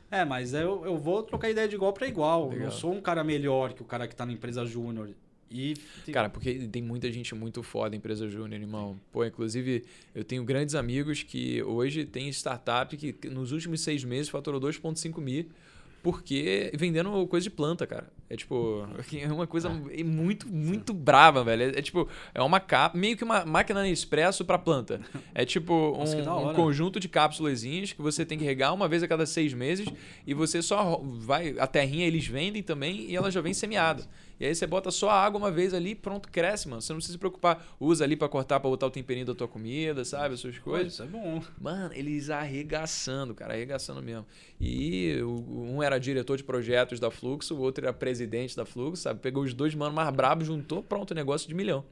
É, 0.09 0.23
mas 0.23 0.53
eu, 0.53 0.85
eu 0.85 0.97
vou 0.97 1.23
trocar 1.23 1.49
ideia 1.49 1.67
de 1.67 1.75
igual 1.75 1.93
pra 1.93 2.07
igual. 2.07 2.49
Legal. 2.49 2.65
Eu 2.65 2.71
sou 2.71 2.93
um 2.93 3.01
cara 3.01 3.23
melhor 3.23 3.73
que 3.73 3.81
o 3.81 3.85
cara 3.85 4.07
que 4.07 4.15
tá 4.15 4.25
na 4.25 4.33
empresa 4.33 4.65
júnior. 4.65 5.09
E. 5.49 5.75
Cara, 6.11 6.29
porque 6.29 6.67
tem 6.67 6.81
muita 6.81 7.11
gente 7.11 7.33
muito 7.35 7.61
foda 7.61 7.95
em 7.95 7.99
empresa 7.99 8.27
júnior, 8.29 8.59
irmão. 8.59 8.99
Pô, 9.11 9.23
inclusive, 9.23 9.83
eu 10.13 10.23
tenho 10.23 10.43
grandes 10.43 10.75
amigos 10.75 11.23
que 11.23 11.61
hoje 11.63 12.05
tem 12.05 12.29
startup 12.29 12.95
que 12.97 13.13
que 13.13 13.29
nos 13.29 13.51
últimos 13.51 13.81
seis 13.81 14.03
meses 14.03 14.29
faturou 14.29 14.59
2,5 14.59 15.21
mil 15.21 15.45
porque 16.05 16.71
vendendo 16.75 17.25
coisa 17.25 17.45
de 17.45 17.49
planta, 17.49 17.87
cara. 17.87 18.07
É 18.29 18.35
tipo, 18.37 18.87
é 19.19 19.31
uma 19.31 19.47
coisa 19.47 19.69
Ah. 19.69 20.03
muito, 20.03 20.47
muito 20.47 20.93
brava, 20.93 21.43
velho. 21.43 21.63
É, 21.63 21.79
é 21.79 21.81
tipo, 21.81 22.07
é 22.31 22.43
uma 22.43 22.59
capa, 22.59 22.95
meio 22.95 23.17
que 23.17 23.23
uma 23.23 23.43
máquina 23.43 23.81
Nespresso 23.81 24.45
pra 24.45 24.59
planta. 24.59 25.01
É 25.33 25.43
tipo 25.43 25.95
Nossa, 25.97 26.15
um, 26.15 26.23
da 26.23 26.35
um 26.35 26.53
conjunto 26.53 26.99
de 26.99 27.09
cápsulazinhas 27.09 27.91
que 27.91 28.03
você 28.03 28.23
tem 28.23 28.37
que 28.37 28.45
regar 28.45 28.71
uma 28.71 28.87
vez 28.87 29.01
a 29.01 29.07
cada 29.07 29.25
seis 29.25 29.51
meses 29.51 29.87
e 30.27 30.33
você 30.35 30.61
só 30.61 31.01
vai. 31.03 31.55
A 31.57 31.65
terrinha 31.65 32.05
eles 32.05 32.27
vendem 32.27 32.61
também 32.61 33.09
e 33.09 33.15
ela 33.15 33.31
já 33.31 33.41
vem 33.41 33.53
semeada. 33.53 34.03
E 34.39 34.45
aí 34.45 34.53
você 34.53 34.67
bota 34.67 34.91
só 34.91 35.09
a 35.09 35.23
água 35.23 35.37
uma 35.37 35.51
vez 35.51 35.73
ali 35.73 35.95
pronto, 35.95 36.29
cresce, 36.29 36.67
mano. 36.67 36.81
Você 36.81 36.91
não 36.91 36.97
precisa 36.97 37.13
se 37.13 37.19
preocupar. 37.19 37.65
Usa 37.79 38.03
ali 38.03 38.15
pra 38.15 38.27
cortar, 38.27 38.59
pra 38.59 38.69
botar 38.69 38.87
o 38.87 38.91
temperinho 38.91 39.25
da 39.25 39.33
tua 39.33 39.47
comida, 39.47 40.03
sabe? 40.03 40.33
As 40.33 40.39
suas 40.39 40.57
coisas. 40.59 40.93
isso 40.93 41.03
é 41.03 41.05
bom. 41.05 41.41
Mano, 41.59 41.93
eles 41.93 42.29
arregaçando, 42.29 43.33
cara, 43.33 43.53
arregaçando 43.53 44.01
mesmo. 44.01 44.25
E 44.59 45.21
um 45.23 45.81
era 45.81 45.97
diretor 45.99 46.37
de 46.37 46.43
projetos 46.43 46.99
da 46.99 47.09
Fluxo, 47.09 47.55
o 47.55 47.59
outro 47.59 47.85
era 47.85 47.93
presidente 47.93 48.55
da 48.55 48.65
Fluxo, 48.65 49.03
sabe? 49.03 49.19
Pegou 49.19 49.43
os 49.43 49.53
dois 49.53 49.73
manos 49.73 49.95
mais 49.95 50.13
brabos, 50.13 50.47
juntou, 50.47 50.83
pronto, 50.83 51.13
negócio 51.13 51.47
de 51.47 51.53
milhão. 51.53 51.83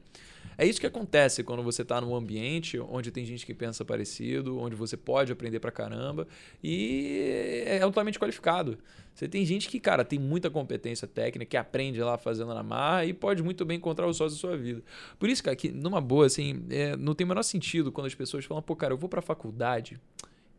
É 0.56 0.66
isso 0.66 0.80
que 0.80 0.86
acontece 0.86 1.42
quando 1.42 1.62
você 1.62 1.84
tá 1.84 2.00
num 2.00 2.14
ambiente 2.14 2.78
onde 2.78 3.10
tem 3.10 3.24
gente 3.24 3.44
que 3.44 3.54
pensa 3.54 3.84
parecido, 3.84 4.58
onde 4.58 4.76
você 4.76 4.96
pode 4.96 5.32
aprender 5.32 5.60
pra 5.60 5.70
caramba 5.70 6.26
e 6.62 7.64
é 7.66 7.80
altamente 7.82 8.18
qualificado. 8.18 8.78
Você 9.14 9.28
tem 9.28 9.44
gente 9.44 9.68
que, 9.68 9.78
cara, 9.78 10.04
tem 10.04 10.18
muita 10.18 10.50
competência 10.50 11.06
técnica, 11.06 11.50
que 11.50 11.56
aprende 11.56 12.00
lá 12.00 12.18
fazendo 12.18 12.52
na 12.52 12.62
marra 12.62 13.04
e 13.04 13.12
pode 13.12 13.42
muito 13.42 13.64
bem 13.64 13.76
encontrar 13.76 14.06
o 14.06 14.12
sócio 14.12 14.36
da 14.36 14.40
sua 14.40 14.56
vida. 14.56 14.82
Por 15.18 15.28
isso, 15.28 15.42
cara, 15.42 15.54
que 15.56 15.70
numa 15.70 16.00
boa, 16.00 16.26
assim, 16.26 16.64
é, 16.70 16.96
não 16.96 17.14
tem 17.14 17.24
o 17.24 17.28
menor 17.28 17.42
sentido 17.42 17.92
quando 17.92 18.06
as 18.06 18.14
pessoas 18.14 18.44
falam, 18.44 18.62
pô, 18.62 18.74
cara, 18.74 18.92
eu 18.92 18.98
vou 18.98 19.08
pra 19.08 19.22
faculdade 19.22 20.00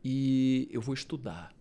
e 0.03 0.69
eu 0.71 0.81
vou 0.81 0.93
estudar. 0.93 1.51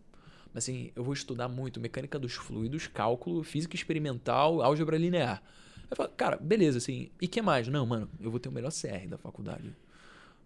Mas 0.53 0.65
assim, 0.65 0.93
eu 0.95 1.03
vou 1.03 1.13
estudar 1.13 1.49
muito 1.49 1.81
mecânica 1.81 2.17
dos 2.17 2.35
fluidos, 2.35 2.87
cálculo, 2.87 3.43
física 3.43 3.75
experimental, 3.75 4.63
álgebra 4.63 4.97
linear. 4.97 5.43
Eu 5.95 5.97
falo, 5.97 6.09
cara, 6.17 6.37
beleza, 6.37 6.79
assim, 6.79 7.09
e 7.21 7.29
que 7.29 7.41
mais? 7.41 7.69
Não, 7.69 7.87
mano, 7.87 8.11
eu 8.21 8.29
vou 8.29 8.41
ter 8.41 8.49
o 8.49 8.53
melhor 8.53 8.73
CR 8.73 9.07
da 9.09 9.17
faculdade. 9.17 9.73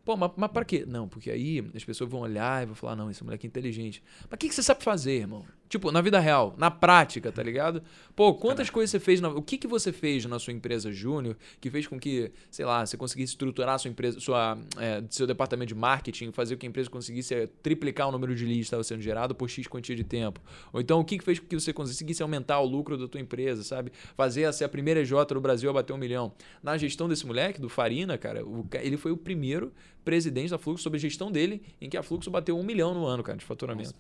Pô, 0.09 0.17
mas, 0.17 0.31
mas 0.39 0.51
pra 0.51 0.65
quê? 0.65 0.87
Não, 0.89 1.07
porque 1.07 1.31
aí 1.31 1.63
as 1.75 1.85
pessoas 1.85 2.09
vão 2.09 2.21
olhar 2.21 2.63
e 2.63 2.65
vão 2.65 2.75
falar, 2.75 2.97
não, 2.97 3.11
esse 3.11 3.23
moleque 3.23 3.47
é 3.47 3.49
inteligente. 3.49 4.03
Mas 4.23 4.37
o 4.37 4.39
que, 4.39 4.49
que 4.49 4.55
você 4.55 4.63
sabe 4.63 4.83
fazer, 4.83 5.19
irmão? 5.19 5.45
Tipo, 5.69 5.93
na 5.93 6.01
vida 6.01 6.19
real, 6.19 6.55
na 6.57 6.71
prática, 6.71 7.31
tá 7.31 7.43
ligado? 7.43 7.83
Pô, 8.17 8.33
quantas 8.33 8.71
coisas 8.71 8.91
você 8.91 8.99
fez, 8.99 9.21
na- 9.21 9.29
o 9.29 9.43
que, 9.43 9.59
que 9.59 9.67
você 9.67 9.93
fez 9.93 10.25
na 10.25 10.39
sua 10.39 10.55
empresa 10.55 10.91
júnior 10.91 11.37
que 11.61 11.69
fez 11.69 11.87
com 11.87 12.01
que, 12.01 12.33
sei 12.51 12.65
lá, 12.65 12.87
você 12.87 12.97
conseguisse 12.97 13.33
estruturar 13.35 13.79
sua 13.79 13.91
empresa, 13.91 14.19
sua, 14.19 14.57
é, 14.79 15.05
seu 15.11 15.27
departamento 15.27 15.69
de 15.69 15.75
marketing, 15.75 16.33
fazer 16.33 16.57
com 16.57 16.61
que 16.61 16.67
a 16.67 16.71
empresa 16.71 16.89
conseguisse 16.89 17.35
é, 17.35 17.47
triplicar 17.63 18.09
o 18.09 18.13
número 18.13 18.35
de 18.35 18.45
leads 18.47 18.61
que 18.61 18.65
estava 18.69 18.83
sendo 18.85 19.03
gerado 19.03 19.35
por 19.35 19.51
X 19.51 19.67
quantia 19.67 19.95
de 19.95 20.05
tempo? 20.05 20.41
Ou 20.73 20.81
então, 20.81 21.01
o 21.01 21.05
que, 21.05 21.19
que 21.19 21.25
fez 21.25 21.39
com 21.39 21.47
que 21.47 21.61
você 21.61 21.71
conseguisse 21.71 22.23
aumentar 22.23 22.61
o 22.61 22.65
lucro 22.65 22.97
da 22.97 23.07
tua 23.07 23.21
empresa, 23.21 23.63
sabe? 23.63 23.93
Fazer 24.17 24.47
a 24.47 24.53
ser 24.55 24.65
a 24.65 24.71
primeira 24.71 25.01
EJ 25.03 25.11
do 25.35 25.41
Brasil 25.43 25.69
a 25.69 25.73
bater 25.75 25.93
um 25.93 25.99
milhão. 25.99 26.33
Na 26.63 26.79
gestão 26.79 27.11
desse 27.11 27.27
moleque, 27.27 27.61
do 27.61 27.69
Farina, 27.69 28.17
cara, 28.17 28.43
o 28.43 28.67
ele 28.73 28.97
foi 28.97 29.13
o 29.13 29.19
primeiro 29.19 29.71
presidente 30.05 30.51
da 30.51 30.59
Fluxo 30.59 30.83
sobre 30.83 30.97
a 30.97 31.01
gestão 31.01 31.31
dele, 31.31 31.63
em 31.81 31.89
que 31.89 31.97
a 31.97 32.03
Fluxo 32.03 32.31
bateu 32.31 32.59
um 32.59 32.63
milhão 32.63 32.95
no 32.95 33.05
ano, 33.07 33.23
cara, 33.23 33.39
de 33.39 33.45
faturamento. 33.45 33.95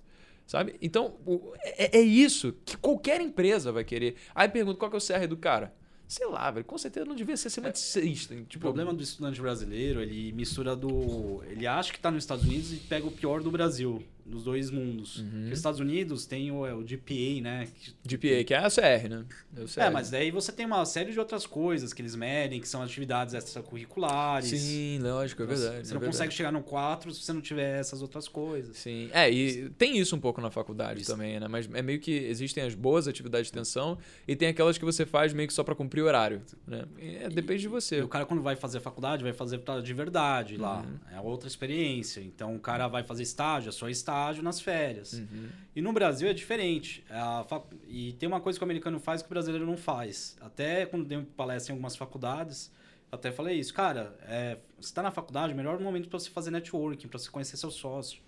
Sabe? 0.47 0.77
Então, 0.81 1.15
o- 1.27 1.53
é, 1.63 1.99
é 1.99 2.01
isso 2.01 2.55
que 2.65 2.77
qualquer 2.77 3.21
empresa 3.21 3.71
vai 3.71 3.85
querer. 3.85 4.17
Aí 4.35 4.49
pergunta 4.49 4.79
qual 4.79 4.91
que 4.91 4.97
é 4.97 4.99
o 4.99 5.03
CR 5.03 5.27
do 5.29 5.37
cara. 5.37 5.75
Sei 6.07 6.27
lá, 6.27 6.51
velho. 6.51 6.65
Com 6.65 6.79
certeza 6.79 7.05
não 7.05 7.15
devia 7.15 7.37
ser 7.37 7.49
acima 7.49 7.71
de 7.71 7.79
seis. 7.79 8.25
O 8.31 8.45
Tipo, 8.45 8.61
problema 8.61 8.95
do 8.95 9.03
estudante 9.03 9.39
brasileiro, 9.43 10.01
ele 10.01 10.33
mistura 10.33 10.75
do. 10.75 11.43
Ele 11.47 11.67
acha 11.67 11.93
que 11.93 12.01
tá 12.01 12.11
nos 12.11 12.25
Estados 12.25 12.45
Unidos 12.47 12.73
e 12.73 12.77
pega 12.77 13.07
o 13.07 13.11
pior 13.11 13.43
do 13.43 13.51
Brasil, 13.51 14.03
dos 14.29 14.45
dois 14.45 14.71
mundos. 14.71 15.19
Uhum. 15.19 15.31
Porque 15.31 15.53
Os 15.53 15.59
Estados 15.59 15.81
Unidos 15.81 16.27
tem 16.27 16.51
o, 16.51 16.67
é, 16.67 16.75
o 16.75 16.83
GPA, 16.83 17.41
né? 17.43 17.69
GPA, 18.05 18.45
que 18.45 18.55
é 18.55 18.59
a 18.59 18.69
CR, 18.71 19.09
né? 19.09 19.25
É, 19.57 19.65
CR. 19.65 19.81
É, 19.81 19.91
mas 19.91 20.11
daí 20.11 20.31
você 20.31 20.53
tem 20.53 20.67
uma 20.67 20.85
série 20.85 21.13
de 21.13 21.19
outras 21.19 21.47
coisas 21.47 21.93
que 21.93 22.03
eles 22.03 22.15
medem, 22.15 22.61
que 22.61 22.69
são 22.69 22.83
atividades 22.83 23.35
extracurriculares. 23.35 24.49
Sim, 24.51 24.99
lógico, 25.01 25.43
é 25.43 25.47
Você- 25.47 25.63
verdade. 25.63 25.87
Você 25.87 25.93
é 25.93 25.95
não 25.95 26.01
verdade. 26.01 26.07
consegue 26.19 26.35
chegar 26.35 26.53
no 26.53 26.63
4 26.63 27.13
se 27.15 27.23
você 27.23 27.33
não 27.33 27.41
tiver 27.41 27.79
essas 27.81 28.03
outras 28.03 28.29
coisas. 28.29 28.77
Sim. 28.77 29.09
É, 29.13 29.31
e 29.31 29.71
tem 29.71 29.99
isso 29.99 30.15
um 30.15 30.21
pouco 30.21 30.41
na 30.41 30.51
faculdade 30.51 31.03
Isso. 31.03 31.11
também, 31.11 31.39
né? 31.41 31.49
Mas 31.49 31.69
é 31.73 31.83
meio 31.83 32.01
que 32.01 32.13
existem 32.13 32.63
as 32.65 32.75
boas 32.75 33.09
atividades 33.09 33.47
de 33.47 33.59
extensão 33.59 33.99
e 34.27 34.37
tem 34.37 34.49
aquelas 34.49 34.77
que 34.79 34.85
você 34.85 35.07
faz 35.07 35.33
meio 35.33 35.49
que 35.49 35.55
só 35.55 35.65
pra 35.65 35.75
cumprir 35.75 36.03
o 36.03 36.07
horário, 36.07 36.43
né? 36.67 36.85
É, 36.99 37.29
depende 37.29 37.61
de 37.61 37.67
E 37.67 37.69
você. 37.69 38.01
o 38.03 38.09
cara, 38.09 38.27
quando 38.27 38.43
vai 38.43 38.57
fazer 38.57 38.81
faculdade, 38.81 39.23
vai 39.23 39.33
fazer 39.33 39.61
de 39.83 39.95
verdade 39.95 40.57
lá. 40.57 40.81
Uhum. 40.83 41.17
É 41.17 41.21
outra 41.21 41.49
experiência. 41.49 42.21
Então, 42.21 42.55
o 42.55 42.59
cara 42.61 42.89
vai 42.89 43.03
fazer 43.03 43.23
estágio, 43.23 43.69
é 43.69 43.73
só 43.73 43.89
estágio 43.89 44.18
nas 44.43 44.61
férias. 44.61 45.15
Uhum. 45.15 45.49
E 45.77 45.81
no 45.81 45.93
Brasil 45.93 46.29
é 46.29 46.33
diferente. 46.33 47.05
Fac- 47.49 47.73
E 47.87 48.13
tem 48.15 48.27
uma 48.29 48.41
coisa 48.41 48.59
que 48.59 48.63
o 48.65 48.67
americano 48.67 48.99
faz 48.99 49.23
que 49.23 49.29
o 49.29 49.31
brasileiro 49.31 49.67
não 49.67 49.77
faz. 49.77 50.37
Até 50.41 50.87
quando 50.87 51.05
dei 51.05 51.23
palestra 51.37 51.73
em 51.73 51.75
algumas 51.75 51.97
faculdades, 51.97 52.71
até 53.11 53.31
falei 53.33 53.59
isso. 53.59 53.73
Cara, 53.73 54.17
é, 54.23 54.59
você 54.79 54.89
está 54.89 55.03
na 55.03 55.11
faculdade, 55.11 55.53
o 55.53 55.57
melhor 55.57 55.79
momento 55.81 56.09
para 56.09 56.19
você 56.19 56.31
fazer 56.31 56.51
networking, 56.51 57.09
para 57.09 57.19
você 57.19 57.31
conhecer 57.31 57.57
seu 57.57 57.71
sócio. 57.71 58.21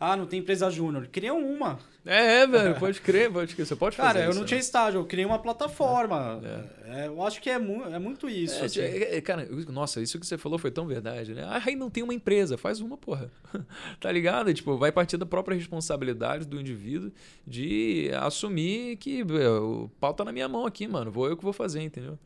Ah, 0.00 0.16
não 0.16 0.24
tem 0.24 0.40
empresa 0.40 0.70
júnior. 0.70 1.06
Cria 1.08 1.34
uma. 1.34 1.78
É, 2.06 2.40
é, 2.40 2.46
velho, 2.46 2.74
pode 2.76 2.98
crer, 3.02 3.30
pode 3.30 3.54
crer. 3.54 3.66
Você 3.66 3.76
pode 3.76 3.94
fazer 3.94 4.08
Cara, 4.08 4.20
eu 4.20 4.30
isso, 4.30 4.38
não 4.38 4.44
né? 4.44 4.48
tinha 4.48 4.58
estágio, 4.58 5.00
eu 5.00 5.04
criei 5.04 5.26
uma 5.26 5.38
plataforma. 5.38 6.40
É, 6.86 7.06
eu 7.06 7.22
acho 7.22 7.38
que 7.42 7.50
é, 7.50 7.58
mu 7.58 7.84
é 7.84 7.98
muito 7.98 8.26
isso. 8.26 8.62
É, 8.62 8.64
assim. 8.64 8.80
é, 8.80 9.16
é, 9.16 9.20
cara, 9.20 9.46
nossa, 9.68 10.00
isso 10.00 10.18
que 10.18 10.26
você 10.26 10.38
falou 10.38 10.58
foi 10.58 10.70
tão 10.70 10.86
verdade, 10.86 11.34
né? 11.34 11.44
Ah, 11.46 11.60
aí 11.62 11.76
não 11.76 11.90
tem 11.90 12.02
uma 12.02 12.14
empresa, 12.14 12.56
faz 12.56 12.80
uma, 12.80 12.96
porra. 12.96 13.30
tá 14.00 14.10
ligado? 14.10 14.52
Tipo, 14.54 14.78
vai 14.78 14.90
partir 14.90 15.18
da 15.18 15.26
própria 15.26 15.54
responsabilidade 15.54 16.46
do 16.46 16.58
indivíduo 16.58 17.12
de 17.46 18.10
assumir 18.22 18.96
que 18.96 19.22
o 19.22 19.90
pau 20.00 20.14
tá 20.14 20.24
na 20.24 20.32
minha 20.32 20.48
mão 20.48 20.64
aqui, 20.64 20.88
mano. 20.88 21.10
Vou 21.10 21.28
eu 21.28 21.36
que 21.36 21.44
vou 21.44 21.52
fazer, 21.52 21.82
entendeu? 21.82 22.18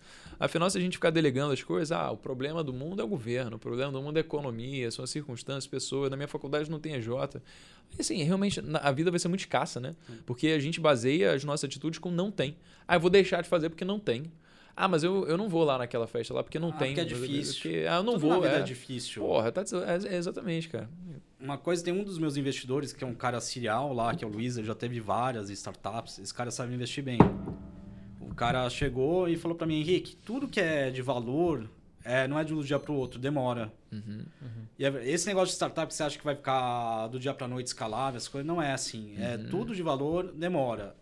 Afinal, 0.45 0.69
se 0.71 0.79
a 0.79 0.81
gente 0.81 0.95
ficar 0.95 1.11
delegando 1.11 1.53
as 1.53 1.63
coisas, 1.63 1.91
ah, 1.93 2.11
o 2.11 2.17
problema 2.17 2.63
do 2.63 2.73
mundo 2.73 3.01
é 3.01 3.05
o 3.05 3.09
governo, 3.09 3.57
o 3.57 3.59
problema 3.59 3.91
do 3.93 4.03
mundo 4.03 4.17
é 4.17 4.21
a 4.21 4.25
economia, 4.25 4.91
são 4.91 5.03
as 5.03 5.11
circunstâncias, 5.11 5.67
pessoas. 5.67 6.11
Na 6.11 6.17
minha 6.17 6.29
faculdade 6.29 6.71
não 6.71 6.79
tem 6.79 6.95
EJ. 6.95 7.09
Assim, 7.99 8.23
realmente, 8.23 8.61
na- 8.61 8.79
a 8.81 8.91
vida 8.93 9.11
vai 9.11 9.19
ser 9.21 9.29
muito 9.29 9.41
escassa, 9.41 9.79
né? 9.81 9.95
Porque 10.27 10.49
a 10.49 10.59
gente 10.59 10.81
baseia 10.81 11.33
as 11.33 11.45
nossas 11.45 11.65
atitudes 11.65 11.99
com 11.99 12.11
não 12.11 12.31
tem. 12.31 12.57
Ah, 12.87 12.97
eu 12.97 13.01
vou 13.01 13.11
deixar 13.11 13.43
de 13.43 13.49
fazer 13.49 13.69
porque 13.71 13.85
não 13.85 13.99
tem. 13.99 14.31
Ah, 14.77 14.89
mas 14.89 15.05
eu, 15.05 15.25
eu 15.29 15.37
não 15.39 15.49
vou 15.49 15.63
lá 15.63 15.79
naquela 15.79 16.07
festa 16.09 16.35
lá 16.35 16.43
porque 16.43 16.59
não 16.59 16.71
Ah, 16.71 16.73
tem. 16.73 16.89
porque 16.89 17.01
é 17.01 17.05
difícil. 17.05 17.55
Porque, 17.63 17.87
ah, 17.89 17.97
eu 17.99 18.03
não 18.03 18.15
Tudo 18.15 18.27
na 18.27 18.35
vou. 18.35 18.43
vida 18.43 18.57
é. 18.57 18.61
é 18.61 18.63
difícil. 18.63 19.23
Porra, 19.23 19.53
tá, 19.53 19.63
é, 19.63 20.15
é 20.15 20.17
exatamente, 20.17 20.69
cara. 20.69 20.91
Uma 21.41 21.57
coisa, 21.57 21.85
tem 21.85 21.95
um 21.95 22.03
dos 22.03 22.19
meus 22.19 22.37
investidores, 22.37 22.93
que 22.93 23.05
é 23.05 23.07
um 23.07 23.15
cara 23.15 23.41
serial 23.41 23.93
lá, 23.93 24.13
que 24.17 24.25
é 24.25 24.27
o 24.27 24.31
Luiz, 24.31 24.57
ele 24.57 24.67
já 24.67 24.75
teve 24.75 24.99
várias 24.99 25.49
startups. 25.51 26.19
Esse 26.19 26.35
cara 26.35 26.51
sabe 26.51 26.75
investir 26.75 27.05
bem. 27.05 27.19
O 28.35 28.37
cara 28.37 28.68
chegou 28.68 29.28
e 29.28 29.37
falou 29.37 29.57
pra 29.57 29.64
mim, 29.64 29.78
Henrique, 29.80 30.16
tudo 30.16 30.49
que 30.49 30.61
é 30.61 30.91
de 30.91 31.01
valor 31.01 31.70
É, 32.07 32.28
não 32.28 32.39
é 32.39 32.45
de 32.45 32.53
um 32.53 32.61
dia 32.61 32.78
para 32.78 32.93
o 32.93 32.97
outro, 32.97 33.18
demora. 33.18 33.72
Uhum. 33.91 34.26
E 34.78 34.85
é- 34.85 35.09
esse 35.09 35.26
negócio 35.26 35.47
de 35.47 35.55
startup 35.55 35.87
que 35.89 35.95
você 35.95 36.03
acha 36.03 36.18
que 36.18 36.24
vai 36.24 36.35
ficar 36.37 37.07
do 37.07 37.18
dia 37.18 37.32
para 37.32 37.49
noite 37.49 37.68
escalável, 37.68 38.18
as 38.18 38.28
coisas, 38.28 38.47
não 38.47 38.61
é 38.61 38.72
assim. 38.72 39.14
É 39.18 39.39
tudo 39.39 39.74
de 39.74 39.82
valor, 39.82 40.30
demora. 40.30 40.95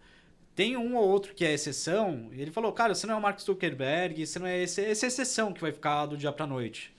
Tem 0.54 0.76
um 0.76 0.94
ou 0.94 1.08
outro 1.08 1.34
que 1.34 1.44
é 1.44 1.52
exceção, 1.52 2.28
e 2.32 2.40
ele 2.40 2.52
falou, 2.52 2.70
cara, 2.72 2.94
você 2.94 3.04
não 3.04 3.14
é 3.14 3.16
o 3.16 3.20
Mark 3.20 3.40
Zuckerberg, 3.40 4.24
você 4.24 4.38
não 4.38 4.46
é 4.46 4.62
esse, 4.62 4.80
essa 4.80 5.04
exceção 5.08 5.52
que 5.52 5.60
vai 5.60 5.72
ficar 5.72 6.06
do 6.06 6.16
dia 6.16 6.30
para 6.30 6.46
noite. 6.46 6.94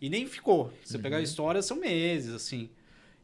E 0.00 0.08
nem 0.08 0.28
ficou. 0.28 0.72
Se 0.84 0.92
você 0.92 0.98
pegar 1.00 1.16
a 1.16 1.20
história, 1.22 1.60
são 1.60 1.76
meses, 1.76 2.32
assim. 2.32 2.70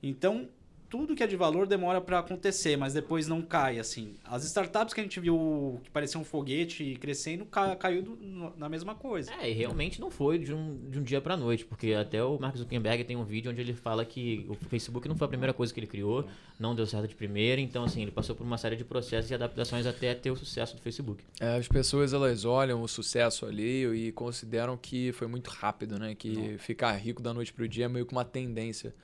Então, 0.02 0.48
tudo 0.88 1.14
que 1.16 1.22
é 1.22 1.26
de 1.26 1.36
valor 1.36 1.66
demora 1.66 2.00
para 2.00 2.18
acontecer, 2.20 2.76
mas 2.76 2.94
depois 2.94 3.26
não 3.26 3.42
cai, 3.42 3.78
assim. 3.78 4.14
As 4.24 4.44
startups 4.44 4.94
que 4.94 5.00
a 5.00 5.02
gente 5.02 5.18
viu 5.18 5.80
que 5.84 5.90
parecia 5.90 6.20
um 6.20 6.24
foguete 6.24 6.96
crescendo, 7.00 7.44
ca- 7.44 7.74
caiu 7.76 8.02
do- 8.02 8.16
no- 8.16 8.52
na 8.56 8.68
mesma 8.68 8.94
coisa. 8.94 9.32
É, 9.34 9.50
e 9.50 9.52
realmente 9.52 10.00
não 10.00 10.10
foi 10.10 10.38
de 10.38 10.52
um, 10.54 10.78
de 10.90 10.98
um 10.98 11.02
dia 11.02 11.20
pra 11.20 11.36
noite, 11.36 11.64
porque 11.64 11.92
até 11.92 12.22
o 12.22 12.38
Mark 12.38 12.56
Zuckerberg 12.56 13.04
tem 13.04 13.16
um 13.16 13.24
vídeo 13.24 13.50
onde 13.50 13.60
ele 13.60 13.74
fala 13.74 14.04
que 14.04 14.46
o 14.48 14.54
Facebook 14.54 15.08
não 15.08 15.16
foi 15.16 15.26
a 15.26 15.28
primeira 15.28 15.52
coisa 15.52 15.72
que 15.74 15.80
ele 15.80 15.86
criou, 15.86 16.26
não 16.58 16.74
deu 16.74 16.86
certo 16.86 17.08
de 17.08 17.14
primeira, 17.14 17.60
então 17.60 17.84
assim, 17.84 18.02
ele 18.02 18.10
passou 18.10 18.34
por 18.36 18.44
uma 18.44 18.56
série 18.58 18.76
de 18.76 18.84
processos 18.84 19.30
e 19.30 19.34
adaptações 19.34 19.86
até 19.86 20.14
ter 20.14 20.30
o 20.30 20.36
sucesso 20.36 20.76
do 20.76 20.82
Facebook. 20.82 21.22
É, 21.40 21.56
as 21.56 21.66
pessoas 21.68 22.12
elas 22.12 22.44
olham 22.44 22.80
o 22.82 22.88
sucesso 22.88 23.44
alheio 23.46 23.94
e 23.94 24.12
consideram 24.12 24.76
que 24.76 25.12
foi 25.12 25.26
muito 25.26 25.48
rápido, 25.50 25.98
né? 25.98 26.14
Que 26.14 26.56
ficar 26.58 26.92
rico 26.92 27.20
da 27.20 27.34
noite 27.34 27.52
pro 27.52 27.68
dia 27.68 27.86
é 27.86 27.88
meio 27.88 28.06
que 28.06 28.12
uma 28.12 28.24
tendência. 28.24 28.94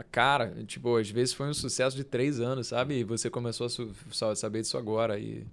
Mas, 0.00 0.06
cara, 0.10 0.54
tipo, 0.66 0.96
às 0.96 1.10
vezes 1.10 1.34
foi 1.34 1.48
um 1.48 1.54
sucesso 1.54 1.94
de 1.94 2.04
três 2.04 2.40
anos, 2.40 2.68
sabe? 2.68 3.00
E 3.00 3.04
você 3.04 3.28
começou 3.28 3.66
a 3.66 4.34
saber 4.34 4.62
disso 4.62 4.78
agora. 4.78 5.18
E 5.18 5.44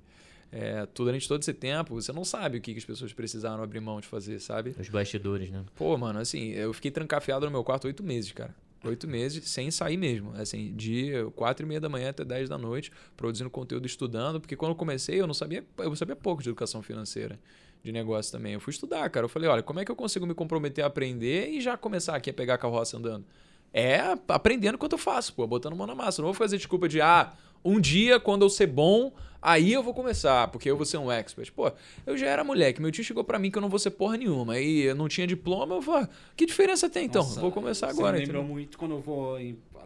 é, 0.52 0.86
tudo 0.86 1.08
durante 1.08 1.28
todo 1.28 1.42
esse 1.42 1.54
tempo, 1.54 1.96
você 1.96 2.14
não 2.14 2.24
sabe 2.24 2.58
o 2.58 2.62
que, 2.62 2.72
que 2.72 2.80
as 2.80 2.86
pessoas 2.86 3.12
precisaram 3.12 3.62
abrir 3.62 3.82
mão 3.82 4.00
de 4.00 4.08
fazer, 4.08 4.40
sabe? 4.40 4.74
Os 4.80 4.88
bastidores, 4.88 5.50
né? 5.52 5.66
Pô, 5.76 5.98
mano, 5.98 6.20
assim, 6.20 6.52
eu 6.52 6.74
fiquei 6.74 6.90
trancafiado 6.90 7.46
no 7.46 7.52
meu 7.52 7.64
quarto 7.64 7.86
oito 7.88 8.02
meses, 8.04 8.32
cara. 8.32 8.56
Oito 8.86 9.06
meses 9.06 9.50
sem 9.50 9.70
sair 9.70 9.98
mesmo. 9.98 10.32
Assim, 10.36 10.74
de 10.74 11.12
quatro 11.36 11.66
e 11.66 11.68
meia 11.68 11.82
da 11.82 11.90
manhã 11.90 12.12
até 12.12 12.24
10 12.24 12.48
da 12.48 12.58
noite, 12.58 12.90
produzindo 13.18 13.50
conteúdo, 13.50 13.86
estudando, 13.86 14.40
porque 14.40 14.56
quando 14.56 14.72
eu 14.72 14.76
comecei 14.76 15.20
eu 15.20 15.28
não 15.28 15.34
sabia, 15.34 15.66
eu 15.80 15.94
sabia 15.98 16.16
pouco 16.16 16.42
de 16.42 16.48
educação 16.48 16.82
financeira, 16.82 17.38
de 17.84 17.92
negócio 17.92 18.32
também. 18.32 18.54
Eu 18.54 18.62
fui 18.62 18.72
estudar, 18.72 19.10
cara. 19.10 19.26
Eu 19.26 19.30
falei, 19.30 19.50
olha, 19.50 19.64
como 19.64 19.82
é 19.82 19.84
que 19.84 19.92
eu 19.92 19.96
consigo 19.96 20.26
me 20.26 20.34
comprometer 20.34 20.86
a 20.86 20.88
aprender 20.88 21.50
e 21.50 21.60
já 21.60 21.76
começar 21.76 22.16
aqui 22.16 22.30
a 22.30 22.34
pegar 22.34 22.54
a 22.54 22.58
carroça 22.58 22.96
andando? 22.96 23.26
É 23.74 24.16
aprendendo 24.28 24.76
enquanto 24.76 24.94
eu 24.94 24.98
faço, 24.98 25.34
pô, 25.34 25.46
botando 25.46 25.76
mão 25.76 25.86
na 25.86 25.96
massa. 25.96 26.22
Eu 26.22 26.24
não 26.24 26.34
vou 26.34 26.38
fazer 26.38 26.58
desculpa 26.58 26.88
de, 26.88 27.02
ah, 27.02 27.32
um 27.64 27.80
dia, 27.80 28.20
quando 28.20 28.44
eu 28.44 28.50
ser 28.50 28.68
bom, 28.68 29.12
aí 29.42 29.74
eu 29.74 29.84
vou 29.84 29.94
começar, 29.94 30.48
porque 30.48 30.70
eu 30.70 30.78
vou 30.78 30.86
ser 30.86 30.98
um 30.98 31.12
expert. 31.12 31.52
Pô, 31.52 31.72
eu 32.06 32.18
já 32.18 32.28
era 32.28 32.44
moleque, 32.44 32.82
meu 32.82 32.92
tio 32.92 33.04
chegou 33.04 33.24
pra 33.24 33.38
mim 33.38 33.52
que 33.52 33.58
eu 33.58 33.62
não 33.62 33.70
vou 33.70 33.80
ser 33.80 33.92
porra 33.92 34.18
nenhuma, 34.18 34.54
aí 34.54 34.82
eu 34.82 34.96
não 34.96 35.08
tinha 35.08 35.28
diploma, 35.28 35.76
eu 35.76 35.82
falei, 35.82 36.08
que 36.36 36.46
diferença 36.46 36.90
tem 36.90 37.06
então? 37.06 37.22
Nossa, 37.24 37.42
vou 37.42 37.52
começar 37.52 37.90
agora. 37.90 38.18
Me 38.18 38.26
lembrou 38.26 38.44
muito 38.44 38.78
quando 38.78 38.96
eu 38.96 39.02
vou 39.02 39.38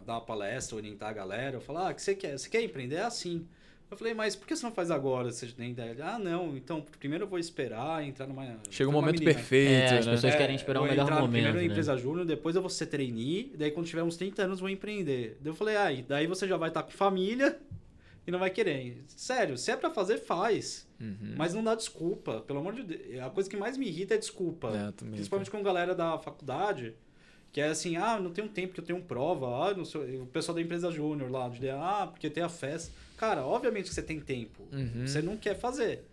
dar 0.06 0.14
uma 0.14 0.20
palestra, 0.20 0.76
orientar 0.76 1.10
a 1.10 1.12
galera. 1.12 1.56
Eu 1.56 1.60
falo, 1.60 1.78
ah, 1.78 1.90
o 1.90 1.94
que 1.94 2.02
você 2.02 2.14
quer? 2.14 2.38
Você 2.38 2.48
quer 2.48 2.62
empreender? 2.62 2.96
É 2.96 3.02
assim. 3.02 3.46
Eu 3.92 3.96
falei, 3.98 4.14
mas 4.14 4.34
por 4.34 4.48
que 4.48 4.56
você 4.56 4.64
não 4.64 4.72
faz 4.72 4.90
agora? 4.90 5.30
Você 5.30 5.46
tem 5.48 5.70
ideia? 5.72 5.94
Ah, 6.00 6.18
não, 6.18 6.56
então 6.56 6.82
primeiro 6.98 7.24
eu 7.24 7.28
vou 7.28 7.38
esperar 7.38 8.02
entrar 8.02 8.26
numa. 8.26 8.42
Chega 8.70 8.88
o 8.88 8.92
numa 8.92 9.02
momento 9.02 9.18
menina. 9.20 9.34
perfeito, 9.34 9.70
É, 9.70 9.98
as 9.98 10.06
né? 10.06 10.12
pessoas 10.12 10.34
querem 10.34 10.56
esperar 10.56 10.80
o 10.80 10.82
vou 10.84 10.90
melhor 10.90 11.10
momento, 11.10 11.30
Primeiro 11.30 11.52
né? 11.52 11.60
na 11.60 11.64
empresa 11.66 11.96
júnior, 11.98 12.24
depois 12.24 12.56
eu 12.56 12.62
vou 12.62 12.70
ser 12.70 12.86
trainee, 12.86 13.52
daí 13.54 13.70
quando 13.70 13.86
tiver 13.86 14.02
uns 14.02 14.16
30 14.16 14.44
anos 14.44 14.58
eu 14.58 14.62
vou 14.62 14.70
empreender. 14.70 15.36
Daí 15.40 15.50
eu 15.50 15.54
falei, 15.54 15.76
ah, 15.76 15.92
e 15.92 16.02
daí 16.02 16.26
você 16.26 16.48
já 16.48 16.56
vai 16.56 16.70
estar 16.70 16.82
com 16.82 16.90
família 16.90 17.58
e 18.26 18.30
não 18.30 18.38
vai 18.38 18.48
querer. 18.48 19.04
Sério, 19.08 19.58
se 19.58 19.70
é 19.70 19.76
pra 19.76 19.90
fazer, 19.90 20.16
faz. 20.16 20.88
Uhum. 20.98 21.34
Mas 21.36 21.52
não 21.52 21.62
dá 21.62 21.74
desculpa, 21.74 22.40
pelo 22.46 22.60
amor 22.60 22.72
de 22.72 22.84
Deus. 22.84 23.20
A 23.22 23.28
coisa 23.28 23.50
que 23.50 23.56
mais 23.58 23.76
me 23.76 23.86
irrita 23.86 24.14
é 24.14 24.16
desculpa. 24.16 24.68
É, 24.68 24.90
também, 24.92 25.14
Principalmente 25.16 25.50
com 25.50 25.62
galera 25.62 25.94
da 25.94 26.16
faculdade, 26.18 26.94
que 27.52 27.60
é 27.60 27.66
assim, 27.68 27.96
ah, 27.98 28.18
não 28.18 28.30
tenho 28.30 28.48
tempo 28.48 28.68
porque 28.68 28.80
eu 28.80 28.86
tenho 28.86 29.02
prova. 29.02 29.68
Ah, 29.68 29.74
não 29.74 29.84
sei, 29.84 30.18
o 30.18 30.24
pessoal 30.24 30.54
da 30.54 30.62
empresa 30.62 30.90
júnior 30.90 31.30
lá, 31.30 31.46
de, 31.50 31.68
ah, 31.68 32.08
porque 32.10 32.30
tem 32.30 32.42
a 32.42 32.48
festa. 32.48 32.90
Cara, 33.22 33.46
obviamente 33.46 33.88
que 33.88 33.94
você 33.94 34.02
tem 34.02 34.18
tempo. 34.18 34.64
Uhum. 34.72 35.06
Você 35.06 35.22
não 35.22 35.36
quer 35.36 35.54
fazer. 35.54 36.04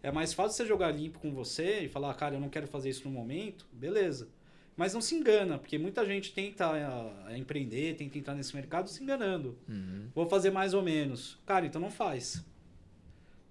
É 0.00 0.12
mais 0.12 0.32
fácil 0.32 0.56
você 0.56 0.64
jogar 0.64 0.92
limpo 0.92 1.18
com 1.18 1.32
você 1.32 1.80
e 1.80 1.88
falar, 1.88 2.14
cara, 2.14 2.36
eu 2.36 2.40
não 2.40 2.48
quero 2.48 2.68
fazer 2.68 2.88
isso 2.88 3.02
no 3.08 3.12
momento. 3.12 3.66
Beleza. 3.72 4.28
Mas 4.76 4.94
não 4.94 5.00
se 5.00 5.16
engana, 5.16 5.58
porque 5.58 5.76
muita 5.76 6.06
gente 6.06 6.32
tenta 6.32 6.70
ah, 6.70 7.36
empreender, 7.36 7.96
tenta 7.96 8.16
entrar 8.16 8.36
nesse 8.36 8.54
mercado 8.54 8.88
se 8.88 9.02
enganando. 9.02 9.58
Uhum. 9.68 10.06
Vou 10.14 10.28
fazer 10.28 10.52
mais 10.52 10.72
ou 10.72 10.82
menos. 10.82 11.36
Cara, 11.44 11.66
então 11.66 11.80
não 11.80 11.90
faz. 11.90 12.46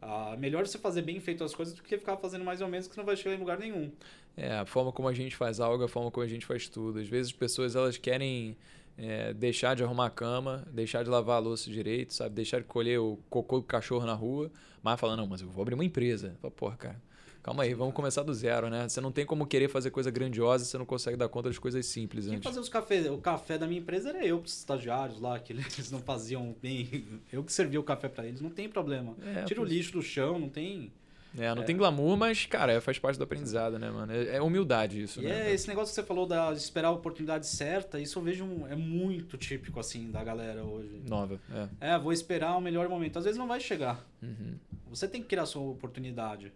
Ah, 0.02 0.38
melhor 0.40 0.66
você 0.66 0.78
fazer 0.78 1.02
bem 1.02 1.20
feito 1.20 1.44
as 1.44 1.54
coisas 1.54 1.76
do 1.76 1.84
que 1.84 1.98
ficar 1.98 2.16
fazendo 2.16 2.46
mais 2.46 2.62
ou 2.62 2.70
menos 2.70 2.88
que 2.88 2.94
você 2.94 3.02
não 3.02 3.06
vai 3.06 3.18
chegar 3.18 3.36
em 3.36 3.40
lugar 3.40 3.60
nenhum. 3.60 3.92
É, 4.38 4.54
a 4.54 4.66
forma 4.66 4.94
como 4.94 5.10
a 5.10 5.14
gente 5.14 5.36
faz 5.36 5.60
algo, 5.60 5.84
é 5.84 5.86
a 5.86 5.90
forma 5.90 6.10
como 6.10 6.26
a 6.26 6.30
gente 6.30 6.46
faz 6.46 6.70
tudo. 6.70 7.00
Às 7.00 7.10
vezes 7.10 7.34
as 7.34 7.38
pessoas 7.38 7.76
elas 7.76 7.98
querem 7.98 8.56
é, 9.04 9.34
deixar 9.34 9.76
de 9.76 9.84
arrumar 9.84 10.06
a 10.06 10.10
cama, 10.12 10.64
deixar 10.72 11.02
de 11.04 11.10
lavar 11.10 11.38
a 11.38 11.40
louça 11.40 11.72
direito, 11.72 12.14
sabe? 12.14 12.36
Deixar 12.36 12.60
de 12.60 12.66
colher 12.66 13.00
o 13.00 13.18
cocô 13.32 13.58
do 13.60 13.66
cachorro 13.66 14.06
na 14.06 14.14
rua, 14.14 14.52
mas 14.84 15.00
fala, 15.00 15.18
não, 15.18 15.26
mas 15.26 15.42
eu 15.42 15.50
vou 15.50 15.64
abrir 15.64 15.74
uma 15.74 15.84
empresa. 15.86 16.36
Fala, 16.40 16.52
porra, 16.52 16.76
cara, 16.78 17.02
calma 17.42 17.64
aí, 17.64 17.74
vamos 17.74 17.96
começar 17.96 18.22
do 18.22 18.32
zero, 18.32 18.70
né? 18.70 18.88
Você 18.88 19.02
não 19.02 19.12
tem 19.12 19.26
como 19.26 19.48
querer 19.48 19.68
fazer 19.70 19.90
coisa 19.90 20.12
grandiosa 20.12 20.64
se 20.64 20.70
você 20.72 20.78
não 20.78 20.86
consegue 20.86 21.18
dar 21.18 21.28
conta 21.30 21.50
das 21.50 21.58
coisas 21.58 21.84
simples 21.88 22.26
Quem 22.26 22.36
antes. 22.36 22.44
fazia 22.44 22.62
os 22.62 22.70
cafés, 22.70 23.08
o 23.10 23.18
café 23.18 23.58
da 23.58 23.66
minha 23.66 23.80
empresa 23.82 24.10
era 24.10 24.24
eu, 24.24 24.38
os 24.38 24.56
estagiários 24.60 25.20
lá, 25.20 25.40
que 25.40 25.52
eles 25.54 25.90
não 25.92 26.00
faziam 26.00 26.56
bem. 26.62 27.06
Eu 27.34 27.44
que 27.44 27.52
servia 27.52 27.80
o 27.80 27.84
café 27.84 28.08
pra 28.08 28.28
eles, 28.28 28.40
não 28.40 28.52
tem 28.52 28.70
problema. 28.70 29.16
É, 29.26 29.46
Tira 29.46 29.62
o 29.62 29.64
pois- 29.64 29.76
lixo 29.76 29.94
do 29.94 30.02
chão, 30.04 30.38
não 30.38 30.50
tem. 30.50 30.92
É, 31.38 31.54
não 31.56 31.64
tem 31.64 31.78
glamour, 31.78 32.18
mas, 32.18 32.46
cara, 32.46 32.74
é, 32.74 32.82
faz 32.82 33.00
parte 33.00 33.18
do 33.18 33.24
aprendizado, 33.24 33.80
né, 33.80 33.90
mano? 33.90 34.12
É, 34.12 34.36
é 34.36 34.42
humildade 34.42 35.02
isso, 35.02 35.22
E 35.22 35.24
né? 35.24 35.50
é 35.50 35.54
esse 35.54 35.68
negócio 35.68 35.90
que 35.94 35.96
você 36.02 36.04
falou 36.06 36.26
da, 36.26 36.52
de 36.52 36.60
esperar 36.60 36.90
a 36.90 36.92
oportunidade 36.92 37.48
certa, 37.48 38.00
isso 38.00 38.20
eu 38.20 38.24
vejo 38.24 38.44
um- 38.44 38.68
é 38.68 38.76
muito 38.76 39.38
típico 39.38 39.80
assim 39.80 40.12
da 40.12 40.24
galera 40.24 40.64
hoje. 40.64 41.02
Nova, 41.08 41.40
é. 41.80 41.94
É, 41.94 41.98
vou 42.00 42.12
esperar 42.12 42.58
o 42.58 42.62
melhor 42.62 42.90
momento. 42.90 43.18
Às 43.18 43.24
vezes 43.26 43.38
não 43.38 43.48
vai 43.48 43.60
chegar. 43.60 44.06
Uhum. 44.22 44.56
Você 44.90 45.08
tem 45.08 45.22
que 45.22 45.28
criar 45.30 45.44
a 45.44 45.46
sua 45.46 45.62
oportunidade. 45.62 46.52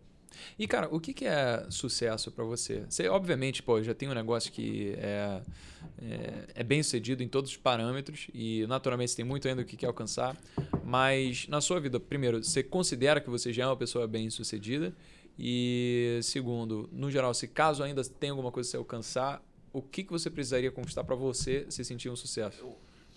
E, 0.57 0.67
cara, 0.67 0.87
o 0.91 0.99
que, 0.99 1.13
que 1.13 1.25
é 1.25 1.65
sucesso 1.69 2.31
pra 2.31 2.43
você? 2.43 2.85
Você, 2.89 3.07
obviamente, 3.07 3.61
pô, 3.61 3.81
já 3.81 3.93
tem 3.93 4.09
um 4.09 4.13
negócio 4.13 4.51
que 4.51 4.93
é, 4.97 5.41
é, 6.01 6.45
é 6.55 6.63
bem 6.63 6.81
sucedido 6.83 7.23
em 7.23 7.27
todos 7.27 7.51
os 7.51 7.57
parâmetros 7.57 8.27
e, 8.33 8.65
naturalmente, 8.67 9.11
você 9.11 9.17
tem 9.17 9.25
muito 9.25 9.47
ainda 9.47 9.61
o 9.61 9.65
que 9.65 9.77
quer 9.77 9.87
alcançar. 9.87 10.35
Mas, 10.83 11.47
na 11.47 11.61
sua 11.61 11.79
vida, 11.79 11.99
primeiro, 11.99 12.43
você 12.43 12.63
considera 12.63 13.19
que 13.19 13.29
você 13.29 13.51
já 13.51 13.63
é 13.63 13.67
uma 13.67 13.77
pessoa 13.77 14.07
bem 14.07 14.29
sucedida? 14.29 14.93
E, 15.37 16.19
segundo, 16.23 16.89
no 16.91 17.11
geral, 17.11 17.33
se 17.33 17.47
caso 17.47 17.83
ainda 17.83 18.03
tem 18.03 18.29
alguma 18.29 18.51
coisa 18.51 18.69
a 18.69 18.71
você 18.71 18.77
alcançar, 18.77 19.43
o 19.73 19.81
que, 19.81 20.03
que 20.03 20.11
você 20.11 20.29
precisaria 20.29 20.71
conquistar 20.71 21.03
pra 21.03 21.15
você 21.15 21.65
se 21.69 21.83
sentir 21.83 22.09
um 22.09 22.15
sucesso? 22.15 22.65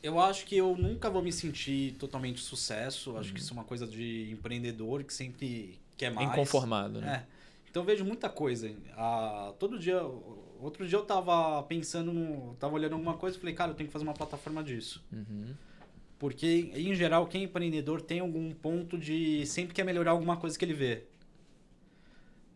Eu 0.02 0.18
acho 0.20 0.46
que 0.46 0.56
eu 0.56 0.76
nunca 0.76 1.10
vou 1.10 1.22
me 1.22 1.32
sentir 1.32 1.94
totalmente 1.98 2.40
sucesso. 2.40 3.16
Acho 3.16 3.32
que 3.32 3.40
isso 3.40 3.52
é 3.52 3.54
uma 3.54 3.64
coisa 3.64 3.86
de 3.86 4.30
empreendedor 4.30 5.02
que 5.02 5.12
sempre 5.12 5.78
quer 5.98 6.10
mais. 6.10 6.30
Inconformado, 6.30 7.00
né? 7.00 7.26
É. 7.26 7.38
Então 7.68 7.82
eu 7.82 7.86
vejo 7.86 8.04
muita 8.04 8.30
coisa. 8.30 8.74
Ah, 8.96 9.52
todo 9.58 9.78
dia. 9.78 10.00
Outro 10.60 10.88
dia 10.88 10.98
eu 10.98 11.04
tava 11.04 11.62
pensando, 11.64 12.12
no, 12.12 12.54
tava 12.54 12.74
olhando 12.74 12.94
alguma 12.94 13.14
coisa 13.14 13.36
e 13.36 13.40
falei, 13.40 13.54
cara, 13.54 13.70
eu 13.70 13.74
tenho 13.74 13.86
que 13.86 13.92
fazer 13.92 14.04
uma 14.04 14.14
plataforma 14.14 14.64
disso. 14.64 15.04
Uhum. 15.12 15.54
Porque, 16.18 16.72
em 16.74 16.94
geral, 16.96 17.28
quem 17.28 17.42
é 17.42 17.44
empreendedor 17.44 18.00
tem 18.00 18.18
algum 18.18 18.50
ponto 18.50 18.98
de 18.98 19.46
sempre 19.46 19.72
quer 19.72 19.84
melhorar 19.84 20.10
alguma 20.10 20.36
coisa 20.36 20.58
que 20.58 20.64
ele 20.64 20.74
vê. 20.74 21.04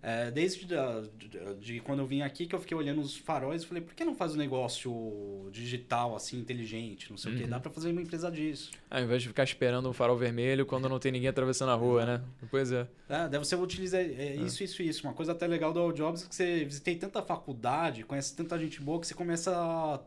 É, 0.03 0.31
desde 0.33 0.67
da- 0.67 1.01
de, 1.17 1.29
de 1.61 1.81
quando 1.81 2.01
eu 2.01 2.07
vim 2.07 2.23
aqui 2.23 2.47
que 2.47 2.55
eu 2.55 2.59
fiquei 2.59 2.77
olhando 2.77 3.01
os 3.01 3.17
faróis 3.17 3.63
e 3.63 3.67
falei, 3.67 3.83
por 3.83 3.95
que 3.95 4.05
não 4.05 4.17
faz 4.17 4.35
um 4.35 4.39
negócio 4.39 5.49
digital, 5.53 6.17
assim, 6.17 6.39
inteligente, 6.41 7.09
não 7.11 7.17
sei 7.17 7.33
o 7.33 7.37
quê? 7.37 7.45
Uhum. 7.45 7.51
Dá 7.51 7.61
pra 7.61 7.71
fazer 7.71 7.91
uma 7.93 8.03
empresa 8.03 8.31
disso. 8.31 8.71
Ao 8.91 9.01
invés 9.01 9.23
de 9.23 9.29
ficar 9.29 9.45
esperando 9.45 9.89
um 9.89 9.93
farol 9.93 10.17
vermelho 10.17 10.67
quando 10.67 10.89
não 10.89 10.99
tem 10.99 11.13
ninguém 11.13 11.29
atravessando 11.29 11.71
a 11.71 11.75
rua, 11.75 12.05
né? 12.05 12.21
Pois 12.51 12.73
é. 12.73 12.87
É, 13.09 13.29
daí 13.29 13.39
você 13.39 13.55
utiliza 13.55 14.01
é, 14.01 14.37
isso, 14.37 14.65
isso, 14.65 14.83
isso. 14.83 15.07
Uma 15.07 15.13
coisa 15.13 15.33
até 15.33 15.47
legal 15.47 15.73
do 15.73 15.79
All 15.79 15.93
Jobs 15.93 16.25
é 16.25 16.29
que 16.29 16.35
você 16.35 16.65
visitei 16.65 16.97
tanta 16.97 17.23
faculdade, 17.23 18.03
conhece 18.05 18.35
tanta 18.35 18.59
gente 18.59 18.81
boa 18.81 19.01
que 19.01 19.07
você 19.07 19.15
começa 19.15 19.55
a 19.57 20.01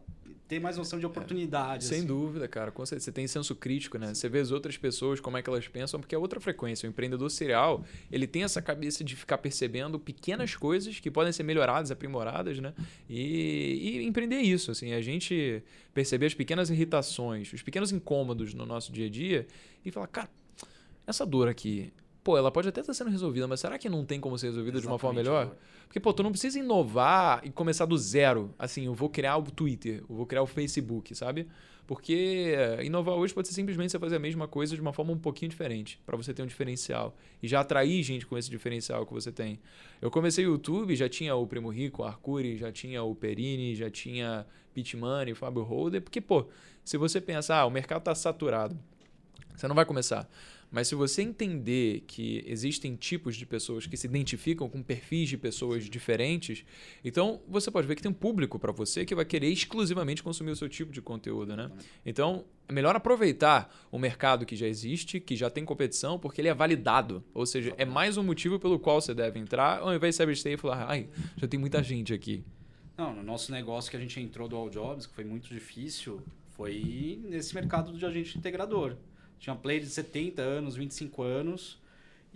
ter 0.48 0.60
mais 0.60 0.78
noção 0.78 1.00
de 1.00 1.06
oportunidade. 1.06 1.86
Sem 1.86 2.00
assim. 2.00 2.08
dúvida, 2.08 2.48
cara. 2.48 2.72
Você 2.76 3.12
tem 3.12 3.26
senso 3.28 3.56
crítico, 3.56 3.98
né? 3.98 4.14
Você 4.14 4.30
vê 4.30 4.40
as 4.40 4.52
outras 4.52 4.78
pessoas, 4.78 5.20
como 5.20 5.38
é 5.38 5.42
que 5.42 5.50
elas 5.50 5.68
pensam, 5.68 6.00
porque 6.00 6.14
é 6.14 6.18
outra 6.18 6.40
frequência. 6.40 6.88
O 6.88 6.90
empreendedor 6.90 7.30
serial, 7.32 7.84
ele 8.12 8.28
tem 8.28 8.44
essa 8.44 8.62
cabeça 8.62 9.04
de 9.04 9.16
ficar 9.16 9.40
percebendo 9.40 10.00
pequenas 10.00 10.56
coisas 10.56 11.00
que 11.00 11.10
podem 11.10 11.34
ser 11.34 11.44
melhoradas, 11.44 11.90
aprimoradas, 11.90 12.60
né? 12.60 12.74
E, 13.10 14.00
e 14.00 14.06
empreender 14.06 14.40
isso, 14.40 14.70
assim. 14.72 14.94
A 14.94 15.02
gente 15.02 15.64
perceber 15.94 16.28
as 16.28 16.34
pequenas 16.34 16.70
irritações, 16.70 17.52
os 17.52 17.64
pequenos 17.64 17.92
incômodos 17.92 18.54
no 18.54 18.66
nosso 18.66 18.92
dia 18.92 19.08
a 19.08 19.10
dia 19.10 19.48
e 19.84 19.90
falar, 19.90 20.08
cara, 20.08 20.30
essa 21.08 21.26
dor 21.26 21.48
aqui, 21.48 21.92
pô, 22.24 22.38
ela 22.38 22.52
pode 22.52 22.68
até 22.68 22.82
estar 22.82 22.94
sendo 22.94 23.10
resolvida, 23.10 23.48
mas 23.48 23.60
será 23.60 23.78
que 23.78 23.90
não 23.90 24.06
tem 24.06 24.20
como 24.20 24.38
ser 24.38 24.48
resolvida 24.48 24.80
de 24.80 24.88
uma 24.88 25.00
forma 25.00 25.22
Exatamente, 25.22 25.48
melhor? 25.48 25.58
Porque, 25.88 26.00
pô, 26.00 26.14
tu 26.14 26.24
não 26.24 26.32
precisa 26.32 26.60
inovar 26.60 27.42
e 27.44 27.50
começar 27.50 27.86
do 27.86 27.98
zero. 27.98 28.54
Assim, 28.60 28.86
eu 28.86 28.94
vou 28.94 29.10
criar 29.10 29.38
o 29.38 29.44
Twitter, 29.44 30.04
eu 30.10 30.16
vou 30.16 30.26
criar 30.26 30.42
o 30.42 30.48
Facebook, 30.48 31.16
sabe? 31.16 31.48
Porque 31.88 32.56
eh, 32.58 32.86
inovar 32.86 33.16
hoje 33.16 33.34
pode 33.34 33.48
ser 33.48 33.54
simplesmente 33.54 33.92
você 33.92 34.00
fazer 34.00 34.16
a 34.16 34.20
mesma 34.20 34.48
coisa 34.48 34.76
de 34.76 34.82
uma 34.82 34.92
forma 34.92 35.12
um 35.14 35.20
pouquinho 35.20 35.50
diferente, 35.50 36.00
para 36.06 36.18
você 36.18 36.34
ter 36.34 36.42
um 36.42 36.48
diferencial. 36.48 37.16
E 37.44 37.48
já 37.48 37.60
atrair 37.60 38.02
gente 38.02 38.26
com 38.26 38.38
esse 38.38 38.50
diferencial 38.50 39.06
que 39.06 39.14
você 39.14 39.32
tem. 39.32 39.60
Eu 40.02 40.10
comecei 40.10 40.46
o 40.48 40.54
YouTube, 40.54 40.96
já 40.96 41.08
tinha 41.08 41.36
o 41.36 41.46
Primo 41.46 41.70
Rico, 41.70 42.02
o 42.02 42.06
Arcuri, 42.06 42.58
já 42.58 42.72
tinha 42.72 43.04
o 43.04 43.14
Perini, 43.14 43.76
já 43.76 43.90
tinha 43.90 44.48
Pitmani, 44.74 45.34
o 45.34 45.36
Fábio 45.36 45.62
Holder. 45.62 46.02
Porque, 46.02 46.20
pô, 46.20 46.48
se 46.84 46.98
você 46.98 47.22
pensar, 47.22 47.60
ah, 47.60 47.66
o 47.66 47.72
mercado 47.72 48.00
está 48.00 48.16
saturado, 48.16 48.78
você 49.56 49.68
não 49.68 49.76
vai 49.76 49.86
começar. 49.86 50.28
Mas 50.72 50.88
se 50.88 50.96
você 50.96 51.22
entender 51.22 52.04
que 52.08 52.44
existem 52.46 52.96
tipos 52.96 53.36
de 53.36 53.46
pessoas 53.46 53.88
que 53.88 53.96
se 53.96 54.08
identificam 54.08 54.68
com 54.68 54.84
perfis 54.84 55.30
de 55.30 55.38
pessoas 55.38 55.86
diferentes, 55.86 56.66
então 57.04 57.42
você 57.48 57.72
pode 57.72 57.88
ver 57.88 57.96
que 57.96 58.02
tem 58.02 58.12
um 58.12 58.16
público 58.16 58.60
para 58.60 58.72
você 58.72 59.06
que 59.06 59.16
vai 59.16 59.26
querer 59.26 59.48
exclusivamente 59.50 60.22
consumir 60.22 60.52
o 60.52 60.56
seu 60.56 60.68
tipo 60.68 60.92
de 60.92 61.02
conteúdo, 61.02 61.56
né? 61.56 61.72
Então, 62.06 62.46
é 62.68 62.74
melhor 62.74 62.96
aproveitar 62.96 63.74
o 63.92 64.00
mercado 64.00 64.46
que 64.46 64.56
já 64.56 64.68
existe, 64.68 65.20
que 65.20 65.36
já 65.36 65.50
tem 65.50 65.64
competição, 65.64 66.18
porque 66.20 66.42
ele 66.42 66.50
é 66.50 66.54
validado. 66.54 67.24
Ou 67.34 67.46
seja, 67.46 67.74
é 67.78 67.86
mais 67.86 68.18
um 68.18 68.24
motivo 68.24 68.60
pelo 68.60 68.80
qual 68.80 69.00
você 69.00 69.14
deve 69.14 69.40
entrar, 69.40 69.80
ao 69.80 69.94
invés 69.94 70.14
de 70.14 70.18
se 70.18 70.24
abster 70.24 70.54
e 70.54 70.58
falar, 70.58 70.90
ai, 70.90 71.08
já 71.38 71.48
tem 71.48 71.60
muita 71.60 71.82
gente 71.84 72.14
aqui. 72.14 72.44
Não, 72.98 73.14
no 73.14 73.24
nosso 73.24 73.52
negócio 73.52 73.92
que 73.92 73.98
a 73.98 74.00
gente 74.00 74.20
entrou 74.20 74.48
do 74.48 74.56
All 74.56 74.70
Jobs, 74.70 75.06
que 75.06 75.14
foi 75.14 75.26
muito 75.26 75.50
difícil, 75.50 76.22
foi 76.56 77.20
nesse 77.24 77.54
mercado 77.54 77.92
de 77.92 78.06
agente 78.06 78.38
integrador. 78.38 78.96
Tinha 79.40 79.56
player 79.56 79.82
de 79.82 79.90
70 79.90 80.42
anos, 80.42 80.76
25 80.76 81.22
anos. 81.22 81.78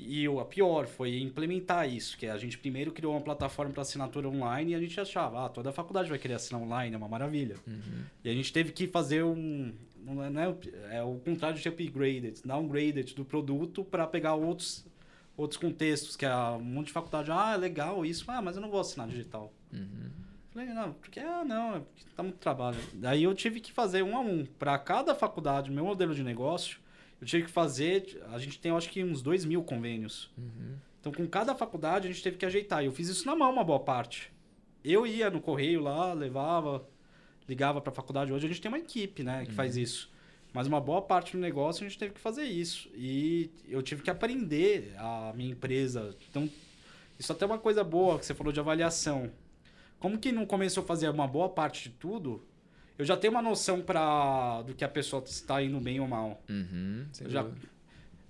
E 0.02 0.26
a 0.26 0.46
pior 0.46 0.88
foi 0.88 1.20
implementar 1.20 1.90
isso, 1.90 2.18
que 2.18 2.26
a 2.26 2.38
gente 2.38 2.58
primeiro 2.58 2.90
criou 2.90 3.12
uma 3.12 3.22
plataforma 3.22 3.74
para 3.74 3.82
assinatura 3.82 4.30
online 4.30 4.72
e 4.72 4.76
a 4.76 4.80
gente 4.80 4.98
achava, 4.98 5.46
ah, 5.46 5.50
toda 5.50 5.72
a 5.72 5.74
faculdade 5.74 6.10
vai 6.10 6.18
querer 6.18 6.36
assinar 6.36 6.62
online, 6.62 6.96
é 6.96 6.98
uma 6.98 7.10
maravilha. 7.10 7.58
Uhum. 7.68 8.06
E 8.24 8.30
a 8.30 8.34
gente 8.34 8.54
teve 8.54 8.72
que 8.72 8.88
fazer 8.88 9.24
um. 9.24 9.74
Não 9.98 10.24
é, 10.24 10.30
não 10.30 10.42
é, 10.42 10.98
é 10.98 11.04
o 11.04 11.16
contrário 11.16 11.60
de 11.60 11.68
upgraded, 11.68 12.42
downgraded 12.46 13.14
do 13.14 13.26
produto 13.26 13.84
para 13.84 14.08
pegar 14.08 14.36
outros, 14.36 14.86
outros 15.36 15.60
contextos, 15.60 16.16
que 16.16 16.26
é 16.26 16.34
um 16.34 16.62
monte 16.62 16.88
de 16.88 16.94
faculdade, 16.94 17.30
ah, 17.30 17.52
é 17.54 17.58
legal 17.58 18.06
isso, 18.06 18.24
ah, 18.30 18.42
mas 18.42 18.56
eu 18.56 18.62
não 18.62 18.70
vou 18.70 18.80
assinar 18.80 19.06
digital. 19.06 19.52
Uhum. 19.74 20.10
Falei, 20.52 20.70
não, 20.70 20.94
porque, 20.94 21.20
ah, 21.20 21.44
não, 21.44 21.76
é 21.76 21.80
porque 21.80 22.06
tá 22.16 22.24
muito 22.24 22.38
trabalho. 22.38 22.80
Daí 22.94 23.24
eu 23.24 23.36
tive 23.36 23.60
que 23.60 23.72
fazer 23.74 24.02
um 24.02 24.16
a 24.16 24.22
um. 24.22 24.46
Para 24.46 24.80
cada 24.80 25.14
faculdade, 25.14 25.70
meu 25.70 25.84
modelo 25.84 26.16
de 26.16 26.24
negócio, 26.24 26.80
eu 27.22 27.28
tive 27.28 27.46
que 27.46 27.52
fazer. 27.52 28.22
A 28.32 28.40
gente 28.40 28.60
tem, 28.60 28.72
acho 28.72 28.90
que, 28.90 29.04
uns 29.04 29.22
2 29.22 29.46
mil 29.46 29.64
convênios. 29.64 30.32
Uhum. 30.38 30.76
Então, 31.00 31.12
com 31.12 31.28
cada 31.28 31.56
faculdade, 31.56 32.08
a 32.08 32.12
gente 32.12 32.24
teve 32.24 32.38
que 32.38 32.46
ajeitar. 32.46 32.84
E 32.84 32.86
eu 32.86 32.92
fiz 32.92 33.08
isso 33.08 33.26
na 33.26 33.36
mão, 33.36 33.52
uma 33.52 33.64
boa 33.64 33.80
parte. 33.80 34.32
Eu 34.84 35.06
ia 35.06 35.30
no 35.30 35.42
correio 35.42 35.82
lá, 35.82 36.14
levava, 36.14 36.88
ligava 37.48 37.82
para 37.82 37.92
a 37.92 37.96
faculdade. 37.96 38.32
Hoje 38.32 38.46
a 38.46 38.50
gente 38.50 38.62
tem 38.62 38.70
uma 38.70 38.80
equipe, 38.80 39.24
né, 39.24 39.46
que 39.46 39.54
faz 39.54 39.76
isso. 39.78 40.12
Mas 40.54 40.68
uma 40.68 40.82
boa 40.82 41.02
parte 41.02 41.34
do 41.34 41.40
negócio 41.40 41.86
a 41.86 41.88
gente 41.88 41.98
teve 41.98 42.14
que 42.14 42.20
fazer 42.20 42.44
isso. 42.44 42.90
E 42.96 43.52
eu 43.68 43.82
tive 43.82 44.02
que 44.02 44.10
aprender 44.10 44.94
a 44.98 45.32
minha 45.36 45.52
empresa. 45.52 46.16
Então, 46.30 46.50
isso 47.20 47.32
até 47.32 47.46
é 47.46 47.48
uma 47.48 47.60
coisa 47.60 47.84
boa 47.84 48.18
que 48.18 48.26
você 48.26 48.34
falou 48.34 48.52
de 48.52 48.60
avaliação. 48.60 49.32
Como 50.00 50.18
que 50.18 50.32
no 50.32 50.48
começo 50.48 50.80
eu 50.80 50.84
fazia 50.84 51.12
uma 51.12 51.28
boa 51.28 51.50
parte 51.50 51.90
de 51.90 51.96
tudo, 51.96 52.44
eu 53.00 53.06
já 53.06 53.18
tenho 53.18 53.32
uma 53.34 53.42
noção 53.42 53.82
pra, 53.82 54.62
do 54.62 54.76
que 54.76 54.84
a 54.84 54.90
pessoa 54.90 55.24
está 55.26 55.64
indo 55.64 55.80
bem 55.80 56.00
ou 56.00 56.08
mal. 56.08 56.40
Uhum. 56.48 57.06
Já- 57.28 57.42
dúvida. 57.44 57.68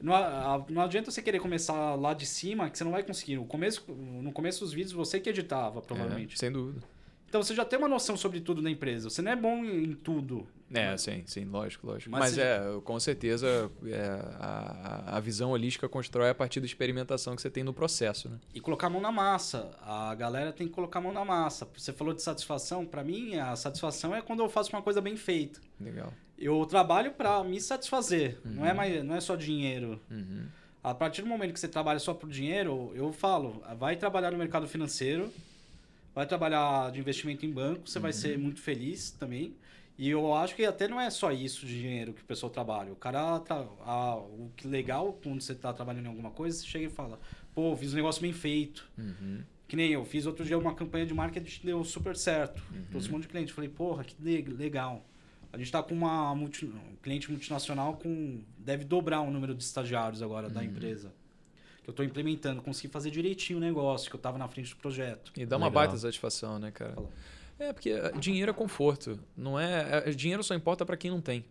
Não, 0.02 0.14
a- 0.16 0.66
não 0.70 0.82
adianta 0.82 1.12
você 1.12 1.22
querer 1.22 1.40
começar 1.42 1.96
lá 1.96 2.14
de 2.14 2.26
cima, 2.26 2.70
que 2.70 2.78
você 2.78 2.86
não 2.86 2.92
vai 2.92 3.04
conseguir. 3.04 3.36
No 3.36 3.46
começo, 3.46 3.84
no 3.92 4.32
começo 4.32 4.62
dos 4.62 4.72
vídeos, 4.72 4.94
você 4.94 5.20
que 5.20 5.30
editava, 5.30 5.82
provavelmente. 5.82 6.36
É, 6.36 6.38
sem 6.38 6.50
dúvida. 6.52 6.82
Então 7.30 7.44
você 7.44 7.54
já 7.54 7.64
tem 7.64 7.78
uma 7.78 7.88
noção 7.88 8.18
sobre 8.18 8.42
tudo 8.42 8.60
da 8.60 8.72
empresa. 8.72 9.08
Você 9.08 9.22
não 9.22 9.32
é 9.32 9.36
bom 9.36 9.64
em 9.64 9.94
tudo. 9.94 10.48
É, 10.74 10.98
sim, 10.98 11.24
sim, 11.28 11.46
lógico, 11.46 11.86
lógico. 11.86 12.10
Mas 12.10 12.36
Mas, 12.36 12.38
é, 12.40 12.60
com 12.84 13.00
certeza, 13.00 13.72
é, 13.86 14.20
a, 14.40 15.18
a 15.18 15.20
visão 15.20 15.52
holística 15.52 15.88
constrói 15.88 16.30
a 16.30 16.36
partir 16.36 16.60
da 16.60 16.66
experimentação 16.66 17.36
que 17.36 17.42
você 17.42 17.50
tem 17.50 17.64
no 17.64 17.72
processo, 17.72 18.30
né? 18.30 18.40
E 18.54 18.60
colocar 18.60 18.88
a 18.88 18.90
mão 18.90 19.00
na 19.00 19.12
massa. 19.12 19.70
A 19.82 20.14
galera 20.16 20.52
tem 20.52 20.68
que 20.68 20.74
colocar 20.74 20.98
a 20.98 21.02
mão 21.04 21.14
na 21.14 21.24
massa. 21.24 21.68
Você 21.78 21.94
falou 21.94 22.16
de 22.16 22.24
satisfação. 22.24 22.84
Pra 22.84 23.04
mim, 23.04 23.36
a 23.36 23.56
satisfação 23.56 24.16
é 24.16 24.24
quando 24.24 24.42
eu 24.42 24.50
faço 24.50 24.76
uma 24.76 24.82
coisa 24.82 25.00
bem 25.00 25.16
feita. 25.16 25.62
Legal. 25.80 26.12
Eu 26.38 26.66
trabalho 26.66 27.12
pra 27.12 27.44
me 27.44 27.62
satisfazer. 27.62 28.40
Não, 28.44 28.66
é 28.66 28.74
mais, 28.74 29.04
não 29.04 29.16
é 29.16 29.22
só 29.22 29.36
dinheiro. 29.36 30.02
Uhum. 30.10 30.48
A 30.84 30.96
partir 30.96 31.22
do 31.22 31.28
momento 31.28 31.54
que 31.54 31.60
você 31.60 31.68
trabalha 31.68 32.00
só 32.00 32.14
por 32.14 32.30
dinheiro, 32.30 32.92
eu 32.96 33.12
falo, 33.12 33.62
vai 33.78 33.98
trabalhar 33.98 34.32
no 34.32 34.38
mercado 34.38 34.66
financeiro, 34.68 35.32
vai 36.20 36.28
trabalhar 36.28 36.92
de 36.92 37.00
investimento 37.00 37.46
em 37.46 37.52
banco, 37.52 37.90
você 37.90 37.98
vai 37.98 38.12
ser 38.12 38.38
muito 38.38 38.60
feliz 38.60 39.10
também. 39.12 39.56
E 39.98 40.10
eu 40.10 40.34
acho 40.34 40.54
que 40.56 40.66
até 40.66 40.86
não 40.88 41.00
é 41.00 41.10
só 41.10 41.32
isso 41.32 41.66
de 41.66 41.80
dinheiro 41.80 42.12
que 42.14 42.22
o 42.22 42.26
pessoal 42.26 42.50
trabalha. 42.50 42.92
O 42.92 42.96
cara, 42.96 43.40
tra- 43.40 43.66
a- 43.86 44.16
o 44.18 44.52
que 44.56 44.68
legal 44.68 45.14
quando 45.24 45.42
você 45.42 45.54
está 45.54 45.72
trabalhando 45.72 46.06
em 46.06 46.10
alguma 46.10 46.32
coisa, 46.32 46.58
você 46.58 46.66
chega 46.66 46.86
e 46.86 46.90
fala, 46.90 47.18
pô, 47.56 47.74
fiz 47.76 47.94
um 47.94 47.96
negócio 47.96 48.22
bem 48.22 48.34
feito. 48.34 48.90
Uhum. 48.98 49.42
Que 49.68 49.76
nem 49.78 49.92
eu, 49.92 50.04
fiz 50.04 50.26
outro 50.26 50.44
dia 50.44 50.58
uma 50.58 50.74
campanha 50.76 51.06
de 51.06 51.14
marketing 51.14 51.60
que 51.62 51.66
deu 51.66 51.84
super 51.86 52.16
certo. 52.18 52.62
Trouxe 52.90 53.08
um 53.08 53.12
monte 53.14 53.24
de 53.24 53.28
cliente. 53.30 53.54
Falei, 53.54 53.70
porra, 53.70 54.04
que 54.04 54.16
le- 54.22 54.42
legal. 54.42 55.06
A 55.54 55.58
gente 55.58 55.72
tá 55.72 55.82
com 55.82 55.94
uma 55.96 56.34
multi- 56.36 56.66
um 56.66 56.96
cliente 57.02 57.30
multinacional 57.32 57.96
com. 57.96 58.42
Deve 58.58 58.84
dobrar 58.84 59.22
o 59.22 59.32
número 59.32 59.54
de 59.56 59.64
estagiários 59.64 60.22
agora 60.22 60.50
da 60.50 60.62
empresa. 60.64 61.14
Eu 61.90 61.94
tô 61.94 62.04
implementando. 62.04 62.62
Consegui 62.62 62.88
fazer 62.88 63.10
direitinho 63.10 63.58
o 63.58 63.62
negócio, 63.62 64.10
que 64.10 64.16
eu 64.16 64.20
tava 64.20 64.38
na 64.38 64.48
frente 64.48 64.70
do 64.70 64.76
projeto. 64.76 65.32
E 65.36 65.44
dá 65.46 65.58
uma 65.58 65.68
Legal. 65.68 65.84
baita 65.84 65.98
satisfação, 65.98 66.60
né, 66.60 66.70
cara? 66.72 66.94
Fala. 66.94 67.10
É, 67.58 67.74
porque 67.74 67.90
eh, 67.90 68.12
dinheiro 68.20 68.52
é 68.52 68.54
conforto. 68.54 69.20
Não 69.36 69.60
é, 69.60 70.04
é- 70.06 70.12
dinheiro 70.12 70.44
só 70.44 70.54
importa 70.54 70.86
para 70.86 70.96
quem 70.96 71.10
não 71.12 71.20
tem. 71.20 71.44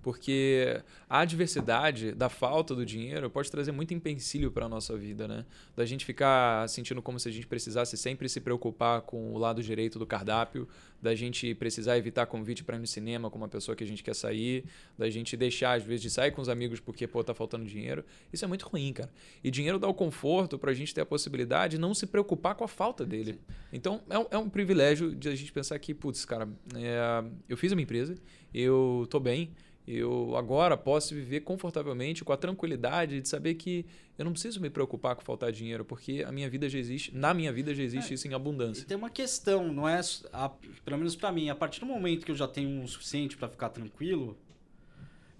Porque 0.00 0.80
a 1.08 1.20
adversidade 1.20 2.12
da 2.12 2.28
falta 2.28 2.74
do 2.74 2.86
dinheiro 2.86 3.28
pode 3.28 3.50
trazer 3.50 3.72
muito 3.72 3.92
empecilho 3.92 4.50
para 4.50 4.66
a 4.66 4.68
nossa 4.68 4.96
vida, 4.96 5.26
né? 5.26 5.44
Da 5.76 5.84
gente 5.84 6.04
ficar 6.04 6.68
sentindo 6.68 7.02
como 7.02 7.18
se 7.18 7.28
a 7.28 7.32
gente 7.32 7.46
precisasse 7.46 7.96
sempre 7.96 8.28
se 8.28 8.40
preocupar 8.40 9.02
com 9.02 9.32
o 9.32 9.38
lado 9.38 9.62
direito 9.62 9.98
do 9.98 10.06
cardápio, 10.06 10.68
da 11.00 11.14
gente 11.14 11.54
precisar 11.54 11.98
evitar 11.98 12.26
convite 12.26 12.62
para 12.62 12.76
ir 12.76 12.80
no 12.80 12.86
cinema 12.86 13.28
com 13.30 13.36
uma 13.36 13.48
pessoa 13.48 13.74
que 13.74 13.82
a 13.82 13.86
gente 13.86 14.02
quer 14.02 14.14
sair, 14.14 14.64
da 14.96 15.10
gente 15.10 15.36
deixar, 15.36 15.76
às 15.76 15.82
vezes, 15.82 16.02
de 16.02 16.10
sair 16.10 16.30
com 16.30 16.40
os 16.40 16.48
amigos 16.48 16.78
porque, 16.78 17.06
pô, 17.06 17.24
tá 17.24 17.34
faltando 17.34 17.64
dinheiro. 17.64 18.04
Isso 18.32 18.44
é 18.44 18.48
muito 18.48 18.68
ruim, 18.68 18.92
cara. 18.92 19.10
E 19.42 19.50
dinheiro 19.50 19.78
dá 19.78 19.88
o 19.88 19.94
conforto 19.94 20.58
para 20.58 20.70
a 20.70 20.74
gente 20.74 20.94
ter 20.94 21.00
a 21.00 21.06
possibilidade 21.06 21.72
de 21.72 21.78
não 21.78 21.94
se 21.94 22.06
preocupar 22.06 22.54
com 22.54 22.64
a 22.64 22.68
falta 22.68 23.04
dele. 23.04 23.40
Então, 23.72 24.02
é 24.10 24.18
um, 24.18 24.26
é 24.30 24.38
um 24.38 24.48
privilégio 24.48 25.14
de 25.14 25.28
a 25.28 25.34
gente 25.34 25.52
pensar 25.52 25.78
que, 25.78 25.94
putz, 25.94 26.24
cara, 26.24 26.48
é, 26.74 27.24
eu 27.48 27.56
fiz 27.56 27.72
a 27.72 27.74
minha 27.74 27.84
empresa, 27.84 28.14
eu 28.52 29.06
tô 29.08 29.18
bem, 29.18 29.52
eu 29.86 30.36
agora 30.36 30.76
posso 30.76 31.14
viver 31.14 31.40
confortavelmente, 31.40 32.24
com 32.24 32.32
a 32.32 32.36
tranquilidade 32.36 33.20
de 33.20 33.28
saber 33.28 33.54
que 33.54 33.84
eu 34.18 34.24
não 34.24 34.32
preciso 34.32 34.60
me 34.60 34.70
preocupar 34.70 35.16
com 35.16 35.22
faltar 35.22 35.50
dinheiro, 35.50 35.84
porque 35.84 36.24
a 36.26 36.30
minha 36.30 36.48
vida 36.48 36.68
já 36.68 36.78
existe, 36.78 37.14
na 37.16 37.34
minha 37.34 37.52
vida 37.52 37.74
já 37.74 37.82
existe 37.82 38.12
É. 38.12 38.14
isso 38.14 38.28
em 38.28 38.30
E 38.30 38.34
abundância. 38.34 38.86
tem 38.86 38.96
uma 38.96 39.10
questão, 39.10 39.72
não 39.72 39.88
é. 39.88 40.00
a- 40.32 40.50
pelo 40.84 40.98
menos 40.98 41.16
pra 41.16 41.32
mim, 41.32 41.48
a 41.48 41.54
partir 41.54 41.80
do 41.80 41.86
momento 41.86 42.24
que 42.24 42.30
eu 42.30 42.36
já 42.36 42.46
tenho 42.46 42.82
o 42.82 42.88
suficiente 42.88 43.36
pra 43.36 43.48
ficar 43.48 43.70
tranquilo, 43.70 44.36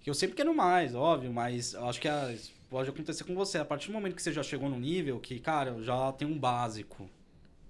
que 0.00 0.10
eu 0.10 0.14
sempre 0.14 0.34
quero 0.36 0.52
mais, 0.54 0.94
óbvio, 0.94 1.32
mas 1.32 1.74
eu 1.74 1.86
acho 1.88 2.00
que 2.00 2.08
a- 2.08 2.34
pode 2.68 2.88
acontecer 2.90 3.22
com 3.24 3.34
você. 3.34 3.58
A 3.58 3.64
partir 3.64 3.88
do 3.88 3.92
momento 3.92 4.16
que 4.16 4.22
você 4.22 4.32
já 4.32 4.42
chegou 4.42 4.68
num 4.68 4.80
nível 4.80 5.20
que, 5.20 5.38
cara, 5.38 5.70
eu 5.70 5.82
já 5.84 6.10
tenho 6.12 6.30
um 6.32 6.38
básico. 6.38 7.08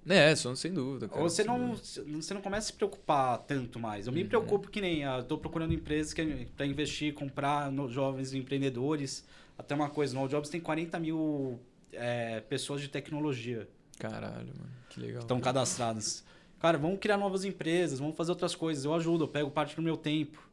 É, 0.08 0.34
só- 0.34 0.54
sem 0.54 0.72
dúvida. 0.72 1.08
Cara, 1.08 1.22
Ou 1.22 1.28
você 1.30 1.44
não, 1.44 1.70
dúvida. 1.74 2.22
você 2.22 2.34
não 2.34 2.40
começa 2.42 2.66
a 2.66 2.70
se 2.70 2.72
preocupar 2.72 3.38
tanto 3.38 3.78
mais. 3.78 4.06
Eu 4.06 4.12
me 4.12 4.22
Uhum. 4.22 4.28
preocupo 4.28 4.68
que 4.70 4.80
nem, 4.80 5.02
eu 5.02 5.22
tô 5.24 5.38
procurando 5.38 5.72
empresas 5.72 6.12
para 6.56 6.66
investir, 6.66 7.14
comprar 7.14 7.70
no, 7.70 7.88
jovens 7.88 8.34
empreendedores. 8.34 9.24
Até 9.56 9.74
uma 9.74 9.88
coisa, 9.88 10.14
no 10.14 10.20
All 10.20 10.28
Jobs 10.28 10.48
tem 10.50 10.60
40 10.60 10.98
mil 10.98 11.60
é, 11.92 12.40
pessoas 12.40 12.80
de 12.80 12.88
tecnologia 12.88 13.68
Caralho, 13.98 14.48
mano. 14.58 14.70
Que 14.88 14.98
legal. 15.00 15.18
que 15.18 15.24
estão 15.24 15.40
cadastradas. 15.40 16.24
Cara, 16.58 16.78
vamos 16.78 16.98
criar 16.98 17.16
novas 17.18 17.44
empresas, 17.44 17.98
vamos 17.98 18.16
fazer 18.16 18.30
outras 18.32 18.54
coisas. 18.54 18.84
Eu 18.84 18.94
ajudo, 18.94 19.24
eu 19.24 19.28
pego 19.28 19.50
parte 19.50 19.76
do 19.76 19.82
meu 19.82 19.96
tempo. 19.96 20.48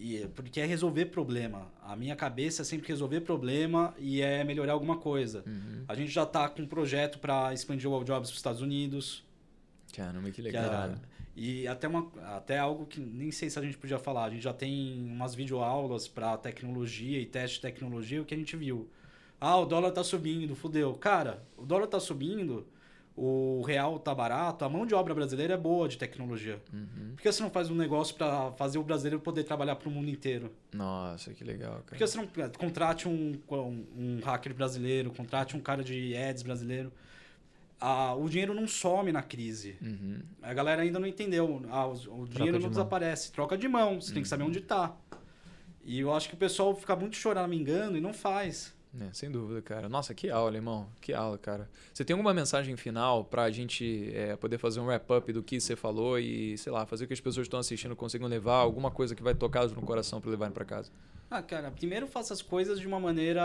E, 0.00 0.28
porque 0.34 0.60
é 0.60 0.64
resolver 0.64 1.06
problema. 1.06 1.72
A 1.82 1.96
minha 1.96 2.14
cabeça 2.14 2.62
é 2.62 2.64
sempre 2.64 2.86
resolver 2.86 3.20
problema 3.22 3.92
e 3.98 4.22
é 4.22 4.44
melhorar 4.44 4.72
alguma 4.74 4.96
coisa. 4.96 5.42
Uhum. 5.44 5.84
A 5.88 5.94
gente 5.94 6.10
já 6.10 6.22
está 6.22 6.48
com 6.48 6.62
um 6.62 6.66
projeto 6.66 7.18
para 7.18 7.52
expandir 7.52 7.90
o 7.90 7.94
All 7.94 8.04
Jobs 8.04 8.28
para 8.30 8.34
os 8.34 8.38
Estados 8.38 8.62
Unidos. 8.62 9.24
Caramba, 9.92 10.28
que 10.30 10.36
Que 10.36 10.42
legal. 10.42 10.90
é- 10.90 10.94
e 11.34 11.68
até, 11.68 11.86
uma, 11.86 12.10
até 12.36 12.58
algo 12.58 12.84
que 12.84 13.00
nem 13.00 13.30
sei 13.30 13.48
se 13.48 13.58
a 13.58 13.62
gente 13.62 13.78
podia 13.78 13.98
falar. 13.98 14.24
A 14.24 14.30
gente 14.30 14.42
já 14.42 14.52
tem 14.52 15.00
umas 15.04 15.34
videoaulas 15.36 16.08
para 16.08 16.36
tecnologia 16.36 17.20
e 17.20 17.26
teste 17.26 17.56
de 17.56 17.62
tecnologia, 17.62 18.20
o 18.20 18.24
que 18.24 18.34
a 18.34 18.36
gente 18.36 18.56
viu. 18.56 18.88
Ah, 19.40 19.56
o 19.56 19.64
dólar 19.64 19.92
tá 19.92 20.02
subindo, 20.02 20.56
fudeu. 20.56 20.94
Cara, 20.94 21.42
o 21.56 21.64
dólar 21.64 21.86
tá 21.86 22.00
subindo, 22.00 22.66
o 23.20 23.62
real 23.62 23.98
tá 23.98 24.14
barato, 24.14 24.64
a 24.64 24.68
mão 24.68 24.86
de 24.86 24.94
obra 24.94 25.14
brasileira 25.14 25.54
é 25.54 25.56
boa 25.56 25.88
de 25.88 25.98
tecnologia. 25.98 26.60
Uhum. 26.72 27.12
Por 27.16 27.22
que 27.22 27.32
você 27.32 27.42
não 27.42 27.50
faz 27.50 27.68
um 27.70 27.74
negócio 27.74 28.14
para 28.14 28.52
fazer 28.52 28.78
o 28.78 28.82
brasileiro 28.82 29.18
poder 29.20 29.44
trabalhar 29.44 29.76
para 29.76 29.88
o 29.88 29.92
mundo 29.92 30.08
inteiro? 30.08 30.52
Nossa, 30.72 31.34
que 31.34 31.42
legal, 31.42 31.72
cara. 31.72 31.82
Por 31.86 31.96
que 31.98 32.06
você 32.06 32.16
não 32.18 32.28
contrate 32.56 33.08
um, 33.08 33.38
um, 33.50 33.84
um 33.96 34.20
hacker 34.24 34.54
brasileiro, 34.54 35.10
contrate 35.10 35.56
um 35.56 35.60
cara 35.60 35.82
de 35.82 36.16
ads 36.16 36.42
brasileiro? 36.42 36.92
a- 37.80 38.12
o 38.14 38.28
dinheiro 38.28 38.52
não 38.54 38.66
some 38.66 39.12
na 39.12 39.22
crise. 39.22 39.76
Uhum. 39.80 40.18
A 40.42 40.52
galera 40.52 40.82
ainda 40.82 40.98
não 40.98 41.06
entendeu. 41.06 41.62
Ah, 41.70 41.86
o, 41.86 41.92
o 42.22 42.28
dinheiro 42.28 42.58
não 42.58 42.68
desaparece. 42.68 43.30
Troca 43.30 43.56
de 43.56 43.68
mão. 43.68 44.00
Você 44.00 44.12
tem 44.12 44.20
que 44.22 44.28
saber 44.28 44.42
onde 44.42 44.60
tá. 44.60 44.96
E 45.84 46.00
eu 46.00 46.12
acho 46.12 46.28
que 46.28 46.34
o 46.34 46.38
pessoal 46.38 46.74
fica 46.74 46.96
muito 46.96 47.16
choramingando 47.16 47.96
e 47.96 48.00
não 48.00 48.12
faz. 48.12 48.74
É, 49.00 49.12
sem 49.12 49.30
dúvida, 49.30 49.60
cara. 49.60 49.88
Nossa, 49.88 50.14
que 50.14 50.30
aula, 50.30 50.56
irmão. 50.56 50.88
Que 51.00 51.12
aula, 51.12 51.36
cara. 51.36 51.68
Você 51.92 52.04
tem 52.04 52.14
alguma 52.14 52.32
mensagem 52.32 52.76
final 52.76 53.24
pra 53.24 53.50
gente 53.50 54.10
é, 54.14 54.34
poder 54.36 54.58
fazer 54.58 54.80
um 54.80 54.86
wrap-up 54.86 55.30
do 55.32 55.42
que 55.42 55.60
você 55.60 55.76
falou 55.76 56.18
e, 56.18 56.56
sei 56.56 56.72
lá, 56.72 56.86
fazer 56.86 57.04
com 57.04 57.08
que 57.08 57.14
as 57.14 57.20
pessoas 57.20 57.44
que 57.44 57.48
estão 57.48 57.60
assistindo 57.60 57.94
consigam 57.94 58.26
levar 58.26 58.56
alguma 58.56 58.90
coisa 58.90 59.14
que 59.14 59.22
vai 59.22 59.34
tocar 59.34 59.66
no 59.68 59.82
coração 59.82 60.20
pra 60.20 60.30
levarem 60.30 60.54
pra 60.54 60.64
casa? 60.64 60.90
Ah, 61.30 61.42
cara, 61.42 61.70
primeiro 61.70 62.06
faça 62.06 62.32
as 62.32 62.40
coisas 62.40 62.80
de 62.80 62.86
uma 62.86 62.98
maneira 62.98 63.42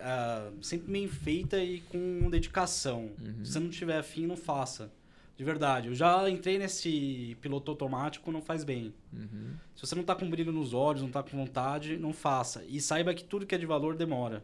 ah, 0.00 0.50
sempre 0.60 0.92
bem 0.92 1.08
feita 1.08 1.58
e 1.58 1.80
com 1.80 2.28
dedicação. 2.28 3.10
Se 3.42 3.52
você 3.52 3.58
não 3.58 3.70
tiver 3.70 3.98
afim, 3.98 4.26
não 4.26 4.36
faça. 4.36 4.90
De 5.36 5.44
verdade. 5.44 5.88
Eu 5.88 5.94
já 5.94 6.28
entrei 6.30 6.56
nesse 6.58 7.36
piloto 7.42 7.70
automático, 7.70 8.32
não 8.32 8.40
faz 8.40 8.64
bem. 8.64 8.94
Uhum. 9.12 9.52
Se 9.74 9.86
você 9.86 9.94
não 9.94 10.02
tá 10.02 10.14
com 10.14 10.28
brilho 10.30 10.50
nos 10.50 10.72
olhos, 10.72 11.02
não 11.02 11.10
tá 11.10 11.22
com 11.22 11.36
vontade, 11.36 11.98
não 11.98 12.10
faça. 12.12 12.64
E 12.68 12.80
saiba 12.80 13.12
que 13.12 13.22
tudo 13.22 13.44
que 13.44 13.54
é 13.54 13.58
de 13.58 13.66
valor 13.66 13.94
demora. 13.96 14.42